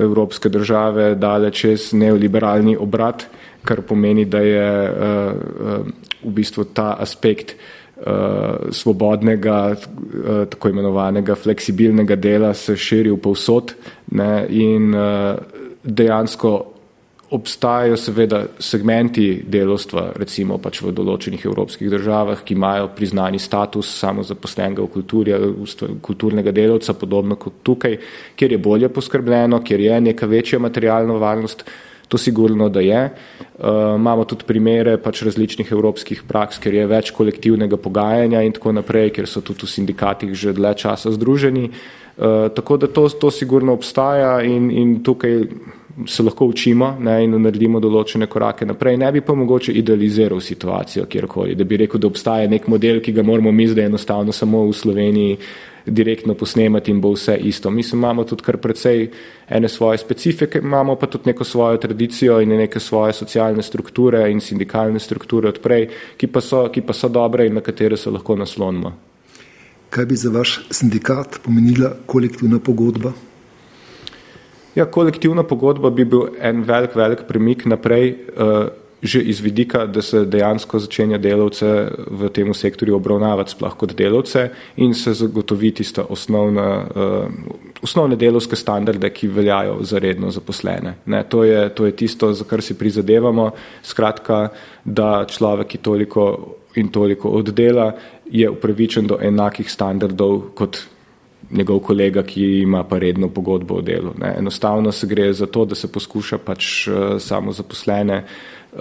evropske 0.00 0.48
države 0.48 1.10
dale 1.14 1.50
čez 1.52 1.92
neoliberalni 1.92 2.76
obrat, 2.80 3.26
kar 3.68 3.82
pomeni, 3.84 4.24
da 4.24 4.40
je 4.40 4.70
uh, 4.88 5.92
v 6.24 6.32
bistvu 6.40 6.64
ta 6.72 6.94
aspekt 7.00 7.56
svobodnega, 8.70 9.74
tako 10.50 10.68
imenovanega 10.70 11.34
fleksibilnega 11.34 12.14
dela 12.14 12.52
se 12.54 12.76
širil 12.78 13.16
povsod 13.18 13.72
ne, 14.14 14.46
in 14.54 14.94
dejansko 15.82 16.52
obstajajo 17.30 17.96
seveda 17.96 18.40
segmenti 18.58 19.42
delovstva, 19.44 20.12
recimo 20.16 20.56
pač 20.62 20.80
v 20.80 20.94
določenih 20.96 21.44
evropskih 21.44 21.90
državah, 21.92 22.40
ki 22.44 22.56
imajo 22.56 22.88
priznani 22.96 23.40
status 23.42 23.90
samozaposlenega 24.00 24.84
v 24.84 24.92
kulturi, 24.94 25.34
kulturnega 26.04 26.54
delovca, 26.56 26.96
podobno 26.96 27.36
kot 27.36 27.60
tukaj, 27.68 27.98
kjer 28.36 28.56
je 28.56 28.62
bolje 28.64 28.88
poskrbljeno, 28.88 29.60
kjer 29.60 29.84
je 29.84 30.00
neka 30.08 30.26
večja 30.26 30.62
materialna 30.62 31.18
varnost, 31.20 31.66
to 32.08 32.16
sigurno, 32.18 32.70
da 32.72 32.80
je. 32.80 33.02
Uh, 33.58 33.66
imamo 33.98 34.24
tudi 34.24 34.46
primere 34.48 34.96
pač 34.96 35.20
različnih 35.28 35.68
evropskih 35.72 36.22
praks, 36.28 36.56
ker 36.56 36.72
je 36.74 36.86
več 36.88 37.10
kolektivnega 37.12 37.76
pogajanja 37.76 38.40
in 38.46 38.54
tako 38.56 38.72
naprej, 38.72 39.10
ker 39.18 39.28
so 39.28 39.44
tudi 39.44 39.66
v 39.66 39.74
sindikatih 39.74 40.32
že 40.32 40.54
dlje 40.56 40.72
časa 40.86 41.12
združeni. 41.12 41.68
Uh, 42.16 42.48
tako 42.56 42.80
da 42.80 42.88
to, 42.88 43.04
to 43.12 43.30
sigurno 43.30 43.76
obstaja 43.76 44.38
in, 44.40 44.70
in 44.72 45.02
tukaj 45.04 45.44
se 46.06 46.22
lahko 46.22 46.46
učimo 46.46 46.96
ne, 47.00 47.24
in 47.24 47.34
naredimo 47.42 47.80
določene 47.80 48.26
korake 48.30 48.66
naprej. 48.66 48.96
Ne 49.00 49.10
bi 49.12 49.22
pa 49.24 49.34
mogoče 49.34 49.72
idealiziral 49.72 50.40
situacijo 50.40 51.06
kjerkoli, 51.10 51.56
da 51.58 51.64
bi 51.64 51.80
rekel, 51.82 52.00
da 52.00 52.06
obstaja 52.06 52.48
nek 52.48 52.68
model, 52.68 53.00
ki 53.02 53.12
ga 53.16 53.24
moramo 53.26 53.52
mi 53.52 53.66
zdaj 53.68 53.90
enostavno 53.90 54.32
samo 54.32 54.66
v 54.68 54.76
Sloveniji 54.76 55.38
direktno 55.88 56.34
posnemati 56.34 56.90
in 56.90 57.00
bo 57.00 57.12
vse 57.14 57.36
isto. 57.36 57.70
Mi 57.70 57.82
imamo 57.92 58.24
tudi 58.24 58.42
kar 58.42 58.56
precej 58.56 59.08
ene 59.48 59.68
svoje 59.68 59.98
specifike, 59.98 60.58
imamo 60.58 60.96
pa 60.96 61.06
tudi 61.06 61.30
neko 61.30 61.44
svojo 61.44 61.76
tradicijo 61.76 62.40
in 62.40 62.56
neke 62.56 62.80
svoje 62.80 63.12
socialne 63.12 63.62
strukture 63.62 64.30
in 64.30 64.40
sindikalne 64.40 65.00
strukture 65.00 65.48
odprej, 65.48 65.88
ki 66.16 66.26
pa 66.26 66.40
so, 66.40 66.68
ki 66.68 66.82
pa 66.82 66.92
so 66.92 67.08
dobre 67.08 67.46
in 67.46 67.54
na 67.54 67.60
katere 67.60 67.96
se 67.96 68.10
lahko 68.10 68.36
naslonimo. 68.36 68.92
Kaj 69.90 70.06
bi 70.06 70.16
za 70.16 70.30
vaš 70.30 70.60
sindikat 70.70 71.40
pomenila 71.44 71.94
kolektivna 72.06 72.58
pogodba? 72.58 73.12
Ja, 74.78 74.84
kolektivna 74.86 75.42
pogodba 75.42 75.90
bi 75.90 76.04
bil 76.06 76.28
en 76.38 76.62
velik, 76.62 76.92
velik 76.94 77.24
premik 77.26 77.64
naprej, 77.66 78.12
uh, 78.38 78.68
že 79.02 79.20
iz 79.30 79.40
vidika, 79.42 79.84
da 79.86 80.02
se 80.02 80.24
dejansko 80.26 80.78
začenja 80.78 81.18
delavce 81.22 81.66
v 82.10 82.28
tem 82.34 82.50
sektorju 82.54 82.94
obravnavati 82.94 83.54
sploh 83.54 83.74
kot 83.78 83.94
delavce 83.98 84.44
in 84.76 84.94
se 84.94 85.14
zagotovi 85.18 85.70
tista 85.80 86.04
osnovna, 86.08 86.66
uh, 86.94 87.82
osnovne 87.82 88.16
delovske 88.18 88.56
standarde, 88.56 89.10
ki 89.10 89.30
veljajo 89.34 89.80
za 89.82 89.98
redno 89.98 90.30
zaposlene. 90.30 90.94
Ne, 91.06 91.24
to, 91.24 91.42
je, 91.44 91.68
to 91.74 91.86
je 91.86 91.96
tisto, 91.96 92.30
za 92.32 92.46
kar 92.46 92.62
si 92.62 92.78
prizadevamo, 92.78 93.50
skratka, 93.82 94.48
da 94.84 95.24
človek, 95.26 95.74
ki 95.74 95.82
toliko 95.82 96.28
in 96.78 96.92
toliko 96.94 97.34
oddela, 97.40 97.90
je 98.30 98.50
upravičen 98.50 99.10
do 99.10 99.18
enakih 99.22 99.70
standardov 99.70 100.52
kot 100.54 100.78
njegov 101.50 101.78
kolega, 101.78 102.22
ki 102.22 102.44
ima 102.62 102.84
pa 102.84 102.98
redno 102.98 103.28
pogodbo 103.28 103.74
o 103.74 103.82
delu. 103.82 104.12
Ne. 104.20 104.34
Enostavno 104.38 104.92
se 104.92 105.06
gre 105.06 105.32
za 105.32 105.46
to, 105.46 105.64
da 105.64 105.74
se 105.74 105.92
poskuša 105.92 106.38
pač 106.38 106.88
uh, 106.88 106.94
samo 107.18 107.52
zaposlene 107.52 108.24
uh, 108.72 108.80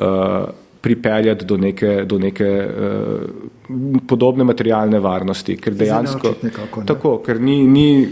pripeljati 0.82 1.46
do 1.46 1.58
neke, 1.58 2.04
do 2.06 2.20
neke 2.20 2.48
uh, 2.68 3.70
podobne 4.08 4.44
materialne 4.44 5.00
varnosti, 5.00 5.58
ker 5.58 5.74
dejansko 5.74 6.34
nekako, 6.44 6.80
ne. 6.80 6.86
tako, 6.86 7.18
ker 7.26 7.42
ni, 7.42 7.62
ni 7.68 8.08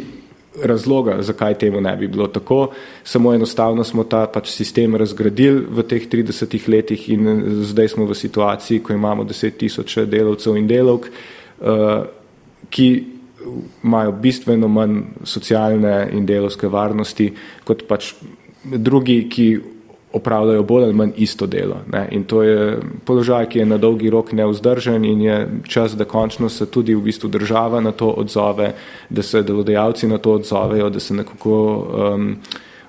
razloga, 0.64 1.18
zakaj 1.22 1.58
temu 1.60 1.82
ne 1.82 1.96
bi 1.98 2.08
bilo 2.08 2.28
tako, 2.28 2.70
samo 3.04 3.34
enostavno 3.34 3.84
smo 3.84 4.04
ta 4.04 4.26
pač 4.28 4.50
sistem 4.50 4.96
razgradili 4.96 5.66
v 5.70 5.84
teh 5.84 6.08
30 6.12 6.70
letih 6.72 7.10
in 7.10 7.44
zdaj 7.68 7.92
smo 7.96 8.06
v 8.06 8.16
situaciji, 8.16 8.80
ko 8.80 8.94
imamo 8.94 9.24
10 9.24 9.58
tisoče 9.60 10.06
delavcev 10.06 10.56
in 10.58 10.68
delavk, 10.68 11.10
uh, 11.60 12.06
ki 12.70 13.15
imajo 13.84 14.12
bistveno 14.12 14.68
manj 14.68 15.02
socialne 15.24 16.10
in 16.14 16.26
delovske 16.26 16.68
varnosti 16.68 17.32
kot 17.64 17.88
pač 17.88 18.14
drugi, 18.64 19.28
ki 19.30 19.48
opravljajo 20.16 20.64
bolj 20.64 20.84
ali 20.84 20.94
manj 20.94 21.12
isto 21.18 21.46
delo. 21.46 21.82
Ne. 21.92 22.08
In 22.12 22.24
to 22.24 22.44
je 22.44 22.78
položaj, 23.06 23.50
ki 23.50 23.60
je 23.60 23.66
na 23.66 23.78
dolgi 23.78 24.10
rok 24.10 24.32
neuzdržen 24.32 25.06
in 25.06 25.22
je 25.22 25.40
čas, 25.68 25.96
da 25.96 26.06
končno 26.06 26.50
se 26.50 26.66
tudi 26.72 26.96
v 26.96 27.02
bistvu 27.04 27.30
država 27.30 27.82
na 27.82 27.92
to 27.92 28.10
odzove, 28.10 28.74
da 29.10 29.24
se 29.24 29.44
delodajalci 29.44 30.08
na 30.08 30.18
to 30.18 30.38
odzovejo, 30.40 30.90
da 30.90 31.00
se 31.00 31.14
nekako 31.14 31.58
um, 32.16 32.36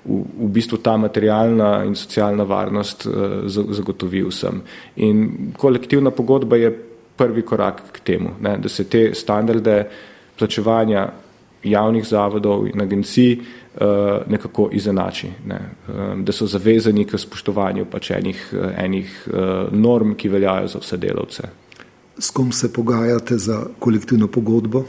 v, 0.04 0.22
v 0.46 0.50
bistvu 0.54 0.78
ta 0.78 0.96
materialna 0.96 1.84
in 1.84 1.94
socialna 1.94 2.44
varnost 2.44 3.06
uh, 3.06 3.14
zagotovi 3.46 4.22
vsem. 4.28 4.62
In 4.96 5.52
kolektivna 5.58 6.10
pogodba 6.10 6.56
je 6.56 6.70
prvi 7.16 7.42
korak 7.42 7.82
k 7.92 8.00
temu, 8.00 8.36
ne, 8.40 8.58
da 8.58 8.68
se 8.68 8.84
te 8.84 9.10
standarde 9.14 9.84
plačevanja 10.38 11.08
javnih 11.66 12.04
zavodov 12.06 12.66
in 12.68 12.80
agencij 12.80 13.38
uh, 13.38 13.86
nekako 14.26 14.68
izenači, 14.72 15.30
ne? 15.46 15.60
um, 15.88 16.24
da 16.24 16.32
so 16.32 16.46
zavezani 16.46 17.04
k 17.04 17.18
spoštovanju 17.18 17.86
pač 17.90 18.10
enih, 18.10 18.42
enih 18.78 19.14
uh, 19.26 19.72
norm, 19.72 20.14
ki 20.14 20.28
veljajo 20.28 20.68
za 20.68 20.82
vse 20.82 20.96
delavce. 20.96 21.48
S 22.18 22.30
kom 22.30 22.52
se 22.52 22.72
pogajate 22.72 23.38
za 23.38 23.64
kolektivno 23.78 24.28
pogodbo? 24.28 24.84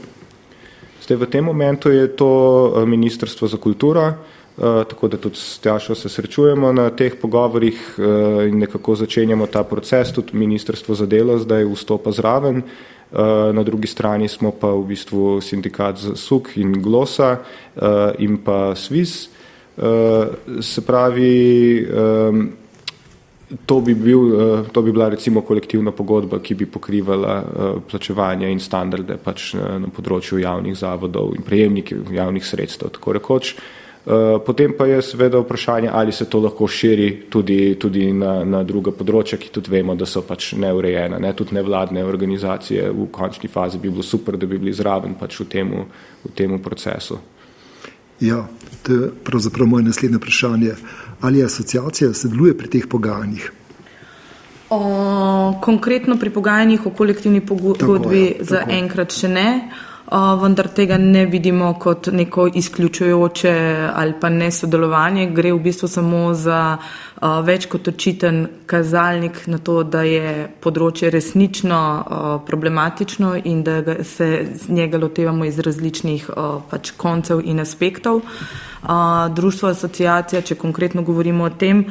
Zdaj, 1.02 1.16
v 1.16 1.30
tem 1.30 1.44
momentu 1.44 1.90
je 1.90 2.08
to 2.16 2.84
Ministrstvo 2.86 3.48
za 3.48 3.56
kulturo, 3.56 4.12
tako 4.58 5.08
da 5.08 5.16
tudi 5.16 5.36
s 5.36 5.58
Tjašo 5.62 5.94
se 5.94 6.08
srečujemo 6.08 6.72
na 6.72 6.90
teh 6.90 7.14
pogovorih 7.20 7.94
in 8.48 8.58
nekako 8.58 8.96
začenjamo 8.96 9.46
ta 9.46 9.62
proces, 9.64 10.12
tudi 10.12 10.36
Ministrstvo 10.36 10.94
za 10.94 11.06
delo 11.06 11.38
zdaj 11.38 11.64
vstopa 11.64 12.12
zraven. 12.12 12.62
Eh, 13.12 13.52
na 13.52 13.62
drugi 13.62 13.86
strani 13.86 14.28
smo 14.28 14.50
pa 14.52 14.68
v 14.68 14.84
bistvu 14.84 15.40
sindikat 15.40 15.96
SUK 16.14 16.56
in 16.60 16.72
Glosa 16.82 17.38
eh, 17.40 18.12
in 18.18 18.36
pa 18.44 18.74
SWIS. 18.76 19.28
Eh, 19.78 20.60
se 20.60 20.84
pravi, 20.84 21.88
to 23.64 23.80
bi, 23.80 23.94
bil, 23.94 24.20
to 24.72 24.82
bi 24.82 24.92
bila 24.92 25.08
recimo 25.08 25.40
kolektivna 25.40 25.92
pogodba, 25.92 26.40
ki 26.42 26.54
bi 26.54 26.66
pokrivala 26.66 27.42
plačevanje 27.88 28.50
in 28.50 28.60
standarde 28.60 29.16
pač 29.16 29.54
na 29.54 29.88
področju 29.88 30.42
javnih 30.42 30.76
zavodov 30.76 31.32
in 31.32 31.46
prejemnikov 31.46 32.12
javnih 32.12 32.44
sredstev, 32.44 32.92
tako 32.98 33.16
rekoč. 33.16 33.54
Eh, 34.06 34.38
potem 34.46 34.72
pa 34.72 34.86
je 34.86 35.02
seveda 35.02 35.38
vprašanje, 35.38 35.90
ali 35.92 36.12
se 36.12 36.24
to 36.24 36.40
lahko 36.40 36.66
širi 36.66 37.26
tudi, 37.30 37.74
tudi 37.80 38.12
na, 38.12 38.44
na 38.44 38.62
druga 38.64 38.92
področja, 38.94 39.36
ki 39.36 39.50
tudi 39.52 39.72
vemo, 39.74 39.96
da 39.98 40.06
so 40.06 40.22
pač 40.24 40.54
neurejene. 40.56 41.18
Ne? 41.20 41.32
Tudi 41.36 41.56
nevladne 41.58 42.04
organizacije 42.06 42.86
v 42.88 43.08
končni 43.12 43.50
fazi 43.52 43.78
bi 43.78 43.90
bilo 43.90 44.06
super, 44.06 44.38
da 44.38 44.46
bi 44.46 44.56
bili 44.58 44.72
zraven 44.72 45.18
pač 45.18 45.36
v 45.42 45.48
temu, 45.52 45.84
v 46.24 46.32
temu 46.32 46.60
procesu. 46.64 47.18
Ja, 48.24 48.46
to 48.82 48.92
je 48.92 49.10
pravzaprav 49.24 49.68
moje 49.68 49.84
naslednje 49.90 50.22
vprašanje. 50.22 50.72
Ali 51.20 51.44
asociacija 51.44 52.14
sodeluje 52.14 52.56
pri 52.58 52.70
teh 52.70 52.88
pogajanjih? 52.88 53.50
O, 54.70 54.80
konkretno 55.60 56.16
pri 56.16 56.30
pogajanjih 56.30 56.86
o 56.86 56.94
kolektivni 56.96 57.44
pogodbi 57.44 58.38
zaenkrat 58.40 59.12
še 59.12 59.28
ne 59.32 59.48
vendar 60.10 60.68
tega 60.68 60.96
ne 60.98 61.26
vidimo 61.26 61.74
kot 61.80 62.06
neko 62.12 62.48
izključujoče 62.54 63.88
ali 63.94 64.14
pa 64.20 64.28
ne 64.28 64.50
sodelovanje. 64.50 65.26
Gre 65.30 65.52
v 65.52 65.60
bistvu 65.60 65.88
samo 65.88 66.34
za 66.34 66.78
več 67.44 67.66
kot 67.66 67.88
očiten 67.88 68.46
kazalnik 68.66 69.46
na 69.46 69.58
to, 69.58 69.82
da 69.82 70.02
je 70.02 70.48
področje 70.60 71.10
resnično 71.10 71.80
problematično 72.46 73.34
in 73.44 73.62
da 73.62 73.82
se 74.04 74.46
z 74.54 74.72
njega 74.72 74.98
lotevamo 74.98 75.44
iz 75.44 75.58
različnih 75.58 76.30
pač 76.70 76.94
koncev 76.96 77.44
in 77.44 77.60
aspektov. 77.60 78.22
Društvo 79.30 79.68
asociacija, 79.68 80.42
če 80.42 80.54
konkretno 80.54 81.02
govorimo 81.02 81.44
o 81.44 81.50
tem, 81.50 81.84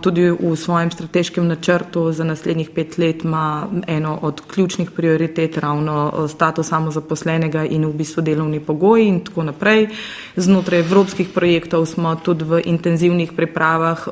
tudi 0.00 0.28
v 0.30 0.56
svojem 0.56 0.90
strateškem 0.90 1.46
načrtu 1.48 2.12
za 2.12 2.24
naslednjih 2.24 2.70
pet 2.70 2.98
let 2.98 3.24
ima 3.24 3.66
eno 3.86 4.18
od 4.22 4.40
ključnih 4.46 4.90
prioritet 4.90 5.58
ravno 5.58 6.28
status 6.28 6.68
samozaposlenega 6.68 7.64
in 7.64 7.86
v 7.86 7.92
bistvu 7.92 8.22
delovni 8.22 8.60
pogoji 8.60 9.08
in 9.08 9.20
tako 9.24 9.42
naprej. 9.42 9.88
Znotraj 10.36 10.80
evropskih 10.80 11.28
projektov 11.34 11.86
smo 11.86 12.14
tudi 12.14 12.44
v 12.44 12.62
intenzivnih 12.64 13.32
pripravah 13.32 14.06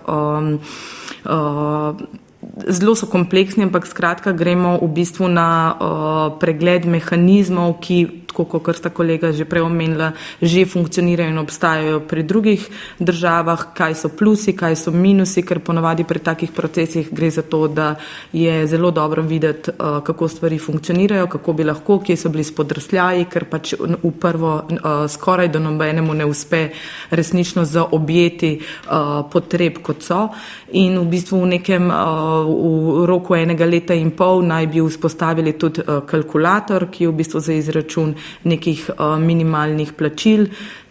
zelo 2.68 2.94
so 2.96 3.06
kompleksni, 3.06 3.68
ampak 3.68 3.86
skratka 3.86 4.32
gremo 4.32 4.78
v 4.80 4.88
bistvu 4.88 5.28
na 5.28 5.48
uh, 5.70 5.76
pregled 6.40 6.88
mehanizmov, 6.88 7.80
ki, 7.84 8.26
tako 8.30 8.60
kot 8.60 8.76
sta 8.76 8.90
kolega 8.90 9.32
že 9.32 9.44
prej 9.44 9.62
omenila, 9.66 10.12
že 10.42 10.64
funkcionirajo 10.66 11.30
in 11.30 11.38
obstajajo 11.38 12.00
pri 12.06 12.22
drugih 12.22 12.68
državah, 12.98 13.74
kaj 13.74 13.94
so 13.94 14.08
plusi, 14.08 14.54
kaj 14.56 14.76
so 14.76 14.90
minusi, 14.90 15.42
ker 15.42 15.60
ponavadi 15.60 16.04
pri 16.04 16.18
takih 16.18 16.52
procesih 16.52 17.10
gre 17.12 17.30
za 17.30 17.42
to, 17.42 17.66
da 17.68 17.94
je 18.32 18.66
zelo 18.66 18.90
dobro 18.90 19.22
videti, 19.22 19.70
uh, 19.70 20.00
kako 20.04 20.28
stvari 20.28 20.58
funkcionirajo, 20.58 21.26
kako 21.26 21.52
bi 21.52 21.64
lahko, 21.64 21.98
kje 22.00 22.16
so 22.16 22.28
bili 22.28 22.44
spodrsljaji, 22.44 23.26
ker 23.30 23.44
pač 23.50 23.74
v 23.80 24.12
prvo 24.20 24.54
uh, 24.56 24.88
skoraj 25.08 25.48
do 25.48 25.60
nobenemu 25.60 26.14
ne 26.14 26.24
uspe 26.24 26.68
resnično 27.10 27.64
zaobjeti 27.64 28.60
uh, 28.60 29.26
potreb, 29.32 29.82
kot 29.82 30.02
so. 30.02 30.28
In 30.72 30.98
v 30.98 31.06
bistvu 31.10 31.40
v 31.42 31.46
nekem 31.56 31.90
v 31.90 33.04
roku 33.06 33.34
enega 33.34 33.66
leta 33.66 33.94
in 33.94 34.12
pol 34.14 34.44
naj 34.46 34.66
bi 34.70 34.82
vzpostavili 34.84 35.56
tudi 35.58 35.82
kalkulator, 35.82 36.86
ki 36.90 37.08
v 37.08 37.14
bistvu 37.18 37.40
za 37.40 37.52
izračun 37.52 38.14
nekih 38.44 38.90
uh, 38.96 39.18
minimalnih 39.18 39.92
plačil, 39.92 40.48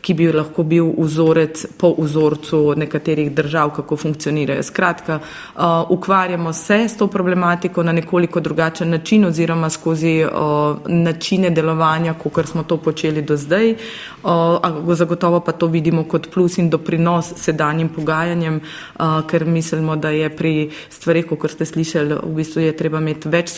ki 0.09 0.15
bi 0.17 0.25
lahko 0.33 0.63
bil 0.65 0.87
vzorec 0.97 1.67
po 1.77 1.91
vzorcu 1.93 2.73
nekaterih 2.81 3.29
držav, 3.35 3.69
kako 3.75 3.97
funkcionirajo. 3.97 4.63
Skratka, 4.65 5.19
uh, 5.21 5.61
ukvarjamo 5.93 6.53
se 6.53 6.87
s 6.89 6.97
to 6.97 7.07
problematiko 7.07 7.83
na 7.83 7.91
nekoliko 7.93 8.39
drugačen 8.39 8.89
način 8.89 9.25
oziroma 9.25 9.69
skozi 9.69 10.23
uh, 10.25 10.77
načine 10.87 11.49
delovanja, 11.49 12.13
kot 12.13 12.47
smo 12.47 12.63
to 12.63 12.77
počeli 12.77 13.21
do 13.21 13.37
zdaj. 13.37 13.75
Uh, 14.23 14.95
zagotovo 14.95 15.39
pa 15.39 15.51
to 15.51 15.67
vidimo 15.67 16.03
kot 16.03 16.31
plus 16.33 16.57
in 16.57 16.69
doprinos 16.69 17.33
sedanjim 17.37 17.89
pogajanjem, 17.89 18.59
uh, 18.59 19.21
ker 19.29 19.45
mislimo, 19.45 19.95
da 19.95 20.09
je 20.09 20.29
pri 20.29 20.71
stvarih, 20.89 21.29
kot 21.29 21.51
ste 21.51 21.65
slišali, 21.65 22.17
v 22.23 22.33
bistvu 22.41 22.65
je 22.65 22.73
treba 22.77 22.97
imeti 22.97 23.29
več 23.29 23.53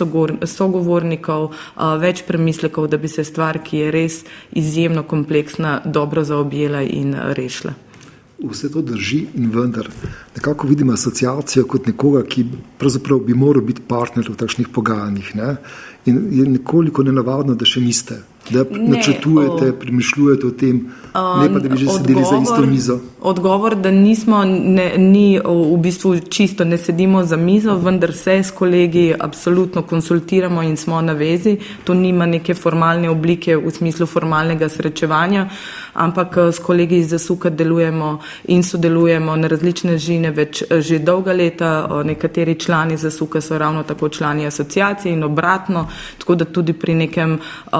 sogovornikov, 0.46 1.48
uh, 1.48 1.96
več 1.96 2.26
premislekov, 2.28 2.92
da 2.92 2.98
bi 2.98 3.08
se 3.08 3.24
stvar, 3.24 3.64
ki 3.64 3.86
je 3.86 3.92
res 3.92 4.22
izjemno 4.52 5.08
kompleksna, 5.08 5.80
dobro 5.86 6.24
zaobjela 6.24 6.41
in 6.84 7.16
rešila. 7.38 7.74
Vse 8.42 8.72
to 8.72 8.82
drži 8.82 9.26
in 9.38 9.52
vendar 9.54 9.90
nekako 10.36 10.68
vidim 10.68 10.90
asociacijo 10.90 11.66
kot 11.66 11.88
nekoga, 11.88 12.24
ki 12.24 12.46
pravzaprav 12.78 13.20
bi 13.20 13.34
moral 13.34 13.62
biti 13.62 13.82
partner 13.88 14.26
v 14.30 14.36
takšnih 14.36 14.68
pogajanjih. 14.74 15.36
Ne? 15.36 15.56
In 16.06 16.28
je 16.32 16.46
nekoliko 16.50 17.04
nenavadno, 17.04 17.56
da 17.56 17.66
še 17.66 17.82
niste 17.82 18.18
da 18.50 18.64
načrtujete, 18.72 19.80
premišljujete 19.80 20.48
o 20.48 20.52
tem, 20.52 20.76
ne 21.14 21.54
pa 21.54 21.60
da 21.60 21.70
bi 21.70 21.78
že 21.78 21.86
odgovor, 21.86 22.02
sedeli 22.02 22.24
za 22.24 22.38
isto 22.44 22.62
mizo? 22.66 23.00
Odgovor, 23.22 23.76
da 23.76 23.92
nismo, 23.92 24.44
ne, 24.46 24.98
ni 24.98 25.40
v 25.46 25.78
bistvu 25.78 26.20
čisto, 26.30 26.64
ne 26.66 26.78
sedimo 26.78 27.24
za 27.24 27.38
mizo, 27.38 27.76
vendar 27.76 28.14
se 28.14 28.44
s 28.44 28.52
kolegi 28.52 29.14
absolutno 29.20 29.82
konsultiramo 29.82 30.62
in 30.62 30.78
smo 30.78 31.02
na 31.02 31.14
vezi. 31.14 31.58
To 31.84 31.94
nima 31.94 32.26
neke 32.26 32.54
formalne 32.54 33.10
oblike 33.10 33.58
v 33.58 33.72
smislu 33.72 34.06
formalnega 34.06 34.70
srečevanja, 34.70 35.50
ampak 35.94 36.38
s 36.38 36.60
kolegi 36.60 36.98
iz 36.98 37.10
Zasuka 37.10 37.50
delujemo 37.50 38.20
in 38.48 38.64
sodelujemo 38.64 39.36
na 39.36 39.48
različne 39.48 39.98
žine 39.98 40.32
več 40.32 40.64
že 40.80 41.00
dolga 41.00 41.34
leta. 41.34 42.02
Nekateri 42.04 42.56
člani 42.56 42.98
Zasuka 42.98 43.42
so 43.42 43.58
ravno 43.58 43.84
tako 43.84 44.10
člani 44.10 44.46
asociacije 44.46 45.14
in 45.14 45.24
obratno, 45.24 45.88
tako 46.18 46.36
da 46.36 46.46
tudi 46.46 46.74
pri 46.74 46.96
nekem 46.96 47.34
uh, 47.34 47.80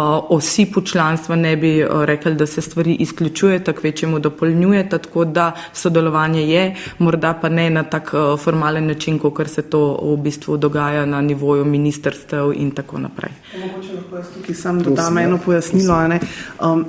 osipu 0.52 0.82
članstva 0.82 1.36
ne 1.36 1.56
bi 1.56 1.80
eh, 1.80 1.88
rekli, 1.92 2.36
da 2.36 2.46
se 2.46 2.62
stvari 2.62 2.94
izključujeta, 2.94 3.74
kvečemu 3.74 4.20
dopolnjujeta, 4.20 4.98
tako 4.98 5.26
da 5.26 5.52
sodelovanje 5.74 6.44
je, 6.48 6.76
morda 7.00 7.34
pa 7.42 7.50
ne 7.50 7.70
na 7.70 7.84
tak 7.84 8.12
eh, 8.14 8.38
formalen 8.38 8.88
način, 8.88 9.20
kot 9.20 9.48
se 9.48 9.62
to 9.62 10.00
v 10.04 10.18
bistvu 10.18 10.58
dogaja 10.58 11.06
na 11.06 11.22
nivoju 11.22 11.66
ministrstev 11.66 12.52
in 12.56 12.72
tako 12.72 13.00
naprej. 13.00 13.32
Mogoče 13.62 13.94
lahko 13.96 14.16
jaz 14.16 14.28
tukaj 14.34 14.56
sam 14.56 14.82
dodam 14.84 15.18
eno 15.18 15.40
pojasnilo. 15.46 16.02
Um, 16.60 16.86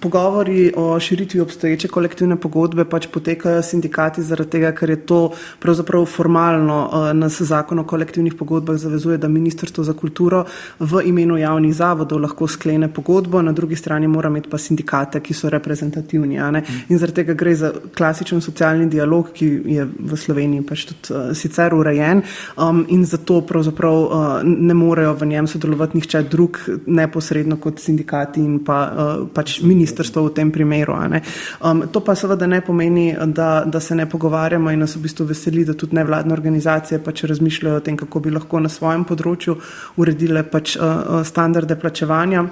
pogovori 0.00 0.72
o 0.76 1.00
širitvi 1.00 1.40
obstoječe 1.40 1.88
kolektivne 1.88 2.36
pogodbe 2.36 2.84
pač 2.84 3.06
potekajo 3.06 3.62
sindikati 3.62 4.22
zaradi 4.22 4.50
tega, 4.50 4.72
ker 4.72 4.90
je 4.90 4.98
to 5.06 5.20
pravzaprav 5.60 6.04
formalno 6.06 6.80
uh, 6.92 7.12
nas 7.14 7.40
zakon 7.42 7.78
o 7.78 7.84
kolektivnih 7.84 8.34
pogodbah 8.34 8.76
zavezuje, 8.76 9.18
da 9.18 9.28
Ministrstvo 9.28 9.84
za 9.84 9.92
kulturo 9.92 10.44
v 10.78 11.02
imenu 11.04 11.38
javnih 11.38 11.74
zavodov 11.74 12.20
lahko 12.20 12.46
sklene 12.48 12.88
pogodbo, 12.96 13.42
na 13.42 13.52
drugi 13.52 13.76
strani 13.76 14.08
mora 14.08 14.30
imeti 14.32 14.50
pa 14.50 14.58
sindikate, 14.58 15.20
ki 15.20 15.34
so 15.34 15.50
reprezentativni. 15.52 16.40
In 16.88 16.98
zaradi 16.98 17.20
tega 17.20 17.36
gre 17.38 17.54
za 17.56 17.72
klasičen 17.96 18.40
socialni 18.40 18.88
dialog, 18.90 19.30
ki 19.36 19.48
je 19.76 19.84
v 19.84 20.18
Sloveniji 20.18 20.64
pač 20.66 20.86
tudi 20.90 21.12
uh, 21.12 21.30
sicer 21.36 21.74
urejen 21.74 22.22
um, 22.56 22.84
in 22.92 23.04
zato 23.06 23.40
pravzaprav 23.46 23.96
uh, 23.96 24.26
ne 24.44 24.74
morejo 24.74 25.14
v 25.20 25.30
njem 25.32 25.48
sodelovati 25.50 25.98
nihče 25.98 26.22
drug 26.30 26.58
neposredno 26.86 27.58
kot 27.62 27.80
sindikati 27.82 28.40
in 28.40 28.58
pa 28.64 28.78
uh, 28.86 29.14
pač 29.34 29.60
ministrstvo 29.62 30.26
v 30.28 30.34
tem 30.36 30.52
primeru. 30.52 30.96
Um, 30.96 31.86
to 31.92 32.00
pa 32.00 32.14
seveda 32.14 32.46
ne 32.46 32.60
pomeni, 32.64 33.10
da, 33.26 33.64
da 33.66 33.80
se 33.80 33.94
ne 33.94 34.06
pogovarjamo 34.08 34.70
in 34.70 34.84
nas 34.84 34.96
v 34.96 35.02
bistvu 35.06 35.26
veseli, 35.32 35.64
da 35.66 35.74
tudi 35.74 35.96
nevladne 35.98 36.32
organizacije 36.32 37.02
pač 37.04 37.24
razmišljajo 37.28 37.80
o 37.80 37.84
tem, 37.84 37.96
kako 37.96 38.20
bi 38.20 38.34
lahko 38.34 38.60
na 38.62 38.70
svojem 38.72 39.04
področju 39.04 39.58
uredile 40.00 40.44
pač 40.46 40.76
uh, 40.76 41.20
standarde 41.26 41.76
plačevanja. 41.80 42.46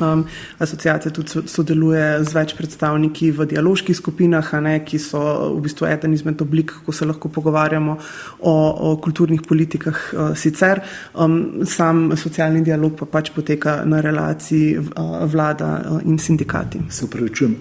Um, 0.00 0.24
asociacija 0.58 1.12
tudi 1.12 1.42
sodeluje 1.48 2.24
z 2.24 2.34
več 2.34 2.54
predstavniki 2.58 3.30
v 3.36 3.46
dialoških 3.52 3.96
skupinah, 3.96 4.52
ne, 4.64 4.78
ki 4.84 5.00
so 5.02 5.20
v 5.56 5.60
bistvu 5.66 5.88
eden 5.90 6.14
izmed 6.16 6.40
oblik, 6.42 6.72
kako 6.78 6.92
se 6.96 7.08
lahko 7.08 7.28
pogovarjamo 7.28 7.96
o, 8.40 8.54
o 8.90 8.94
kulturnih 9.02 9.42
politikah 9.46 9.98
uh, 10.12 10.30
sicer. 10.36 10.82
Um, 11.14 11.66
sam 11.66 12.10
socialni 12.16 12.64
dialog 12.66 12.96
pa 12.98 13.08
pač 13.18 13.32
poteka 13.34 13.80
na 13.84 14.00
relaciji 14.00 14.78
uh, 14.78 15.20
vlada 15.30 15.70
uh, 15.78 16.00
in 16.04 16.18
sindikati. 16.18 16.82
Se 16.88 17.04
upravičujem. 17.04 17.56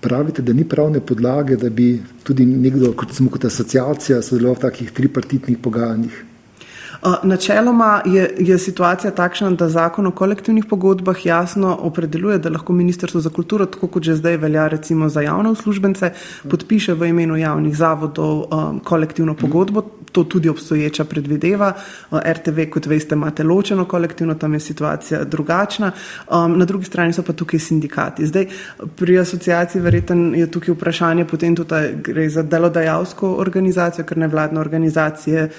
Pravite, 0.00 0.42
da 0.42 0.52
ni 0.52 0.62
pravne 0.68 1.00
podlage, 1.00 1.56
da 1.58 1.70
bi 1.70 1.96
tudi 2.22 2.46
nekdo, 2.46 2.92
kot 2.94 3.12
smo 3.16 3.32
kot 3.34 3.48
asociacija, 3.48 4.20
sodeloval 4.22 4.60
v 4.60 4.66
takih 4.68 4.92
tripartitnih 4.94 5.58
pogajanjih? 5.58 6.27
Načeloma 7.22 8.02
je, 8.06 8.34
je 8.38 8.58
situacija 8.58 9.10
takšna, 9.10 9.50
da 9.50 9.68
zakon 9.68 10.06
o 10.06 10.10
kolektivnih 10.10 10.64
pogodbah 10.64 11.26
jasno 11.26 11.76
opredeljuje, 11.80 12.38
da 12.38 12.50
lahko 12.50 12.72
Ministrstvo 12.72 13.20
za 13.20 13.30
kulturo, 13.30 13.66
tako 13.66 13.86
kot 13.86 14.02
že 14.02 14.16
zdaj 14.16 14.36
velja 14.36 14.68
recimo 14.68 15.08
za 15.08 15.20
javne 15.20 15.50
uslužbence, 15.50 16.10
podpiše 16.50 16.94
v 16.94 17.06
imenu 17.08 17.36
javnih 17.36 17.76
zavodov 17.76 18.44
um, 18.50 18.80
kolektivno 18.80 19.34
pogodbo. 19.34 19.82
To 20.12 20.24
tudi 20.24 20.48
obstoječa 20.48 21.04
predvideva. 21.04 21.72
RTV, 22.10 22.70
kot 22.70 22.86
veste, 22.86 23.14
imate 23.14 23.44
ločeno 23.44 23.84
kolektivno, 23.84 24.34
tam 24.34 24.54
je 24.54 24.60
situacija 24.60 25.24
drugačna. 25.24 25.92
Um, 26.30 26.58
na 26.58 26.64
drugi 26.64 26.84
strani 26.84 27.12
so 27.12 27.22
pa 27.22 27.32
tukaj 27.32 27.60
sindikati. 27.60 28.26
Zdaj, 28.26 28.46
pri 28.96 29.18
asociaciji 29.18 29.82
verjetno 29.82 30.34
je 30.34 30.50
tukaj 30.50 30.74
vprašanje, 30.74 31.24
potem 31.24 31.56
tudi 31.56 31.74
gre 32.02 32.28
za 32.30 32.42
delodajalsko 32.42 33.34
organizacijo, 33.34 34.04
ker 34.04 34.18
nevladne 34.18 34.60
organizacije 34.60 35.50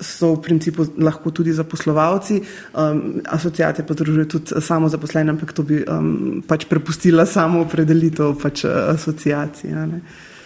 so 0.00 0.34
v 0.34 0.42
principu 0.42 0.86
lahko 0.98 1.30
tudi 1.30 1.52
zaposlovalci, 1.52 2.40
um, 2.74 3.20
asociacija 3.24 3.86
pa 3.86 3.94
združuje 3.94 4.28
tudi 4.28 4.60
samo 4.60 4.88
zaposlene, 4.88 5.30
ampak 5.30 5.52
to 5.52 5.62
bi 5.62 5.82
um, 5.82 6.42
pač 6.46 6.66
prepustila 6.70 7.26
samo 7.26 7.62
opredelitev 7.62 8.34
pač 8.42 8.64
asociacije. 8.64 9.88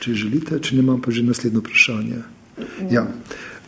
Če 0.00 0.14
želite, 0.14 0.60
če 0.60 0.76
ne 0.76 0.84
imam 0.84 1.00
pa 1.02 1.10
že 1.10 1.24
naslednjo 1.26 1.64
vprašanje. 1.64 2.24
Ja. 2.90 3.06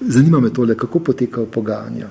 Zanima 0.00 0.40
me 0.40 0.52
tole, 0.52 0.76
kako 0.76 1.00
potekajo 1.10 1.46
pogajanja. 1.46 2.08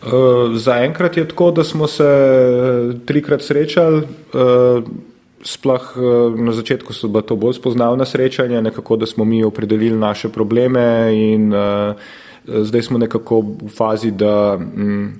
Uh, 0.00 0.56
Zaenkrat 0.56 1.16
je 1.16 1.28
tako, 1.28 1.50
da 1.50 1.64
smo 1.64 1.86
se 1.86 2.08
trikrat 3.06 3.42
srečali. 3.42 4.02
Uh, 4.32 4.84
sploh 5.42 5.84
eh, 5.96 6.40
na 6.40 6.52
začetku 6.52 6.92
so 6.92 7.08
bila 7.08 7.22
to 7.22 7.36
bolj 7.36 7.56
spoznavna 7.56 8.04
srečanja, 8.04 8.60
nekako, 8.60 8.96
da 8.96 9.06
smo 9.06 9.24
mi 9.24 9.44
opredelili 9.44 9.96
naše 9.96 10.28
probleme 10.28 11.10
in 11.16 11.52
uh, 11.52 11.96
zdaj 12.46 12.82
smo 12.82 12.98
nekako 12.98 13.40
v 13.40 13.68
fazi, 13.68 14.10
da 14.10 14.56
um, 14.56 15.12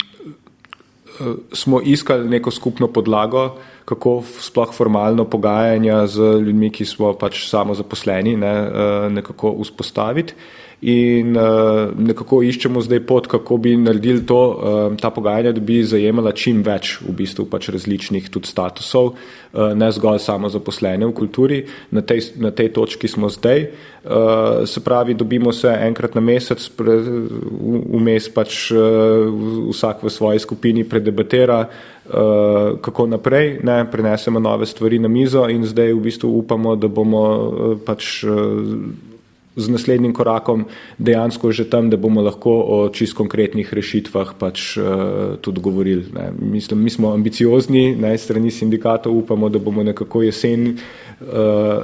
smo 1.52 1.80
iskali 1.80 2.28
neko 2.28 2.50
skupno 2.50 2.88
podlago, 2.88 3.56
kako 3.84 4.22
sploh 4.40 4.72
formalno 4.72 5.24
pogajanja 5.24 6.06
z 6.06 6.20
ljudmi, 6.40 6.70
ki 6.70 6.84
smo 6.84 7.12
pač 7.12 7.48
samo 7.48 7.74
zaposleni, 7.74 8.36
ne, 8.36 8.54
uh, 8.60 9.12
nekako 9.12 9.56
vzpostaviti 9.62 10.34
in 10.80 11.36
uh, 11.36 11.90
nekako 11.92 12.40
iščemo 12.42 12.80
zdaj 12.80 13.02
pot, 13.04 13.26
kako 13.28 13.58
bi 13.60 13.74
naredili 13.76 14.24
to, 14.26 14.38
uh, 14.40 14.96
ta 15.00 15.10
pogajanja, 15.12 15.52
da 15.52 15.60
bi 15.60 15.82
zajemala 15.84 16.32
čim 16.32 16.62
več 16.64 16.94
v 17.04 17.12
bistvu 17.18 17.44
pač 17.52 17.68
različnih 17.74 18.30
tudi 18.32 18.48
statusov, 18.48 19.10
uh, 19.12 19.74
ne 19.76 19.90
zgolj 19.92 20.22
samo 20.24 20.48
zaposlene 20.48 21.04
v 21.04 21.12
kulturi. 21.16 21.58
Na 21.92 22.00
tej, 22.00 22.32
na 22.40 22.50
tej 22.50 22.72
točki 22.72 23.08
smo 23.12 23.28
zdaj. 23.28 23.66
Uh, 24.00 24.64
se 24.64 24.80
pravi, 24.80 25.14
dobimo 25.14 25.52
se 25.52 25.68
enkrat 25.68 26.16
na 26.16 26.24
mesec, 26.24 26.64
vmes 26.80 28.30
pač 28.32 28.70
uh, 28.72 29.28
vsak 29.68 30.00
v 30.08 30.14
svoji 30.16 30.40
skupini 30.40 30.86
predebatera, 30.88 31.60
uh, 31.68 32.80
kako 32.80 33.10
naprej, 33.18 33.58
ne, 33.68 33.84
prenesemo 33.84 34.40
nove 34.40 34.64
stvari 34.64 34.96
na 34.98 35.12
mizo 35.12 35.44
in 35.52 35.68
zdaj 35.68 35.92
v 35.92 36.00
bistvu 36.08 36.32
upamo, 36.40 36.72
da 36.80 36.88
bomo 36.88 37.22
uh, 37.28 37.78
pač. 37.84 38.24
Uh, 38.24 39.09
z 39.56 39.68
naslednjim 39.68 40.12
korakom 40.14 40.64
dejansko 40.98 41.52
že 41.52 41.66
tam, 41.70 41.90
da 41.90 41.96
bomo 41.96 42.22
lahko 42.22 42.50
o 42.50 42.88
čist 42.88 43.16
konkretnih 43.18 43.72
rešitvah 43.74 44.34
pač 44.38 44.76
uh, 44.78 45.36
tudi 45.40 45.60
govorili. 45.60 46.04
Ne. 46.14 46.30
Mislim, 46.38 46.82
mi 46.82 46.90
smo 46.90 47.12
ambiciozni, 47.12 47.96
na 47.96 48.16
strani 48.18 48.50
sindikatov 48.50 49.16
upamo, 49.16 49.48
da 49.48 49.58
bomo 49.58 49.82
nekako 49.82 50.22
jesen 50.22 50.68
uh, 50.70 51.26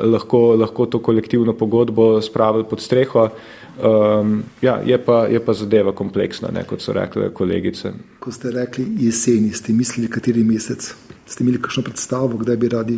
lahko, 0.04 0.54
lahko 0.56 0.86
to 0.86 0.98
kolektivno 0.98 1.52
pogodbo 1.52 2.20
spravili 2.22 2.64
pod 2.70 2.80
streho. 2.80 3.28
Um, 3.76 4.42
ja, 4.62 4.80
je, 4.86 4.96
pa, 5.04 5.26
je 5.26 5.40
pa 5.44 5.52
zadeva 5.52 5.92
kompleksna, 5.92 6.48
ne, 6.48 6.62
kot 6.64 6.80
so 6.80 6.94
rekle 6.96 7.28
kolegice. 7.34 7.92
Ko 8.20 8.32
ste 8.32 8.50
rekli 8.50 8.86
jeseni, 9.04 9.52
ste 9.52 9.72
mislili, 9.76 10.08
kateri 10.08 10.44
mesec? 10.44 10.94
Ste 11.26 11.42
imeli 11.42 11.58
kakšno 11.58 11.82
predstavo, 11.82 12.38
kdaj 12.38 12.56
bi 12.56 12.68
radi 12.70 12.96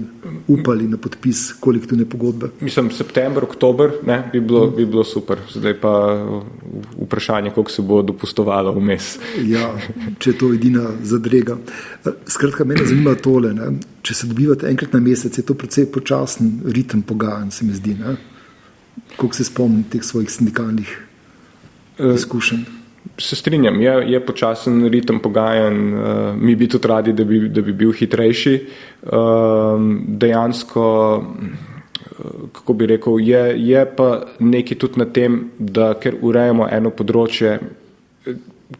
upali 0.52 0.84
na 0.88 0.98
podpis 1.00 1.54
kolektivne 1.60 2.04
pogodbe? 2.04 2.50
Mislim, 2.60 2.90
september, 2.92 3.44
oktober 3.44 3.92
ne, 4.06 4.18
bi, 4.32 4.40
bilo, 4.40 4.66
bi 4.70 4.84
bilo 4.86 5.04
super. 5.04 5.40
Zdaj 5.48 5.78
pa 5.80 5.92
vprašanje, 6.98 7.50
koliko 7.56 7.70
se 7.72 7.82
bo 7.82 8.02
dopustovalo 8.02 8.74
vmes. 8.76 9.16
Ja, 9.48 9.72
če 10.18 10.30
je 10.30 10.38
to 10.38 10.52
edina 10.52 10.90
zadrega. 11.02 11.56
Skratka, 12.26 12.68
mene 12.68 12.84
zanima 12.86 13.16
tole. 13.16 13.54
Ne. 13.56 13.72
Če 14.04 14.14
se 14.14 14.28
dobivate 14.28 14.68
enkrat 14.68 14.92
na 14.92 15.00
mesec, 15.00 15.38
je 15.38 15.46
to 15.48 15.56
precej 15.56 15.88
počasen 15.92 16.58
ritem 16.68 17.02
pogajanj, 17.02 17.50
se 17.50 17.64
mi 17.64 17.72
zdi. 17.80 17.96
Ne. 17.96 18.18
Kako 19.16 19.32
se 19.34 19.48
spomnite 19.48 19.96
teh 19.96 20.04
svojih 20.04 20.28
sindikalnih 20.30 20.98
uh, 21.96 22.12
izkušenj? 22.12 22.77
Se 23.18 23.36
strinjam, 23.36 23.80
je, 23.80 23.92
je 24.12 24.20
počasen 24.20 24.84
ritem 24.88 25.20
pogajanj, 25.20 25.78
uh, 25.94 26.36
mi 26.36 26.54
bi 26.54 26.68
tudi 26.68 26.88
radi, 26.88 27.12
da 27.12 27.24
bi, 27.24 27.48
da 27.48 27.62
bi 27.62 27.72
bil 27.72 27.92
hitrejši. 27.92 28.54
Uh, 29.02 29.80
dejansko, 30.20 30.84
kako 32.52 32.72
bi 32.72 32.86
rekel, 32.86 33.20
je, 33.20 33.42
je 33.68 33.84
pa 33.96 34.08
nekaj 34.38 34.78
tudi 34.78 35.00
na 35.00 35.04
tem, 35.04 35.50
da 35.58 35.92
ker 36.00 36.18
urejamo 36.22 36.68
eno 36.70 36.90
področje, 36.90 37.58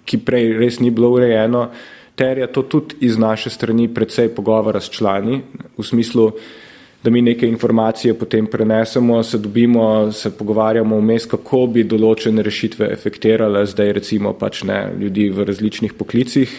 ki 0.05 0.20
prej 0.24 0.53
res 0.59 0.81
ni 0.83 0.91
bilo 0.95 1.12
urejeno, 1.16 1.68
terja 2.18 2.49
to 2.53 2.64
tudi 2.66 2.99
iz 3.07 3.18
naše 3.18 3.51
strani 3.51 3.89
predvsej 3.95 4.33
pogovora 4.35 4.81
s 4.81 4.91
člani, 4.91 5.41
v 5.79 5.87
smislu, 5.87 6.33
da 7.05 7.11
mi 7.11 7.22
neke 7.22 7.46
informacije 7.46 8.14
potem 8.18 8.46
prenesemo, 8.46 9.22
se 9.22 9.38
dobimo, 9.38 10.12
se 10.12 10.30
pogovarjamo 10.30 10.96
vmes, 10.99 11.26
kako 11.30 11.66
bi 11.66 11.84
določene 11.86 12.42
rešitve 12.42 12.88
efektirale 12.92 13.62
zdaj 13.70 13.92
recimo 14.01 14.32
pač 14.34 14.64
ne 14.66 14.80
ljudi 14.99 15.28
v 15.30 15.46
različnih 15.46 15.94
poklicih 15.94 16.57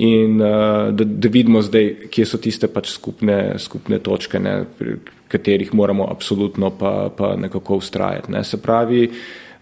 in 0.00 0.40
uh, 0.40 0.88
da, 0.96 1.04
da 1.04 1.28
vidimo 1.28 1.60
zdaj, 1.62 2.08
kje 2.10 2.26
so 2.26 2.40
tiste 2.40 2.72
pač 2.72 2.94
skupne, 2.94 3.58
skupne 3.60 4.00
točke, 4.00 4.40
ne, 4.40 4.62
pri 4.78 4.96
katerih 5.32 5.74
moramo 5.76 6.08
absolutno 6.08 6.70
pa, 6.78 7.10
pa 7.16 7.34
nekako 7.36 7.76
ustrajati. 7.80 8.32
Ne. 8.32 8.44
Se 8.44 8.56
pravi, 8.62 9.10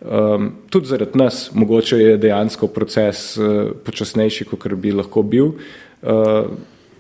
um, 0.01 0.53
tudi 0.71 0.87
zaradi 0.87 1.19
nas 1.19 1.49
mogoče 1.55 1.99
je 1.99 2.17
dejansko 2.23 2.71
proces 2.71 3.33
uh, 3.39 3.73
počasnejši, 3.87 4.47
kot 4.51 4.69
bi 4.79 4.95
lahko 4.95 5.27
bil. 5.27 5.57
Uh, 6.03 6.47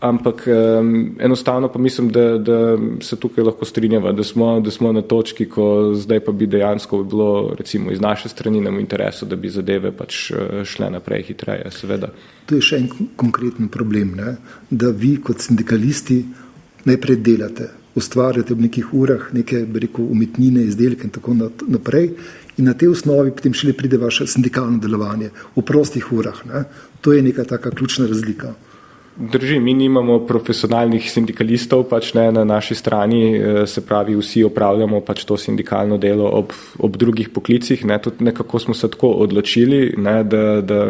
ampak 0.00 0.48
um, 0.48 1.16
enostavno 1.20 1.68
pa 1.68 1.78
mislim, 1.78 2.08
da, 2.08 2.38
da 2.38 2.78
se 3.00 3.16
tukaj 3.16 3.44
lahko 3.44 3.64
strinjava, 3.64 4.12
da 4.12 4.24
smo, 4.24 4.60
da 4.60 4.70
smo 4.70 4.92
na 4.92 5.02
točki, 5.02 5.44
ko 5.48 5.92
zdaj 5.94 6.20
pa 6.20 6.32
bi 6.32 6.46
dejansko 6.46 7.02
bilo 7.04 7.54
recimo 7.58 7.92
iz 7.92 8.00
naše 8.00 8.28
strani 8.28 8.60
nam 8.60 8.76
v 8.76 8.80
interesu, 8.80 9.26
da 9.26 9.36
bi 9.36 9.50
zadeve 9.50 9.92
pač 9.92 10.30
eh, 10.30 10.64
šle 10.64 10.90
naprej 10.90 11.22
hitreje, 11.28 11.70
seveda. 11.70 12.08
To 12.46 12.56
je 12.56 12.64
še 12.64 12.78
en 12.80 12.88
konkreten 13.16 13.68
problem, 13.68 14.14
ne? 14.16 14.36
da 14.70 14.88
vi 14.90 15.18
kot 15.20 15.44
sindikalisti 15.44 16.22
najprej 16.88 17.20
delate, 17.20 17.68
ustvarjate 17.94 18.54
v 18.54 18.68
nekih 18.68 18.94
urah 18.96 19.28
neke, 19.36 19.66
rekel, 19.68 20.06
umetnine, 20.08 20.64
izdelke 20.64 21.04
in 21.04 21.12
tako 21.12 21.36
naprej. 21.68 22.14
In 22.56 22.70
na 22.70 22.74
tej 22.74 22.94
osnovi 22.94 23.34
potem 23.36 23.52
šele 23.56 23.76
pride 23.76 23.98
vaše 24.00 24.26
sindikalno 24.26 24.80
delovanje 24.80 25.30
v 25.56 25.64
prostih 25.66 26.08
urah. 26.12 26.40
Ne? 26.48 26.64
To 27.00 27.12
je 27.12 27.22
neka 27.22 27.44
taka 27.44 27.70
ključna 27.70 28.08
razlika. 28.08 28.54
Drži, 29.20 29.58
mi 29.60 29.74
nimamo 29.76 30.14
profesionalnih 30.24 31.04
sindikalistov 31.04 31.82
pač 31.90 32.14
ne, 32.16 32.30
na 32.32 32.44
naši 32.44 32.74
strani, 32.74 33.20
eh, 33.36 33.66
se 33.68 33.84
pravi, 33.84 34.16
vsi 34.16 34.46
opravljamo 34.48 35.02
pač 35.04 35.26
to 35.28 35.36
sindikalno 35.36 35.98
delo 36.00 36.24
ob, 36.24 36.54
ob 36.78 36.96
drugih 36.96 37.28
poklicih. 37.28 37.84
Ne, 37.84 38.00
nekako 38.18 38.58
smo 38.58 38.74
se 38.74 38.88
tako 38.90 39.12
odločili, 39.20 39.94
ne, 39.96 40.24
da, 40.24 40.60
da 40.64 40.80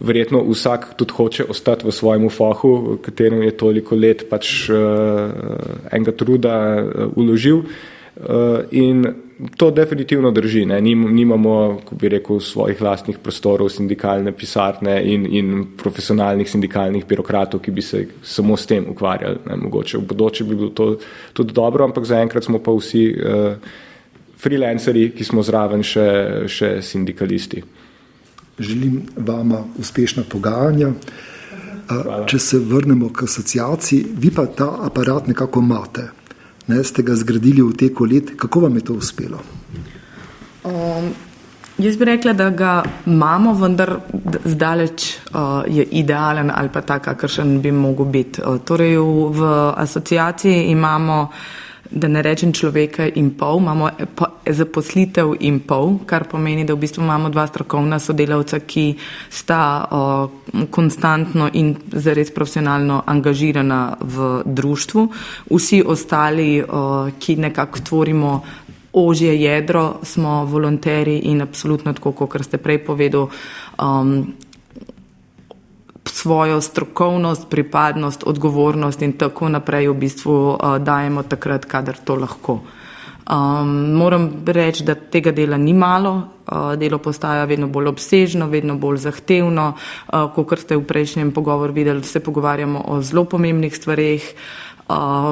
verjetno 0.00 0.44
vsak 0.46 0.94
tudi 0.96 1.12
hoče 1.16 1.44
ostati 1.50 1.88
v 1.88 1.92
svojem 1.92 2.30
fahu, 2.30 2.74
v 2.94 2.98
katerem 3.02 3.42
je 3.42 3.56
toliko 3.56 3.98
let 3.98 4.28
pač 4.30 4.70
uh, 4.70 4.78
enega 5.90 6.14
truda 6.14 6.54
uh, 6.78 7.10
uložil. 7.18 7.64
Uh, 7.66 7.99
in 8.70 9.06
to 9.56 9.70
definitivno 9.70 10.30
drži. 10.30 10.64
Ne. 10.66 10.80
Nimamo, 10.80 11.80
ko 11.84 11.94
bi 11.94 12.08
rekel, 12.08 12.40
svojih 12.40 12.82
lastnih 12.82 13.18
prostorov, 13.18 13.70
sindikalne 13.72 14.32
pisarne 14.36 15.00
in, 15.04 15.26
in 15.26 15.64
profesionalnih 15.76 16.50
sindikalnih 16.50 17.06
birokratov, 17.08 17.62
ki 17.64 17.70
bi 17.70 17.82
se 17.82 18.06
samo 18.22 18.56
s 18.56 18.66
tem 18.66 18.86
ukvarjali. 18.90 19.40
Ne. 19.46 19.56
Mogoče 19.56 19.98
v 19.98 20.04
bodoče 20.12 20.44
bi 20.44 20.56
bilo 20.56 20.70
to 20.70 20.90
tudi 21.32 21.56
dobro, 21.56 21.84
ampak 21.84 22.04
zaenkrat 22.04 22.44
smo 22.44 22.58
pa 22.58 22.74
vsi 22.76 23.06
uh, 23.14 23.72
freelanceri, 24.40 25.10
ki 25.16 25.24
smo 25.24 25.42
zraven 25.42 25.82
še, 25.82 26.06
še 26.48 26.76
sindikalisti. 26.84 27.64
Želim 28.60 29.02
vama 29.16 29.64
uspešna 29.80 30.28
pogajanja. 30.28 30.92
Hvala. 31.90 32.26
Če 32.30 32.38
se 32.38 32.58
vrnemo 32.62 33.08
k 33.10 33.24
asociaciji, 33.26 34.12
vi 34.20 34.30
pa 34.30 34.44
ta 34.46 34.68
aparat 34.86 35.26
nekako 35.26 35.64
imate 35.64 36.19
ne, 36.70 36.84
ste 36.84 37.02
ga 37.02 37.16
zgradili 37.18 37.62
v 37.62 37.74
teku 37.76 38.06
let. 38.06 38.36
Kako 38.38 38.66
vam 38.66 38.78
je 38.78 38.84
to 38.86 38.94
uspelo? 38.94 39.42
Um, 40.64 41.10
jaz 41.78 41.96
bi 41.96 42.04
rekla, 42.04 42.32
da 42.32 42.50
ga 42.50 42.74
imamo, 43.06 43.54
vendar 43.58 43.96
zdaleč 44.44 45.06
uh, 45.32 45.64
je 45.66 45.84
idealen 45.84 46.52
ali 46.54 46.68
pa 46.72 46.80
tak, 46.80 47.08
kakršen 47.08 47.58
bi 47.62 47.72
mogel 47.72 48.04
biti. 48.12 48.42
Uh, 48.42 48.60
torej 48.64 48.98
v, 48.98 49.30
v 49.40 49.50
asociaciji 49.76 50.70
imamo 50.70 51.26
da 51.90 52.08
ne 52.08 52.22
rečem 52.22 52.52
človeka 52.52 53.08
in 53.18 53.32
pol, 53.34 53.58
imamo 53.58 53.90
zaposlitev 54.46 55.34
in 55.40 55.60
pol, 55.66 55.98
kar 56.06 56.28
pomeni, 56.30 56.64
da 56.64 56.74
v 56.74 56.82
bistvu 56.84 57.02
imamo 57.02 57.28
dva 57.28 57.46
strokovna 57.50 57.98
sodelavca, 57.98 58.60
ki 58.62 58.94
sta 59.30 59.62
o, 59.90 60.02
konstantno 60.70 61.50
in 61.52 61.74
zares 61.90 62.30
profesionalno 62.30 63.02
angažirana 63.06 63.96
v 64.00 64.42
društvu. 64.46 65.08
Vsi 65.50 65.82
ostali, 65.86 66.62
o, 66.62 67.10
ki 67.18 67.36
nekako 67.36 67.82
tvorimo 67.82 68.40
ožje 68.92 69.34
jedro, 69.42 69.98
smo 70.02 70.44
volonteri 70.44 71.18
in 71.30 71.42
absolutno 71.42 71.92
tako, 71.92 72.12
kot 72.12 72.44
ste 72.44 72.58
prej 72.58 72.84
povedali. 72.86 73.26
Um, 73.78 74.34
svojo 76.14 76.60
strokovnost, 76.60 77.48
pripadnost, 77.50 78.24
odgovornost 78.26 79.02
in 79.02 79.12
tako 79.12 79.48
naprej 79.48 79.88
v 79.88 79.94
bistvu 79.94 80.36
uh, 80.54 80.78
dajemo 80.78 81.22
takrat, 81.22 81.64
kadar 81.64 81.96
to 82.04 82.14
lahko. 82.14 82.60
Um, 83.30 83.94
moram 83.94 84.42
reči, 84.46 84.82
da 84.82 84.94
tega 84.94 85.30
dela 85.30 85.56
ni 85.56 85.72
malo, 85.72 86.12
uh, 86.50 86.74
delo 86.74 86.98
postaja 86.98 87.44
vedno 87.44 87.68
bolj 87.68 87.92
obsežno, 87.92 88.48
vedno 88.50 88.74
bolj 88.74 89.04
zahtevno. 89.06 89.74
Uh, 90.12 90.32
kot 90.34 90.58
ste 90.58 90.76
v 90.76 90.82
prejšnjem 90.84 91.30
pogovoru 91.32 91.72
videli, 91.72 92.02
se 92.02 92.20
pogovarjamo 92.20 92.82
o 92.88 93.02
zelo 93.02 93.24
pomembnih 93.24 93.76
stvarih. 93.76 94.34
Uh, 94.34 94.69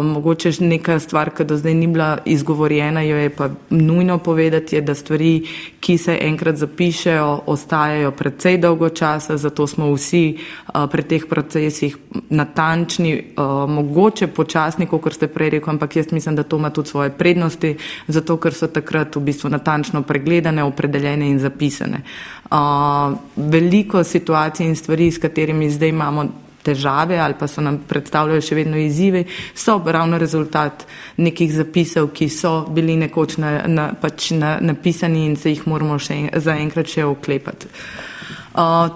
mogoče 0.02 0.52
neka 0.60 0.98
stvar, 0.98 1.30
ki 1.30 1.44
do 1.44 1.56
zdaj 1.56 1.74
ni 1.74 1.86
bila 1.86 2.18
izgovorjena, 2.24 3.02
jo 3.02 3.16
je 3.16 3.30
pa 3.30 3.48
nujno 3.70 4.18
povedati, 4.18 4.76
je, 4.76 4.80
da 4.80 4.94
stvari, 4.94 5.46
ki 5.80 5.98
se 5.98 6.18
enkrat 6.20 6.56
zapišejo, 6.56 7.42
ostajajo 7.46 8.10
predvsej 8.10 8.58
dolgo 8.58 8.88
časa, 8.88 9.36
zato 9.36 9.66
smo 9.66 9.92
vsi 9.94 10.38
a, 10.66 10.86
pri 10.86 11.02
teh 11.02 11.26
procesih 11.28 11.96
natančni, 12.30 13.14
a, 13.36 13.66
mogoče 13.68 14.26
počasni, 14.26 14.86
kot 14.86 15.12
ste 15.14 15.28
prej 15.28 15.50
rekli, 15.50 15.70
ampak 15.70 15.96
jaz 15.96 16.12
mislim, 16.12 16.36
da 16.36 16.42
to 16.42 16.56
ima 16.56 16.70
tudi 16.70 16.88
svoje 16.88 17.10
prednosti, 17.10 17.76
zato 18.06 18.36
ker 18.36 18.54
so 18.54 18.66
takrat 18.66 19.16
v 19.16 19.20
bistvu 19.20 19.50
natančno 19.50 20.02
pregledane, 20.02 20.64
opredeljene 20.64 21.30
in 21.30 21.38
zapisane. 21.38 22.02
A, 22.50 23.14
veliko 23.36 24.04
situacij 24.04 24.66
in 24.66 24.76
stvari, 24.76 25.10
s 25.10 25.18
katerimi 25.18 25.70
zdaj 25.70 25.88
imamo 25.88 26.28
težave 26.68 27.18
ali 27.18 27.36
pa 27.38 27.48
so 27.48 27.64
nam 27.64 27.80
predstavljali 27.88 28.44
še 28.44 28.58
vedno 28.58 28.78
izzive, 28.80 29.24
so 29.54 29.78
ravno 29.84 30.18
rezultat 30.18 30.84
nekih 31.16 31.54
zapisov, 31.54 32.12
ki 32.14 32.28
so 32.32 32.54
bili 32.74 32.96
nekoč 33.00 33.38
na, 33.42 33.54
na, 33.66 33.88
pač 34.00 34.30
na, 34.36 34.58
napisani 34.60 35.26
in 35.26 35.36
se 35.36 35.54
jih 35.54 35.66
moramo 35.66 35.98
še 35.98 36.20
zaenkrat 36.44 36.94
še 36.94 37.08
oklepati. 37.08 37.72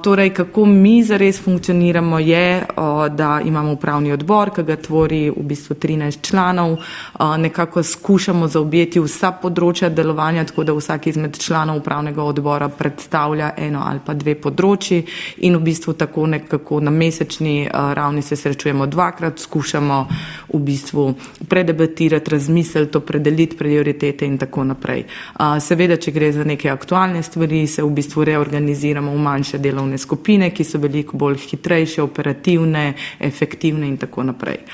Torej, 0.03 0.31
kako 0.35 0.65
mi 0.65 1.05
zares 1.05 1.41
funkcioniramo, 1.43 2.19
je, 2.19 2.67
da 3.11 3.41
imamo 3.45 3.73
upravni 3.73 4.13
odbor, 4.13 4.51
ki 4.51 4.63
ga 4.63 4.77
tvori 4.77 5.31
v 5.31 5.43
bistvu 5.43 5.77
13 5.77 6.21
članov. 6.23 6.77
Nekako 7.39 7.83
skušamo 7.83 8.49
zaobjeti 8.49 9.01
vsa 9.01 9.31
področja 9.43 9.89
delovanja, 9.89 10.45
tako 10.51 10.65
da 10.65 10.75
vsak 10.75 11.07
izmed 11.07 11.39
članov 11.39 11.79
upravnega 11.79 12.23
odbora 12.23 12.69
predstavlja 12.69 13.53
eno 13.57 13.85
ali 13.87 14.01
pa 14.05 14.15
dve 14.15 14.35
področji 14.35 15.05
in 15.47 15.57
v 15.57 15.63
bistvu 15.63 15.95
tako 15.95 16.27
nekako 16.27 16.81
na 16.81 16.91
mesečni 16.91 17.69
ravni 17.71 18.23
se 18.23 18.37
srečujemo 18.37 18.87
dvakrat, 18.87 19.39
skušamo 19.39 20.01
v 20.53 20.59
bistvu 20.59 21.07
predebatirati, 21.49 22.31
razmisliti, 22.31 22.99
opredeliti 22.99 23.57
prioritete 23.57 24.27
in 24.27 24.39
tako 24.39 24.65
naprej. 24.65 25.07
Seveda, 25.61 25.97
če 25.97 26.11
gre 26.11 26.33
za 26.33 26.45
neke 26.45 26.71
aktualne 26.71 27.23
stvari, 27.23 27.67
se 27.67 27.83
v 27.83 27.95
bistvu 27.95 28.25
reorganiziramo 28.25 29.15
v 29.15 29.23
manjše 29.23 29.52
delovne 29.59 29.99
skupine, 29.99 30.51
ki 30.51 30.65
so 30.65 30.79
veliko 30.79 31.17
bolj 31.17 31.39
hitrejše, 31.51 32.03
operativne, 32.03 32.93
efektivne 33.21 33.89
in 33.89 33.97
tako 33.97 34.23
naprej. 34.23 34.65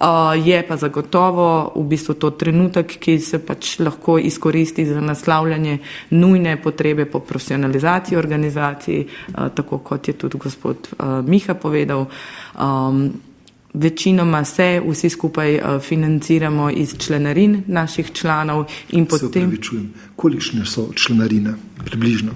Uh, 0.00 0.46
je 0.46 0.62
pa 0.66 0.76
zagotovo 0.76 1.72
v 1.76 1.84
bistvu 1.86 2.14
to 2.14 2.30
trenutek, 2.30 2.98
ki 2.98 3.18
se 3.22 3.38
pač 3.38 3.78
lahko 3.78 4.18
izkoristi 4.18 4.86
za 4.86 5.00
naslavljanje 5.00 5.78
nujne 6.10 6.56
potrebe 6.62 7.06
po 7.06 7.20
profesionalizaciji 7.20 8.18
organizacij, 8.18 9.04
uh, 9.04 9.48
tako 9.54 9.78
kot 9.78 10.08
je 10.08 10.14
tudi 10.18 10.38
gospod 10.38 10.88
uh, 10.98 11.22
Miha 11.22 11.54
povedal. 11.54 12.06
Um, 12.58 13.12
Večinoma 13.74 14.44
se 14.44 14.82
vsi 14.86 15.08
skupaj 15.10 15.58
financiramo 15.82 16.70
iz 16.70 16.94
članarin 16.98 17.62
naših 17.66 18.12
članov 18.12 18.66
in 18.90 19.06
potem. 19.06 19.32
Se 19.32 19.38
upravičujem, 19.38 19.88
kolikšne 20.16 20.66
so 20.66 20.92
članarine 20.94 21.54
približno? 21.84 22.32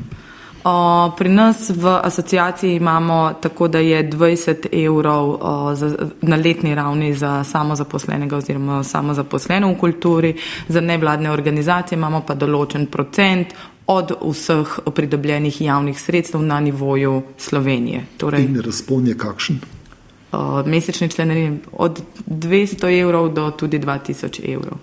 O, 0.69 1.13
pri 1.17 1.29
nas 1.29 1.71
v 1.71 1.89
asociaciji 2.03 2.77
imamo 2.77 3.33
tako, 3.41 3.69
da 3.69 3.79
je 3.79 4.11
20 4.11 4.67
evrov 4.73 5.31
o, 5.41 5.75
za, 5.75 5.95
na 6.21 6.37
letni 6.37 6.75
ravni 6.75 7.15
za 7.15 7.45
samozaposlenega 7.45 8.37
oziroma 8.37 8.83
samozaposleno 8.85 9.73
v 9.73 9.79
kulturi, 9.79 10.35
za 10.69 10.81
nevladne 10.81 11.31
organizacije 11.31 11.97
imamo 11.97 12.21
pa 12.27 12.35
določen 12.35 12.87
procent 12.87 13.55
od 13.89 14.13
vseh 14.21 14.79
pridobljenih 14.95 15.61
javnih 15.61 16.01
sredstev 16.01 16.43
na 16.45 16.61
nivoju 16.61 17.23
Slovenije. 17.39 18.05
Torej, 18.17 18.45
In 18.45 18.61
razpon 18.61 19.07
je 19.09 19.17
kakšen? 19.17 19.61
Mesečne 20.67 21.09
članarine 21.09 21.59
od 21.73 22.03
200 22.27 23.01
evrov 23.01 23.29
do 23.29 23.51
tudi 23.51 23.79
2000 23.79 24.53
evrov. 24.55 24.79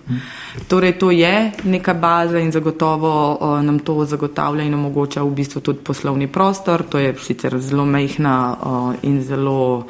Torej, 0.68 0.98
to 0.98 1.10
je 1.10 1.52
neka 1.64 1.94
baza 1.94 2.38
in 2.38 2.52
zagotovo 2.52 3.38
o, 3.40 3.62
nam 3.62 3.78
to 3.78 4.04
zagotavlja 4.04 4.64
in 4.64 4.74
omogoča 4.74 5.22
v 5.22 5.30
bistvu 5.30 5.60
tudi 5.60 5.78
poslovni 5.78 6.26
prostor. 6.26 6.82
To 6.82 6.98
je 6.98 7.14
sicer 7.22 7.58
zelo 7.58 7.84
mehna 7.84 8.56
o, 8.62 8.92
in 9.02 9.22
zelo 9.22 9.86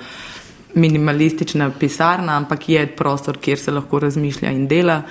minimalistična 0.74 1.70
pisarna, 1.70 2.36
ampak 2.36 2.68
je 2.68 2.86
prostor, 2.86 3.38
kjer 3.38 3.58
se 3.58 3.70
lahko 3.70 3.98
razmišlja 3.98 4.50
in 4.50 4.66
dela. 4.68 5.02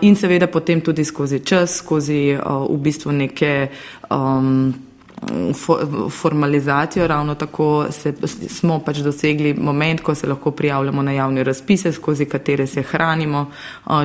In 0.00 0.16
seveda 0.16 0.46
potem 0.46 0.80
tudi 0.80 1.04
skozi 1.04 1.40
čas, 1.44 1.76
skozi 1.76 2.38
o, 2.44 2.66
v 2.72 2.80
bistvu 2.80 3.12
neke. 3.12 3.68
Um, 4.10 4.85
formalizacijo, 6.10 7.06
ravno 7.06 7.34
tako 7.34 7.86
se, 7.90 8.12
smo 8.48 8.78
pač 8.78 8.98
dosegli 8.98 9.54
moment, 9.54 10.00
ko 10.00 10.14
se 10.14 10.26
lahko 10.26 10.50
prijavljamo 10.50 11.02
na 11.02 11.12
javne 11.12 11.44
razpise, 11.44 11.92
skozi 11.92 12.24
katere 12.24 12.66
se 12.66 12.82
hranimo. 12.82 13.46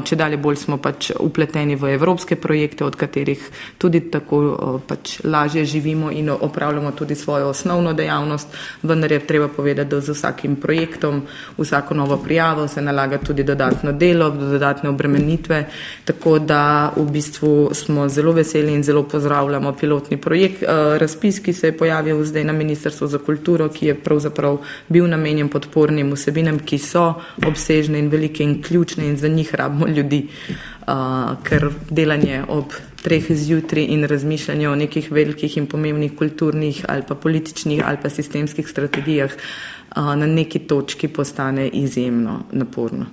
Če 0.03 0.16
dalje 0.16 0.38
bolj 0.38 0.55
smo 0.55 0.78
pač 0.78 1.12
upleteni 1.20 1.76
v 1.76 1.93
evropske 1.93 2.36
projekte, 2.36 2.86
od 2.86 2.95
katerih 2.95 3.49
tudi 3.78 3.99
tako 4.12 4.82
pač 4.88 5.20
lažje 5.24 5.66
živimo 5.66 6.12
in 6.12 6.30
opravljamo 6.30 6.91
tudi 6.91 7.16
svojo 7.16 7.49
osnovno 7.49 7.93
dejavnost, 7.93 8.47
vendar 8.84 9.12
je 9.12 9.20
treba 9.28 9.47
povedati, 9.47 9.89
da 9.89 10.01
z 10.01 10.16
vsakim 10.16 10.55
projektom, 10.55 11.22
vsako 11.57 11.93
novo 11.93 12.18
prijavo 12.18 12.68
se 12.68 12.82
nalaga 12.82 13.18
tudi 13.18 13.43
dodatno 13.43 13.91
delo, 13.91 14.30
dodatne 14.30 14.89
obremenitve, 14.89 15.66
tako 16.05 16.39
da 16.39 16.91
v 16.95 17.05
bistvu 17.12 17.70
smo 17.74 18.09
zelo 18.09 18.32
veseli 18.32 18.74
in 18.74 18.84
zelo 18.84 19.03
pozdravljamo 19.03 19.74
pilotni 19.74 20.18
projekt 20.18 20.64
razpis, 21.02 21.39
ki 21.41 21.54
se 21.54 21.68
je 21.68 21.78
pojavil 21.78 22.24
zdaj 22.26 22.43
na 22.43 22.54
Ministrstvu 22.54 23.08
za 23.08 23.20
kulturo, 23.20 23.70
ki 23.70 23.91
je 23.91 23.95
pravzaprav 23.95 24.60
bil 24.89 25.08
namenjen 25.10 25.49
podpornim 25.49 26.14
vsebinam, 26.14 26.60
ki 26.60 26.78
so 26.78 27.06
obsežne 27.47 27.99
in 27.99 28.10
velike 28.10 28.43
in 28.43 28.62
ključne 28.62 29.08
in 29.10 29.18
za 29.18 29.28
njih 29.28 29.54
rabimo 29.56 29.88
ljudi, 29.88 30.28
uh, 30.28 31.36
ker 31.43 31.70
delanje 31.89 32.43
ob 32.47 32.78
treh 33.02 33.32
zjutraj 33.32 33.86
in 33.89 34.06
razmišljanje 34.06 34.70
o 34.70 34.76
nekih 34.76 35.12
velikih 35.12 35.58
in 35.58 35.68
pomembnih 35.68 36.14
kulturnih 36.18 36.86
ali 36.88 37.04
pa 37.08 37.16
političnih 37.16 37.82
ali 37.86 37.97
pa 38.04 38.10
sistemskih 38.10 38.68
strategijah 38.70 39.32
uh, 39.34 40.16
na 40.16 40.26
neki 40.26 40.60
točki 40.60 41.08
postane 41.08 41.70
izjemno 41.70 42.43
naporno. 42.52 43.06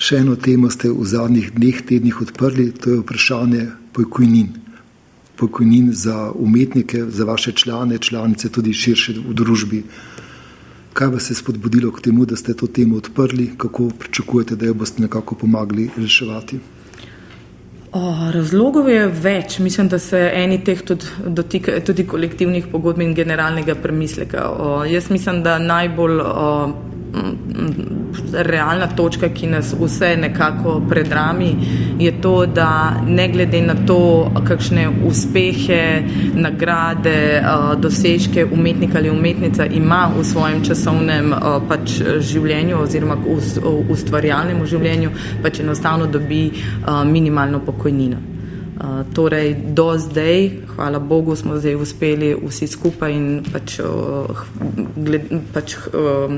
Še 0.00 0.22
eno 0.22 0.36
temo 0.40 0.70
ste 0.72 0.88
v 0.88 1.04
zadnjih 1.04 1.50
dneh, 1.52 1.82
tednih 1.84 2.22
odprli, 2.22 2.70
to 2.72 2.90
je 2.90 3.00
vprašanje 3.02 3.66
pokojnin 3.92 4.59
pokojnin 5.40 5.92
za 5.92 6.32
umetnike, 6.34 7.04
za 7.08 7.24
vaše 7.24 7.52
člane, 7.52 7.98
članice, 7.98 8.48
tudi 8.48 8.72
širše 8.72 9.14
v 9.28 9.34
družbi. 9.34 9.84
Kaj 10.92 11.08
vas 11.08 11.30
je 11.30 11.36
spodbudilo 11.38 11.92
k 11.92 12.02
temu, 12.08 12.26
da 12.26 12.36
ste 12.36 12.54
to 12.54 12.66
temo 12.66 12.96
odprli, 12.96 13.52
kako 13.56 13.88
pričakujete, 13.98 14.56
da 14.56 14.66
jo 14.66 14.74
boste 14.74 15.02
nekako 15.02 15.34
pomagali 15.34 15.88
reševati? 15.96 16.58
O, 17.92 18.30
razlogov 18.34 18.88
je 18.90 19.06
več. 19.06 19.58
Mislim, 19.58 19.88
da 19.90 19.98
se 19.98 20.18
eni 20.34 20.60
teh 20.64 20.82
tudi 20.86 21.06
dotika 21.26 21.80
tudi 21.86 22.04
kolektivnih 22.06 22.68
pogodb 22.70 23.02
in 23.02 23.14
generalnega 23.14 23.74
premisleka. 23.74 24.44
O, 24.50 24.84
jaz 24.86 25.10
mislim, 25.10 25.42
da 25.42 25.58
najbolj 25.58 26.20
o, 26.22 26.46
realna 28.32 28.86
točka, 28.86 29.28
ki 29.28 29.46
nas 29.46 29.74
vse 29.80 30.16
nekako 30.16 30.80
predrami, 30.88 31.56
je 31.98 32.12
to, 32.22 32.46
da 32.46 33.02
ne 33.06 33.28
glede 33.28 33.60
na 33.62 33.74
to, 33.86 34.30
kakšne 34.48 34.88
uspehe, 35.06 36.02
nagrade, 36.34 37.42
dosežke 37.76 38.44
umetnika 38.44 38.98
ali 38.98 39.10
umetnica 39.10 39.66
ima 39.66 40.08
v 40.18 40.24
svojem 40.24 40.64
časovnem 40.64 41.34
pač 41.68 42.00
življenju 42.32 42.82
oziroma 42.82 43.16
ustvarjalnem 43.90 44.66
življenju, 44.66 45.10
pač 45.42 45.60
enostavno 45.60 46.06
dobi 46.06 46.44
minimalno 47.06 47.64
pokojnino. 47.64 48.30
Uh, 48.80 49.04
torej, 49.12 49.54
do 49.76 49.98
zdaj, 49.98 50.50
hvala 50.72 50.98
Bogu, 50.98 51.36
smo 51.36 51.58
zdaj 51.60 51.74
uspeli 51.76 52.30
vsi 52.32 52.64
skupaj 52.66 53.12
in 53.12 53.26
pač, 53.44 53.74
uh, 53.84 54.40
gled, 54.96 55.26
pač 55.52 55.74
uh, 55.76 56.32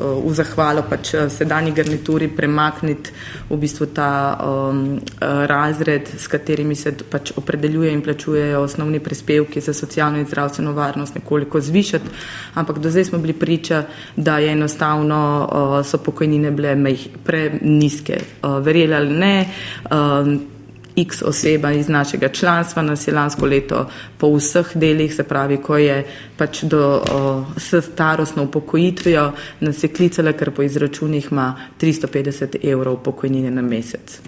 v 0.00 0.32
zahvalo 0.34 0.84
pač 0.88 1.14
eh, 1.14 1.28
sedanji 1.30 1.72
garnituri 1.72 2.28
premakniti 2.28 3.12
v 3.48 3.56
bistvu 3.56 3.86
ta 3.94 4.36
um, 4.36 4.98
razred, 5.20 6.08
s 6.18 6.28
katerimi 6.28 6.76
se 6.76 6.92
pač 7.10 7.32
opredeljuje 7.36 7.92
in 7.92 8.02
plačujejo 8.02 8.60
osnovni 8.62 9.00
prispevki 9.00 9.60
za 9.60 9.72
socialno 9.74 10.18
in 10.18 10.26
zdravstveno 10.26 10.72
varnost 10.72 11.14
nekoliko 11.14 11.60
zvišati, 11.60 12.10
ampak 12.54 12.78
do 12.78 12.90
zdaj 12.90 13.04
smo 13.04 13.18
bili 13.18 13.32
priča, 13.32 13.84
da 14.16 14.38
je 14.38 14.52
enostavno 14.52 15.22
uh, 15.48 15.86
so 15.86 15.98
pokojnine 15.98 16.50
bile 16.50 16.76
preniske. 17.24 18.20
Uh, 18.42 18.58
verjeli 18.64 18.94
ali 18.94 19.18
ne, 19.18 19.34
um, 19.90 20.57
x 21.00 21.22
oseba 21.22 21.72
iz 21.72 21.88
našega 21.88 22.28
članstva 22.28 22.82
nas 22.82 23.08
je 23.08 23.14
lansko 23.14 23.46
leto 23.46 23.86
po 24.18 24.30
vseh 24.36 24.70
delih, 24.74 25.14
se 25.14 25.22
pravi, 25.24 25.56
ko 25.56 25.76
je 25.78 26.04
pač 26.36 26.62
do, 26.62 27.02
o, 27.12 27.44
s 27.56 27.84
starostno 27.92 28.42
upokojitvijo, 28.44 29.32
nas 29.60 29.84
je 29.84 29.92
klicala, 29.92 30.32
ker 30.32 30.50
po 30.50 30.62
izračunih 30.62 31.28
ima 31.30 31.54
350 31.80 32.58
evrov 32.62 33.02
pokojnine 33.04 33.50
na 33.50 33.62
mesec. 33.62 34.20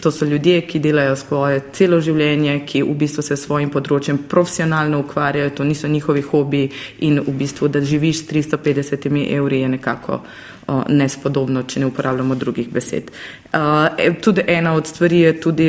To 0.00 0.10
so 0.10 0.24
ljudje, 0.24 0.60
ki 0.60 0.78
delajo 0.78 1.16
svoje 1.16 1.62
celo 1.74 1.98
življenje, 2.00 2.60
ki 2.66 2.84
v 2.86 2.94
bistvu 2.94 3.22
se 3.22 3.34
s 3.34 3.46
svojim 3.48 3.70
področjem 3.74 4.20
profesionalno 4.30 5.00
ukvarjajo, 5.02 5.50
to 5.50 5.66
niso 5.66 5.88
njihovi 5.90 6.22
hobi 6.22 6.68
in 7.02 7.18
v 7.18 7.34
bistvu, 7.34 7.68
da 7.68 7.82
živiš 7.82 8.22
s 8.22 8.28
350 8.30 9.08
evri 9.34 9.60
je 9.64 9.68
nekako 9.68 10.20
nespodobno, 10.88 11.62
če 11.62 11.80
ne 11.80 11.86
uporabljamo 11.88 12.34
drugih 12.34 12.68
besed. 12.72 13.10
E, 13.10 14.12
tudi 14.20 14.44
ena 14.46 14.74
od 14.76 14.86
stvari 14.86 15.20
je 15.20 15.32
tudi 15.40 15.68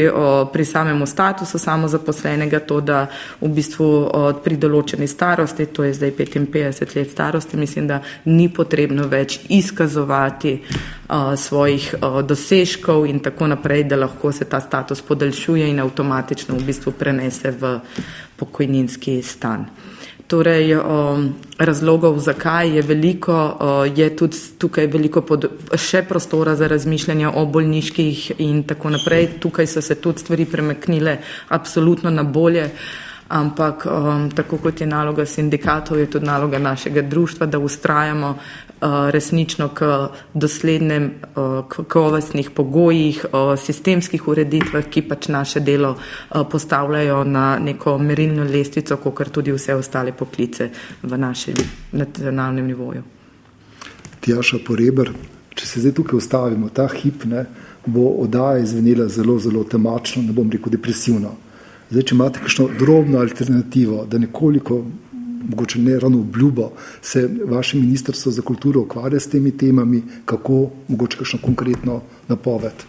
pri 0.53 0.65
samem 0.65 1.05
statusu 1.07 1.59
samozaposlenega 1.59 2.59
to, 2.59 2.81
da 2.81 3.05
v 3.41 3.51
bistvu 3.55 3.89
pri 4.43 4.57
določeni 4.59 5.07
starosti, 5.07 5.69
to 5.73 5.83
je 5.87 5.93
zdaj 5.93 6.11
55 6.17 6.95
let 6.95 7.11
starosti, 7.11 7.57
mislim, 7.57 7.87
da 7.87 8.01
ni 8.25 8.49
potrebno 8.53 9.07
več 9.07 9.39
izkazovati 9.49 10.59
svojih 11.35 11.95
dosežkov 12.23 13.07
in 13.09 13.19
tako 13.19 13.47
naprej, 13.47 13.83
da 13.89 13.97
lahko 13.97 14.31
se 14.31 14.45
ta 14.45 14.59
status 14.61 15.01
podaljšuje 15.01 15.69
in 15.69 15.79
avtomatično 15.79 16.57
v 16.57 16.67
bistvu 16.67 16.93
prenese 16.99 17.51
v 17.51 17.79
pokojninski 18.37 19.21
stan. 19.23 19.65
Torej, 20.29 20.75
um, 20.77 21.33
razlogov, 21.57 22.19
zakaj 22.21 22.75
je 22.75 22.81
veliko, 22.85 23.33
uh, 23.33 23.97
je 23.97 24.09
tudi 24.15 24.37
tukaj 24.61 24.85
veliko 24.87 25.23
pod, 25.25 25.47
še 25.73 26.03
prostora 26.05 26.53
za 26.55 26.67
razmišljanje 26.69 27.31
o 27.33 27.45
bolniških 27.49 28.31
in 28.37 28.61
tako 28.69 28.93
naprej. 28.93 29.31
Tukaj 29.41 29.67
so 29.67 29.81
se 29.81 29.97
tudi 29.97 30.21
stvari 30.21 30.45
premaknile 30.45 31.17
absolutno 31.49 32.13
na 32.13 32.23
bolje. 32.23 32.69
Ampak 33.29 33.85
um, 33.85 34.29
tako 34.31 34.57
kot 34.57 34.81
je 34.81 34.87
naloga 34.87 35.25
sindikatov, 35.25 35.99
je 35.99 36.09
tudi 36.09 36.25
naloga 36.25 36.59
našega 36.59 37.01
društva, 37.01 37.45
da 37.45 37.59
ustrajamo 37.59 38.29
uh, 38.29 39.09
resnično 39.09 39.67
k 39.69 40.07
doslednem 40.33 41.03
uh, 41.05 41.65
kakovostnih 41.69 42.49
pogojih, 42.49 43.25
uh, 43.25 43.53
sistemskih 43.59 44.27
ureditvah, 44.27 44.89
ki 44.89 45.01
pač 45.01 45.27
naše 45.27 45.59
delo 45.59 45.91
uh, 45.91 46.41
postavljajo 46.51 47.23
na 47.23 47.59
neko 47.59 47.97
merilno 47.97 48.43
lestvico, 48.43 48.97
kot 48.97 49.29
tudi 49.31 49.53
vse 49.53 49.75
ostale 49.75 50.11
poklice 50.11 50.69
v 51.03 51.17
našem 51.17 51.55
nacionalnem 51.91 52.65
nivoju. 52.65 53.03
Tjaša 54.25 54.57
Poreber, 54.65 55.13
če 55.53 55.67
se 55.67 55.83
zdaj 55.83 55.93
tukaj 56.01 56.17
ustavimo, 56.17 56.69
ta 56.73 56.87
hip 56.87 57.23
ne, 57.29 57.45
bo 57.85 58.09
oddaja 58.25 58.63
izvenela 58.63 59.07
zelo, 59.07 59.37
zelo 59.39 59.63
temačno, 59.63 60.23
ne 60.25 60.33
bom 60.33 60.49
rekel 60.51 60.73
depresivno. 60.73 61.35
Zdaj, 61.89 62.03
če 62.05 62.15
imate 62.15 62.41
kakšno 62.43 62.67
drobno 62.77 63.17
alternativo, 63.19 64.03
da 64.05 64.19
nekoliko, 64.21 64.83
mogoče 65.49 65.79
ne 65.81 65.99
ravno 65.99 66.19
obljubo, 66.21 66.71
se 67.01 67.23
vaše 67.49 67.77
ministrstvo 67.77 68.31
za 68.31 68.41
kulturo 68.45 68.83
ukvarja 68.85 69.19
s 69.19 69.29
temi 69.29 69.51
temami, 69.57 70.03
kako 70.25 70.67
mogoče 70.87 71.17
kakšno 71.17 71.39
konkretno 71.45 72.01
napoved. 72.27 72.85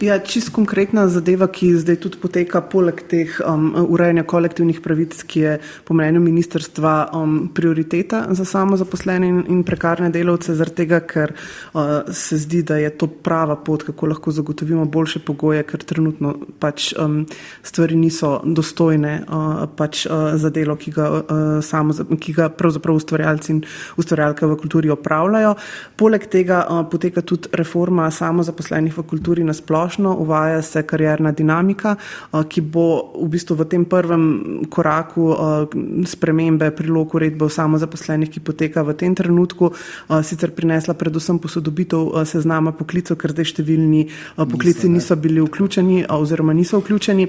Ja, 0.00 0.18
čist 0.20 0.50
konkretna 0.52 1.06
zadeva, 1.08 1.46
ki 1.48 1.70
zdaj 1.80 1.96
tudi 2.04 2.18
poteka 2.20 2.60
poleg 2.60 2.98
teh 3.08 3.32
um, 3.40 3.70
urejanja 3.80 4.26
kolektivnih 4.28 4.82
pravic, 4.84 5.14
ki 5.24 5.40
je 5.40 5.52
po 5.88 5.94
mnenju 5.96 6.20
ministrstva 6.20 6.92
um, 7.16 7.38
prioriteta 7.56 8.26
za 8.36 8.44
samo 8.44 8.76
zaposlene 8.76 9.28
in, 9.28 9.38
in 9.48 9.62
prekarne 9.64 10.10
delavce, 10.12 10.52
zaradi 10.58 10.82
tega, 10.82 11.00
ker 11.00 11.32
uh, 11.32 12.10
se 12.12 12.36
zdi, 12.42 12.60
da 12.60 12.76
je 12.76 12.90
to 12.92 13.08
prava 13.08 13.56
pot, 13.56 13.86
kako 13.88 14.10
lahko 14.12 14.34
zagotovimo 14.36 14.84
boljše 14.84 15.22
pogoje, 15.24 15.62
ker 15.64 15.80
trenutno 15.80 16.34
pač 16.60 16.90
um, 17.00 17.22
stvari 17.64 17.96
niso 17.96 18.34
dostojne 18.44 19.14
uh, 19.24 19.64
pač, 19.80 20.04
uh, 20.10 20.36
za 20.36 20.52
delo, 20.52 20.76
ki 20.76 20.92
ga, 20.92 21.08
uh, 21.08 21.42
samo, 21.64 21.96
ki 22.20 22.36
ga 22.36 22.50
pravzaprav 22.52 23.00
ustvarjalci 23.00 23.54
in 23.54 23.64
ustvarjalke 23.96 24.44
v 24.44 24.60
kulturi 24.60 24.92
opravljajo. 24.92 25.56
Poleg 25.96 26.28
tega 26.28 26.60
uh, 26.68 26.84
poteka 26.84 27.24
tudi 27.24 27.48
reforma 27.56 28.12
samozaposlenih 28.12 28.92
v 28.92 29.08
kulturi 29.08 29.48
na 29.48 29.56
splošno 29.86 30.16
uvaja 30.16 30.62
se 30.62 30.82
karjerna 30.82 31.32
dinamika, 31.32 31.96
eh, 32.32 32.42
ki 32.48 32.60
bo 32.60 33.12
v 33.22 33.28
bistvu 33.28 33.56
v 33.56 33.64
tem 33.64 33.84
prvem 33.84 34.64
koraku 34.70 35.30
eh, 35.30 36.06
spremembe 36.06 36.70
prilog 36.70 37.14
uredbe 37.14 37.44
o 37.44 37.48
samozaposlenih, 37.48 38.30
ki 38.30 38.40
poteka 38.40 38.82
v 38.82 38.94
tem 38.94 39.14
trenutku, 39.14 39.70
eh, 39.70 40.22
sicer 40.22 40.50
prinesla 40.50 40.94
predvsem 40.94 41.38
posodobitev 41.38 42.24
seznama 42.26 42.72
poklicov, 42.72 43.16
ker 43.16 43.30
zdaj 43.30 43.44
številni 43.44 44.08
poklici 44.36 44.88
niso 44.88 45.16
bili 45.16 45.40
vključeni 45.40 46.06
oziroma 46.08 46.52
niso 46.52 46.80
vključeni. 46.80 47.28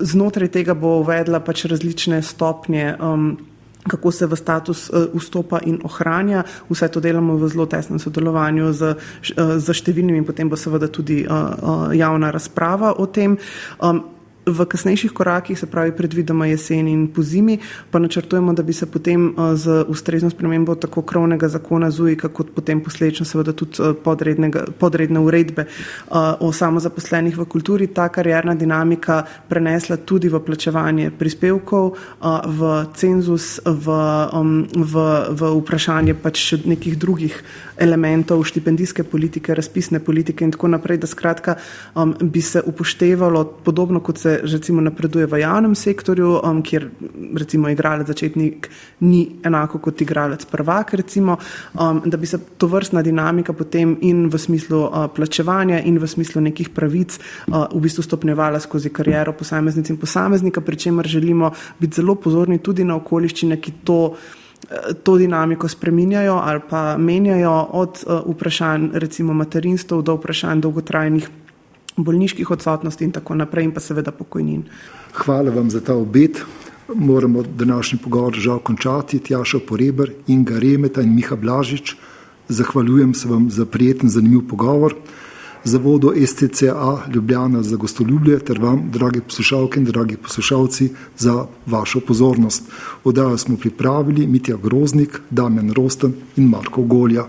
Znotraj 0.00 0.48
tega 0.48 0.74
bo 0.74 0.98
uvedla 1.00 1.40
pač 1.40 1.64
različne 1.70 2.22
stopnje 2.22 2.96
kako 3.88 4.12
se 4.12 4.26
v 4.26 4.36
status 4.36 4.90
uh, 4.90 5.12
vstopa 5.14 5.60
in 5.64 5.78
ohranja. 5.84 6.44
Vse 6.68 6.88
to 6.88 7.00
delamo 7.00 7.36
v 7.36 7.48
zelo 7.48 7.66
tesnem 7.66 7.98
sodelovanju 7.98 8.72
z, 8.72 8.94
z 9.58 9.68
številnimi 9.74 10.22
in 10.22 10.28
potem 10.28 10.48
bo 10.48 10.56
seveda 10.56 10.88
tudi 10.88 11.22
uh, 11.26 11.92
javna 11.92 12.30
razprava 12.30 12.96
o 12.98 13.06
tem. 13.06 13.36
V 14.46 14.66
kasnejših 14.68 15.12
korakih, 15.12 15.58
se 15.58 15.66
pravi 15.66 15.92
predvidoma 15.96 16.46
jeseni 16.46 16.92
in 16.92 17.06
po 17.08 17.22
zimi, 17.22 17.58
pa 17.90 17.98
načrtujemo, 17.98 18.52
da 18.52 18.62
bi 18.62 18.72
se 18.72 18.86
potem 18.86 19.26
uh, 19.26 19.54
z 19.56 19.84
ustrezno 19.88 20.30
spremembo 20.30 20.74
tako 20.74 21.02
krovnega 21.02 21.48
zakona 21.48 21.90
ZUIK, 21.90 22.26
kot 22.32 22.50
potem 22.54 22.80
posledično 22.84 23.24
seveda 23.26 23.52
tudi 23.52 23.80
uh, 23.80 23.96
podredne 24.78 25.20
uredbe 25.20 25.64
uh, 25.64 26.16
o 26.40 26.52
samozaposlenih 26.52 27.38
v 27.38 27.44
kulturi, 27.44 27.86
ta 27.86 28.08
karjerna 28.08 28.54
dinamika 28.54 29.22
prenesla 29.48 29.96
tudi 29.96 30.28
v 30.28 30.40
plačevanje 30.44 31.10
prispevkov, 31.18 31.96
v 32.46 32.84
cenzus, 32.94 33.60
v, 33.64 33.96
um, 34.32 34.66
v, 34.68 35.04
v 35.30 35.52
vprašanje 35.60 36.14
pač 36.20 36.52
nekih 36.64 36.98
drugih 37.00 37.40
elementov 37.80 38.44
štipendijske 38.44 39.04
politike, 39.04 39.54
razpisne 39.54 40.00
politike 40.04 40.44
in 40.44 40.52
tako 40.52 40.68
naprej, 40.68 41.00
da 41.00 41.06
skratka 41.06 41.56
um, 41.94 42.14
bi 42.20 42.42
se 42.42 42.62
upoštevalo 42.66 43.44
podobno, 43.64 44.00
kot 44.00 44.18
se 44.18 44.33
recimo 44.42 44.80
napreduje 44.80 45.26
v 45.26 45.40
javnem 45.40 45.74
sektorju, 45.74 46.40
um, 46.44 46.62
kjer 46.62 46.88
recimo 47.36 47.68
igralec 47.68 48.06
začetnik 48.06 48.68
ni 49.00 49.36
enako 49.44 49.78
kot 49.78 50.00
igralec 50.00 50.44
prvak, 50.44 50.94
recimo, 50.94 51.36
um, 51.74 52.02
da 52.04 52.16
bi 52.16 52.26
se 52.26 52.38
to 52.58 52.66
vrstna 52.66 53.02
dinamika 53.02 53.52
potem 53.52 53.96
in 54.00 54.28
v 54.28 54.38
smislu 54.38 54.80
uh, 54.84 55.06
plačevanja 55.14 55.80
in 55.80 55.98
v 55.98 56.08
smislu 56.08 56.42
nekih 56.42 56.70
pravic 56.70 57.18
uh, 57.18 57.66
v 57.74 57.80
bistvu 57.80 58.02
stopnjevala 58.02 58.60
skozi 58.60 58.90
kariero 58.90 59.32
posameznic 59.32 59.90
in 59.90 59.96
posameznika, 59.96 60.60
pri 60.60 60.76
čemer 60.76 61.06
želimo 61.06 61.52
biti 61.78 62.00
zelo 62.00 62.14
pozorni 62.14 62.58
tudi 62.58 62.84
na 62.84 62.96
okoliščine, 62.96 63.60
ki 63.60 63.72
to 63.84 64.00
to 65.04 65.18
dinamiko 65.18 65.68
spreminjajo 65.68 66.34
ali 66.44 66.60
pa 66.70 66.96
menjajo 66.98 67.68
od 67.72 68.04
uh, 68.06 68.34
vprašanj 68.34 68.88
recimo 68.94 69.34
materinstv 69.34 70.00
do 70.00 70.14
vprašanj 70.16 70.60
dolgotrajnih 70.60 71.28
bolniških 71.96 72.50
odsotnosti 72.50 73.04
in 73.04 73.12
tako 73.12 73.34
naprej 73.34 73.64
in 73.64 73.72
pa 73.74 73.80
seveda 73.80 74.12
pokojnin. 74.12 74.64
Hvala 75.12 75.50
vam 75.50 75.70
za 75.70 75.80
ta 75.80 75.94
obet. 75.94 76.42
Moramo 76.94 77.42
današnji 77.42 77.98
pogovor 78.04 78.34
žal 78.34 78.58
končati. 78.58 79.18
Tjaša 79.18 79.58
Poreber, 79.68 80.12
Inga 80.26 80.58
Remeta 80.58 81.02
in 81.02 81.14
Miha 81.14 81.36
Blažič. 81.36 81.96
Zahvaljujem 82.48 83.14
se 83.14 83.28
vam 83.28 83.50
za 83.50 83.66
prijeten, 83.66 84.08
zanimiv 84.08 84.48
pogovor 84.48 84.94
zavodu 85.64 86.12
STCA 86.26 86.98
Ljubljana 87.14 87.62
za 87.62 87.76
gostoljubje 87.76 88.38
ter 88.38 88.58
vam, 88.58 88.90
dragi 88.92 89.20
poslušalke 89.20 89.80
in 89.80 89.84
dragi 89.84 90.16
poslušalci, 90.16 90.90
za 91.16 91.46
vašo 91.66 92.00
pozornost. 92.00 92.70
Odajo 93.04 93.38
smo 93.38 93.56
pripravili 93.56 94.26
Mitja 94.26 94.56
Groznik, 94.56 95.20
Damjan 95.30 95.72
Rosten 95.72 96.14
in 96.36 96.48
Marko 96.48 96.82
Golja. 96.82 97.24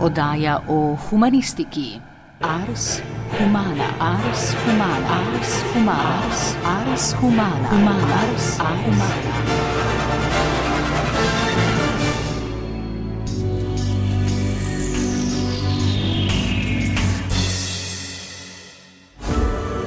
Odaja 0.00 0.60
o 0.68 0.96
humanistiki. 1.10 2.03
Ars 2.44 3.00
humana, 3.38 3.88
ars 3.98 4.52
humana, 4.52 5.08
ars 5.16 5.62
humana, 5.72 6.28
ars 6.62 7.12
humana, 7.16 7.68
humana, 7.72 8.18
ars 8.20 8.58
humana. 8.84 9.32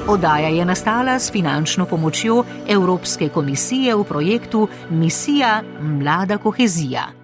Oddaja 0.08 0.48
je 0.48 0.64
nastala 0.64 1.18
s 1.18 1.30
finančno 1.32 1.86
pomočjo 1.86 2.44
Evropske 2.68 3.28
komisije 3.28 3.94
v 3.94 4.04
projektu 4.04 4.68
Misija 4.90 5.62
Mlada 5.80 6.38
kohezija. 6.38 7.17